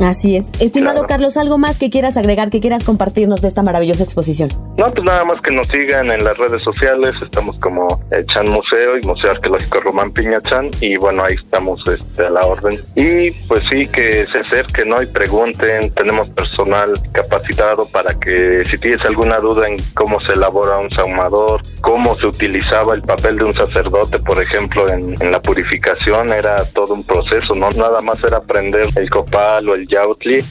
Así 0.00 0.36
es. 0.36 0.50
Estimado 0.60 1.04
Carlos, 1.06 1.36
¿algo 1.36 1.56
más 1.56 1.78
que 1.78 1.88
quieras 1.88 2.16
agregar, 2.16 2.50
que 2.50 2.60
quieras 2.60 2.84
compartirnos 2.84 3.40
de 3.40 3.48
esta 3.48 3.62
maravillosa 3.62 4.04
exposición? 4.04 4.50
No, 4.76 4.92
pues 4.92 5.04
nada 5.04 5.24
más 5.24 5.40
que 5.40 5.52
nos 5.52 5.66
sigan 5.68 6.10
en 6.10 6.22
las 6.22 6.36
redes 6.36 6.62
sociales, 6.62 7.12
estamos 7.22 7.56
como 7.60 7.88
Chan 8.10 8.50
Museo 8.50 8.98
y 8.98 9.06
Museo 9.06 9.30
Arqueológico 9.30 9.80
Román 9.80 10.12
Piñachan 10.12 10.70
y 10.80 10.96
bueno, 10.96 11.24
ahí 11.24 11.34
estamos 11.34 11.80
este, 11.88 12.26
a 12.26 12.30
la 12.30 12.44
orden. 12.44 12.82
Y 12.94 13.30
pues 13.48 13.62
sí, 13.70 13.86
que 13.86 14.26
se 14.26 14.38
acerquen 14.38 14.90
¿no? 14.90 15.02
y 15.02 15.06
pregunten, 15.06 15.90
tenemos 15.92 16.28
personal 16.30 16.92
capacitado 17.12 17.88
para 17.90 18.12
que 18.18 18.64
si 18.66 18.76
tienes 18.78 19.00
alguna 19.06 19.38
duda 19.38 19.66
en 19.66 19.76
cómo 19.94 20.20
se 20.20 20.34
elabora 20.34 20.78
un 20.78 20.90
saumador, 20.90 21.62
cómo 21.80 22.14
se 22.16 22.26
utilizaba 22.26 22.94
el 22.94 23.02
papel 23.02 23.38
de 23.38 23.44
un 23.44 23.54
sacerdote, 23.54 24.18
por 24.20 24.42
ejemplo, 24.42 24.88
en, 24.90 25.14
en 25.20 25.32
la 25.32 25.40
purificación, 25.40 26.32
era 26.32 26.56
todo 26.74 26.92
un 26.92 27.04
proceso, 27.04 27.54
no 27.54 27.70
nada 27.70 28.00
más 28.02 28.22
era 28.24 28.38
aprender 28.38 28.86
el 28.96 29.08
copal 29.08 29.68
o 29.70 29.74
el 29.74 29.85
yautli, 29.86 30.42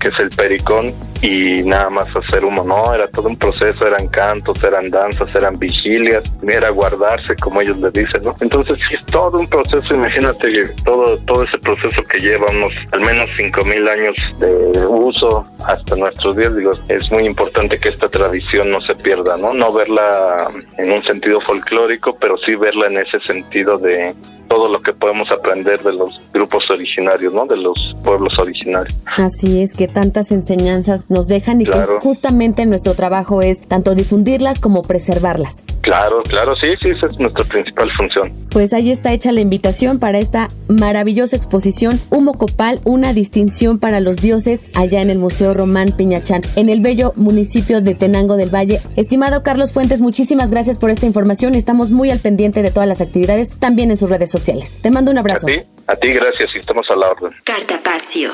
que 0.00 0.08
es 0.08 0.18
el 0.18 0.30
pericón, 0.30 0.92
y 1.20 1.62
nada 1.62 1.90
más 1.90 2.06
hacer 2.14 2.44
humo, 2.44 2.62
no, 2.64 2.94
era 2.94 3.08
todo 3.08 3.28
un 3.28 3.36
proceso, 3.36 3.86
eran 3.86 4.06
cantos, 4.08 4.62
eran 4.62 4.90
danzas, 4.90 5.28
eran 5.34 5.58
vigilias, 5.58 6.22
era 6.46 6.70
guardarse, 6.70 7.34
como 7.36 7.60
ellos 7.60 7.78
le 7.78 7.90
dicen, 7.90 8.22
¿no? 8.22 8.36
Entonces 8.40 8.78
sí 8.88 8.94
es 8.94 9.04
todo 9.06 9.38
un 9.38 9.48
proceso, 9.48 9.94
imagínate 9.94 10.68
todo, 10.84 11.18
todo 11.26 11.42
ese 11.42 11.58
proceso 11.58 12.02
que 12.04 12.20
lleva 12.20 12.46
unos 12.50 12.72
al 12.92 13.00
menos 13.00 13.26
cinco 13.36 13.64
mil 13.64 13.86
años 13.88 14.14
de 14.38 14.86
uso 14.86 15.46
hasta 15.66 15.96
nuestros 15.96 16.36
días, 16.36 16.54
digo, 16.54 16.70
es 16.88 17.10
muy 17.10 17.24
importante 17.24 17.78
que 17.78 17.88
esta 17.88 18.08
tradición 18.08 18.70
no 18.70 18.80
se 18.80 18.94
pierda, 18.94 19.36
¿no? 19.36 19.52
No 19.52 19.72
verla 19.72 20.50
en 20.76 20.92
un 20.92 21.02
sentido 21.04 21.40
folclórico, 21.42 22.16
pero 22.20 22.36
sí 22.38 22.54
verla 22.54 22.86
en 22.86 22.98
ese 22.98 23.18
sentido 23.26 23.78
de 23.78 24.14
todo 24.48 24.68
lo 24.68 24.82
que 24.82 24.92
podemos 24.92 25.28
aprender 25.30 25.82
de 25.82 25.92
los 25.92 26.10
grupos 26.32 26.64
originarios, 26.72 27.32
¿no? 27.32 27.46
De 27.46 27.56
los 27.56 27.94
pueblos 28.02 28.38
originarios. 28.38 28.98
Así 29.16 29.62
es, 29.62 29.74
que 29.74 29.88
tantas 29.88 30.32
enseñanzas 30.32 31.10
nos 31.10 31.28
dejan 31.28 31.60
y 31.60 31.64
que 31.64 31.78
justamente 32.00 32.66
nuestro 32.66 32.94
trabajo 32.94 33.42
es 33.42 33.60
tanto 33.60 33.94
difundirlas 33.94 34.60
como 34.60 34.82
preservarlas. 34.82 35.64
Claro, 35.82 36.22
claro, 36.22 36.54
sí, 36.54 36.68
sí, 36.80 36.90
esa 36.90 37.06
es 37.06 37.18
nuestra 37.18 37.44
principal 37.44 37.90
función. 37.92 38.32
Pues 38.50 38.72
ahí 38.72 38.90
está 38.90 39.12
hecha 39.12 39.32
la 39.32 39.40
invitación 39.40 39.98
para 39.98 40.18
esta 40.18 40.48
maravillosa 40.68 41.36
exposición 41.36 42.00
Humo 42.10 42.34
Copal, 42.34 42.80
una 42.84 43.12
distinción 43.12 43.78
para 43.78 44.00
los 44.00 44.18
dioses 44.18 44.64
allá 44.74 45.00
en 45.02 45.10
el 45.10 45.18
Museo 45.18 45.54
Román 45.54 45.92
Piñachán, 45.96 46.42
en 46.56 46.68
el 46.68 46.80
bello 46.80 47.12
municipio 47.16 47.80
de 47.80 47.94
Tenango 47.94 48.36
del 48.36 48.54
Valle. 48.54 48.80
Estimado 48.96 49.42
Carlos 49.42 49.72
Fuentes, 49.72 50.00
muchísimas 50.00 50.50
gracias 50.50 50.78
por 50.78 50.90
esta 50.90 51.06
información. 51.06 51.54
Estamos 51.54 51.90
muy 51.90 52.10
al 52.10 52.18
pendiente 52.18 52.62
de 52.62 52.70
todas 52.70 52.88
las 52.88 53.00
actividades, 53.00 53.50
también 53.50 53.90
en 53.90 53.96
sus 53.96 54.10
redes 54.10 54.30
sociales. 54.30 54.37
Te 54.82 54.90
mando 54.90 55.10
un 55.10 55.18
abrazo. 55.18 55.46
A 55.46 55.50
ti, 55.50 55.60
a 55.86 55.96
ti 55.96 56.12
gracias 56.12 56.50
y 56.54 56.58
estamos 56.58 56.86
a 56.90 56.96
la 56.96 57.08
orden. 57.10 57.32
Cartapacio. 57.44 58.30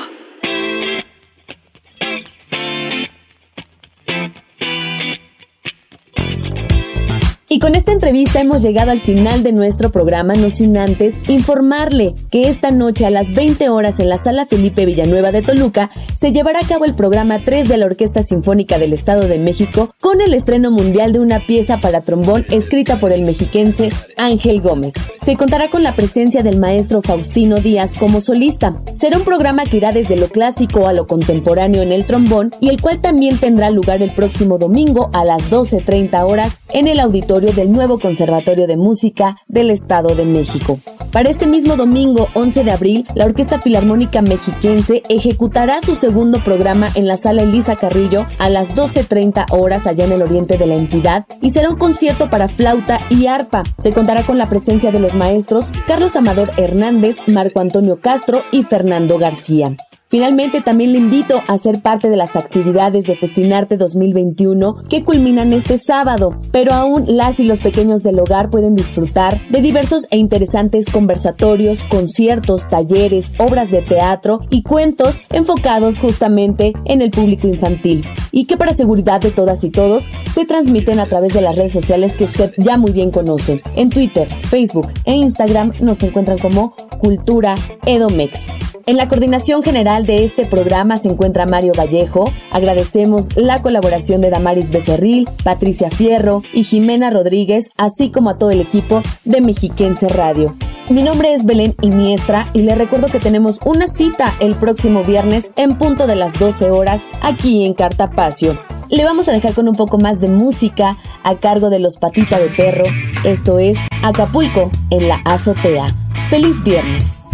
Y 7.55 7.59
con 7.59 7.73
esta 7.73 7.93
entrevista 7.93 8.41
hemos 8.41 8.61
llegado 8.61 8.91
al 8.91 8.99
final 8.99 9.41
de 9.41 9.53
nuestro 9.53 9.89
programa, 9.89 10.33
no 10.33 10.49
sin 10.49 10.75
antes 10.75 11.21
informarle 11.29 12.13
que 12.29 12.49
esta 12.49 12.69
noche 12.69 13.05
a 13.05 13.09
las 13.09 13.33
20 13.33 13.69
horas 13.69 14.01
en 14.01 14.09
la 14.09 14.17
Sala 14.17 14.45
Felipe 14.45 14.85
Villanueva 14.85 15.31
de 15.31 15.41
Toluca 15.41 15.89
se 16.15 16.33
llevará 16.33 16.59
a 16.59 16.67
cabo 16.67 16.83
el 16.83 16.95
programa 16.95 17.39
3 17.39 17.69
de 17.69 17.77
la 17.77 17.85
Orquesta 17.85 18.23
Sinfónica 18.23 18.77
del 18.77 18.91
Estado 18.91 19.29
de 19.29 19.39
México 19.39 19.95
con 20.01 20.19
el 20.19 20.33
estreno 20.33 20.69
mundial 20.69 21.13
de 21.13 21.21
una 21.21 21.47
pieza 21.47 21.79
para 21.79 22.01
trombón 22.01 22.45
escrita 22.49 22.99
por 22.99 23.13
el 23.13 23.21
mexiquense 23.21 23.89
Ángel 24.17 24.59
Gómez. 24.59 24.93
Se 25.21 25.37
contará 25.37 25.69
con 25.69 25.81
la 25.81 25.95
presencia 25.95 26.43
del 26.43 26.59
maestro 26.59 27.01
Faustino 27.01 27.55
Díaz 27.55 27.95
como 27.95 28.19
solista. 28.19 28.81
Será 28.95 29.17
un 29.17 29.23
programa 29.23 29.63
que 29.63 29.77
irá 29.77 29.93
desde 29.93 30.17
lo 30.17 30.27
clásico 30.27 30.87
a 30.87 30.93
lo 30.93 31.07
contemporáneo 31.07 31.83
en 31.83 31.93
el 31.93 32.05
trombón 32.05 32.51
y 32.59 32.67
el 32.67 32.81
cual 32.81 32.99
también 32.99 33.37
tendrá 33.37 33.69
lugar 33.69 34.01
el 34.01 34.13
próximo 34.13 34.57
domingo 34.57 35.09
a 35.13 35.23
las 35.23 35.49
12.30 35.49 36.21
horas 36.29 36.59
en 36.73 36.89
el 36.89 36.99
auditorio 36.99 37.44
del 37.53 37.71
nuevo 37.71 37.99
Conservatorio 37.99 38.67
de 38.67 38.77
Música 38.77 39.37
del 39.47 39.71
Estado 39.71 40.15
de 40.15 40.25
México. 40.25 40.79
Para 41.11 41.29
este 41.29 41.47
mismo 41.47 41.77
domingo 41.77 42.27
11 42.33 42.63
de 42.63 42.71
abril, 42.71 43.07
la 43.15 43.25
Orquesta 43.25 43.59
Filarmónica 43.59 44.21
Mexiquense 44.21 45.03
ejecutará 45.09 45.81
su 45.81 45.95
segundo 45.95 46.43
programa 46.43 46.89
en 46.95 47.07
la 47.07 47.15
Sala 47.15 47.43
Elisa 47.43 47.77
Carrillo 47.77 48.25
a 48.37 48.49
las 48.49 48.73
12.30 48.73 49.45
horas 49.51 49.87
allá 49.87 50.05
en 50.05 50.11
el 50.11 50.21
oriente 50.21 50.57
de 50.57 50.65
la 50.65 50.75
entidad 50.75 51.25
y 51.41 51.51
será 51.51 51.69
un 51.69 51.77
concierto 51.77 52.29
para 52.29 52.49
flauta 52.49 52.99
y 53.09 53.27
arpa. 53.27 53.63
Se 53.77 53.93
contará 53.93 54.23
con 54.23 54.37
la 54.37 54.49
presencia 54.49 54.91
de 54.91 54.99
los 54.99 55.15
maestros 55.15 55.71
Carlos 55.87 56.15
Amador 56.15 56.51
Hernández, 56.57 57.17
Marco 57.27 57.61
Antonio 57.61 58.01
Castro 58.01 58.43
y 58.51 58.63
Fernando 58.63 59.17
García. 59.17 59.75
Finalmente, 60.15 60.61
también 60.61 60.93
le 60.93 60.99
invito 60.99 61.43
a 61.45 61.57
ser 61.57 61.81
parte 61.81 62.07
de 62.07 62.15
las 62.15 62.37
actividades 62.37 63.03
de 63.03 63.17
Festinarte 63.17 63.75
2021 63.75 64.85
que 64.87 65.03
culminan 65.03 65.51
este 65.51 65.77
sábado, 65.77 66.39
pero 66.53 66.73
aún 66.73 67.17
las 67.17 67.41
y 67.41 67.43
los 67.43 67.59
pequeños 67.59 68.01
del 68.01 68.21
hogar 68.21 68.49
pueden 68.49 68.75
disfrutar 68.75 69.41
de 69.49 69.59
diversos 69.59 70.07
e 70.11 70.17
interesantes 70.17 70.89
conversatorios, 70.89 71.83
conciertos, 71.83 72.69
talleres, 72.69 73.33
obras 73.39 73.71
de 73.71 73.81
teatro 73.81 74.39
y 74.49 74.63
cuentos 74.63 75.21
enfocados 75.33 75.99
justamente 75.99 76.71
en 76.85 77.01
el 77.01 77.11
público 77.11 77.49
infantil 77.49 78.05
y 78.31 78.45
que 78.45 78.55
para 78.55 78.73
seguridad 78.73 79.19
de 79.19 79.31
todas 79.31 79.65
y 79.65 79.69
todos 79.69 80.09
se 80.33 80.45
transmiten 80.45 81.01
a 81.01 81.07
través 81.07 81.33
de 81.33 81.41
las 81.41 81.57
redes 81.57 81.73
sociales 81.73 82.13
que 82.13 82.23
usted 82.23 82.53
ya 82.55 82.77
muy 82.77 82.93
bien 82.93 83.11
conoce. 83.11 83.61
En 83.75 83.89
Twitter, 83.89 84.29
Facebook 84.43 84.87
e 85.03 85.13
Instagram 85.13 85.73
nos 85.81 86.01
encuentran 86.03 86.39
como 86.39 86.73
Cultura 86.99 87.55
Edomex. 87.85 88.47
En 88.87 88.97
la 88.97 89.07
coordinación 89.07 89.63
general 89.63 90.04
de 90.05 90.23
este 90.23 90.45
programa 90.45 90.97
se 90.97 91.09
encuentra 91.09 91.45
Mario 91.45 91.73
Vallejo. 91.77 92.31
Agradecemos 92.51 93.35
la 93.35 93.61
colaboración 93.61 94.21
de 94.21 94.29
Damaris 94.29 94.69
Becerril, 94.69 95.29
Patricia 95.43 95.89
Fierro 95.89 96.43
y 96.53 96.63
Jimena 96.63 97.09
Rodríguez, 97.09 97.71
así 97.77 98.09
como 98.11 98.29
a 98.29 98.37
todo 98.37 98.51
el 98.51 98.61
equipo 98.61 99.01
de 99.23 99.41
Mexiquense 99.41 100.07
Radio. 100.09 100.55
Mi 100.89 101.01
nombre 101.01 101.33
es 101.33 101.45
Belén 101.45 101.75
Iniestra 101.81 102.47
y 102.53 102.61
le 102.61 102.75
recuerdo 102.75 103.07
que 103.07 103.19
tenemos 103.19 103.59
una 103.65 103.87
cita 103.87 104.33
el 104.39 104.53
próximo 104.53 105.03
viernes 105.03 105.51
en 105.55 105.79
punto 105.79 106.05
de 106.05 106.15
las 106.15 106.37
12 106.37 106.69
horas 106.69 107.01
aquí 107.21 107.65
en 107.65 107.73
Cartapacio. 107.73 108.59
Le 108.89 109.03
vamos 109.03 109.27
a 109.27 109.31
dejar 109.31 109.53
con 109.53 109.67
un 109.67 109.75
poco 109.75 109.97
más 109.97 110.21
de 110.21 110.29
música 110.29 110.97
a 111.23 111.35
cargo 111.37 111.71
de 111.71 111.79
los 111.79 111.97
Patita 111.97 112.37
de 112.37 112.49
Perro. 112.49 112.85
Esto 113.23 113.57
es 113.57 113.79
Acapulco 114.03 114.69
en 114.91 115.07
la 115.07 115.15
azotea. 115.25 115.91
¡Feliz 116.29 116.63
viernes! 116.63 117.24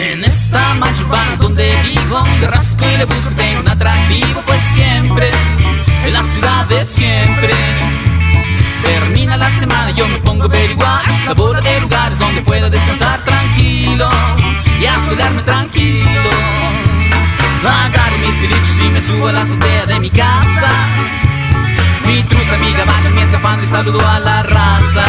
En 0.00 0.24
esta 0.24 0.74
machupada 0.74 1.34
donde 1.40 1.74
vivo, 1.82 2.24
rasco 2.48 2.84
y 2.88 2.98
le 2.98 3.04
busco 3.04 3.30
tengo 3.30 3.62
un 3.62 3.68
atractivo, 3.68 4.40
pues 4.46 4.62
siempre, 4.62 5.28
en 6.04 6.12
la 6.12 6.22
ciudad 6.22 6.66
de 6.66 6.84
siempre. 6.84 7.52
Termina 8.84 9.36
la 9.36 9.50
semana 9.50 9.90
yo 9.90 10.06
me 10.06 10.18
pongo 10.18 10.44
a 10.44 10.46
averiguar 10.46 11.02
la 11.26 11.34
bola 11.34 11.60
de 11.60 11.80
lugares 11.80 12.16
donde 12.16 12.42
pueda 12.42 12.70
descansar 12.70 13.24
tranquilo 13.24 14.08
y 14.80 14.86
asolearme 14.86 15.42
tranquilo. 15.42 16.30
Agarro 17.68 18.18
mis 18.18 18.40
tirichos 18.40 18.80
y 18.80 18.88
me 18.90 19.00
subo 19.00 19.26
a 19.26 19.32
la 19.32 19.40
azotea 19.40 19.84
de 19.86 19.98
mi 19.98 20.10
casa. 20.10 20.70
Mi 22.06 22.22
truza, 22.22 22.56
mi 22.58 22.72
gabacha, 22.72 23.10
mi 23.10 23.20
escafandra 23.20 23.64
y 23.64 23.68
saludo 23.68 24.06
a 24.06 24.20
la 24.20 24.42
raza. 24.44 25.04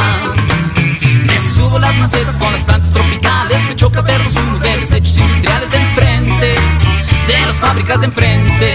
Subo 1.69 1.77
las 1.77 1.95
macetas 1.97 2.39
con 2.39 2.51
las 2.51 2.63
plantas 2.63 2.91
tropicales. 2.91 3.63
Me 3.65 3.75
choca 3.75 4.01
ver 4.01 4.19
los 4.21 4.35
humos 4.35 4.59
de 4.59 4.75
desechos 4.77 5.19
industriales 5.19 5.69
de 5.69 5.77
enfrente 5.77 6.55
De 7.27 7.45
las 7.45 7.57
fábricas 7.57 7.99
de 7.99 8.07
enfrente. 8.07 8.73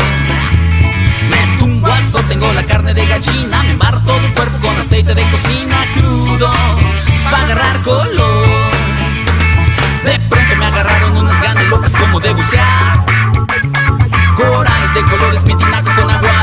Me 1.29 1.59
tumbo 1.59 1.89
al 1.89 2.05
sol, 2.07 2.23
tengo 2.29 2.53
la 2.53 2.63
carne 2.63 2.95
de 2.95 3.05
gallina. 3.05 3.65
Me 3.65 3.73
embarro 3.73 4.01
todo 4.03 4.21
el 4.21 4.33
cuerpo 4.35 4.59
con 4.59 4.77
aceite 4.77 5.13
de 5.13 5.29
cocina 5.29 5.77
crudo 5.95 6.53
Para 7.33 7.45
agarrar 7.47 7.81
color. 7.83 8.71
De 10.05 10.21
pronto 10.31 10.55
me 10.57 10.65
agarraron 10.65 11.17
unas 11.17 11.43
ganas 11.43 11.65
locas 11.65 11.97
como 11.97 12.21
de 12.21 12.33
bucear. 12.33 13.05
Corales 14.37 14.95
de 14.95 15.03
colores, 15.03 15.43
mi 15.43 15.55
con 15.55 16.11
agua 16.11 16.34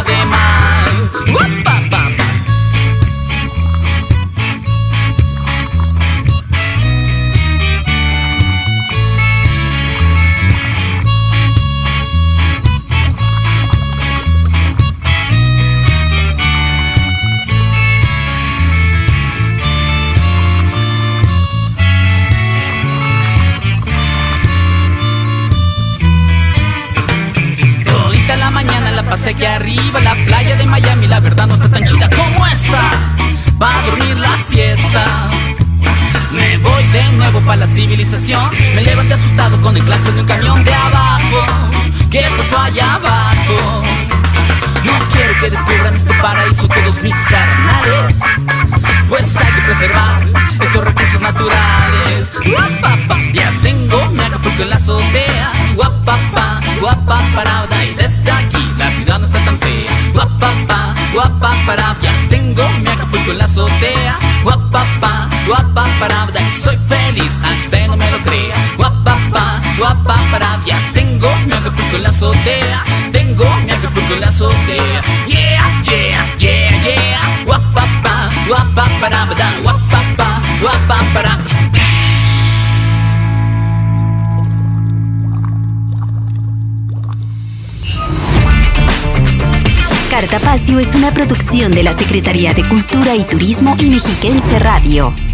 Secretaría 92.12 92.54
de 92.54 92.68
Cultura 92.68 93.16
y 93.16 93.24
Turismo 93.24 93.74
y 93.80 93.90
Mexiquense 93.90 94.60
Radio. 94.60 95.31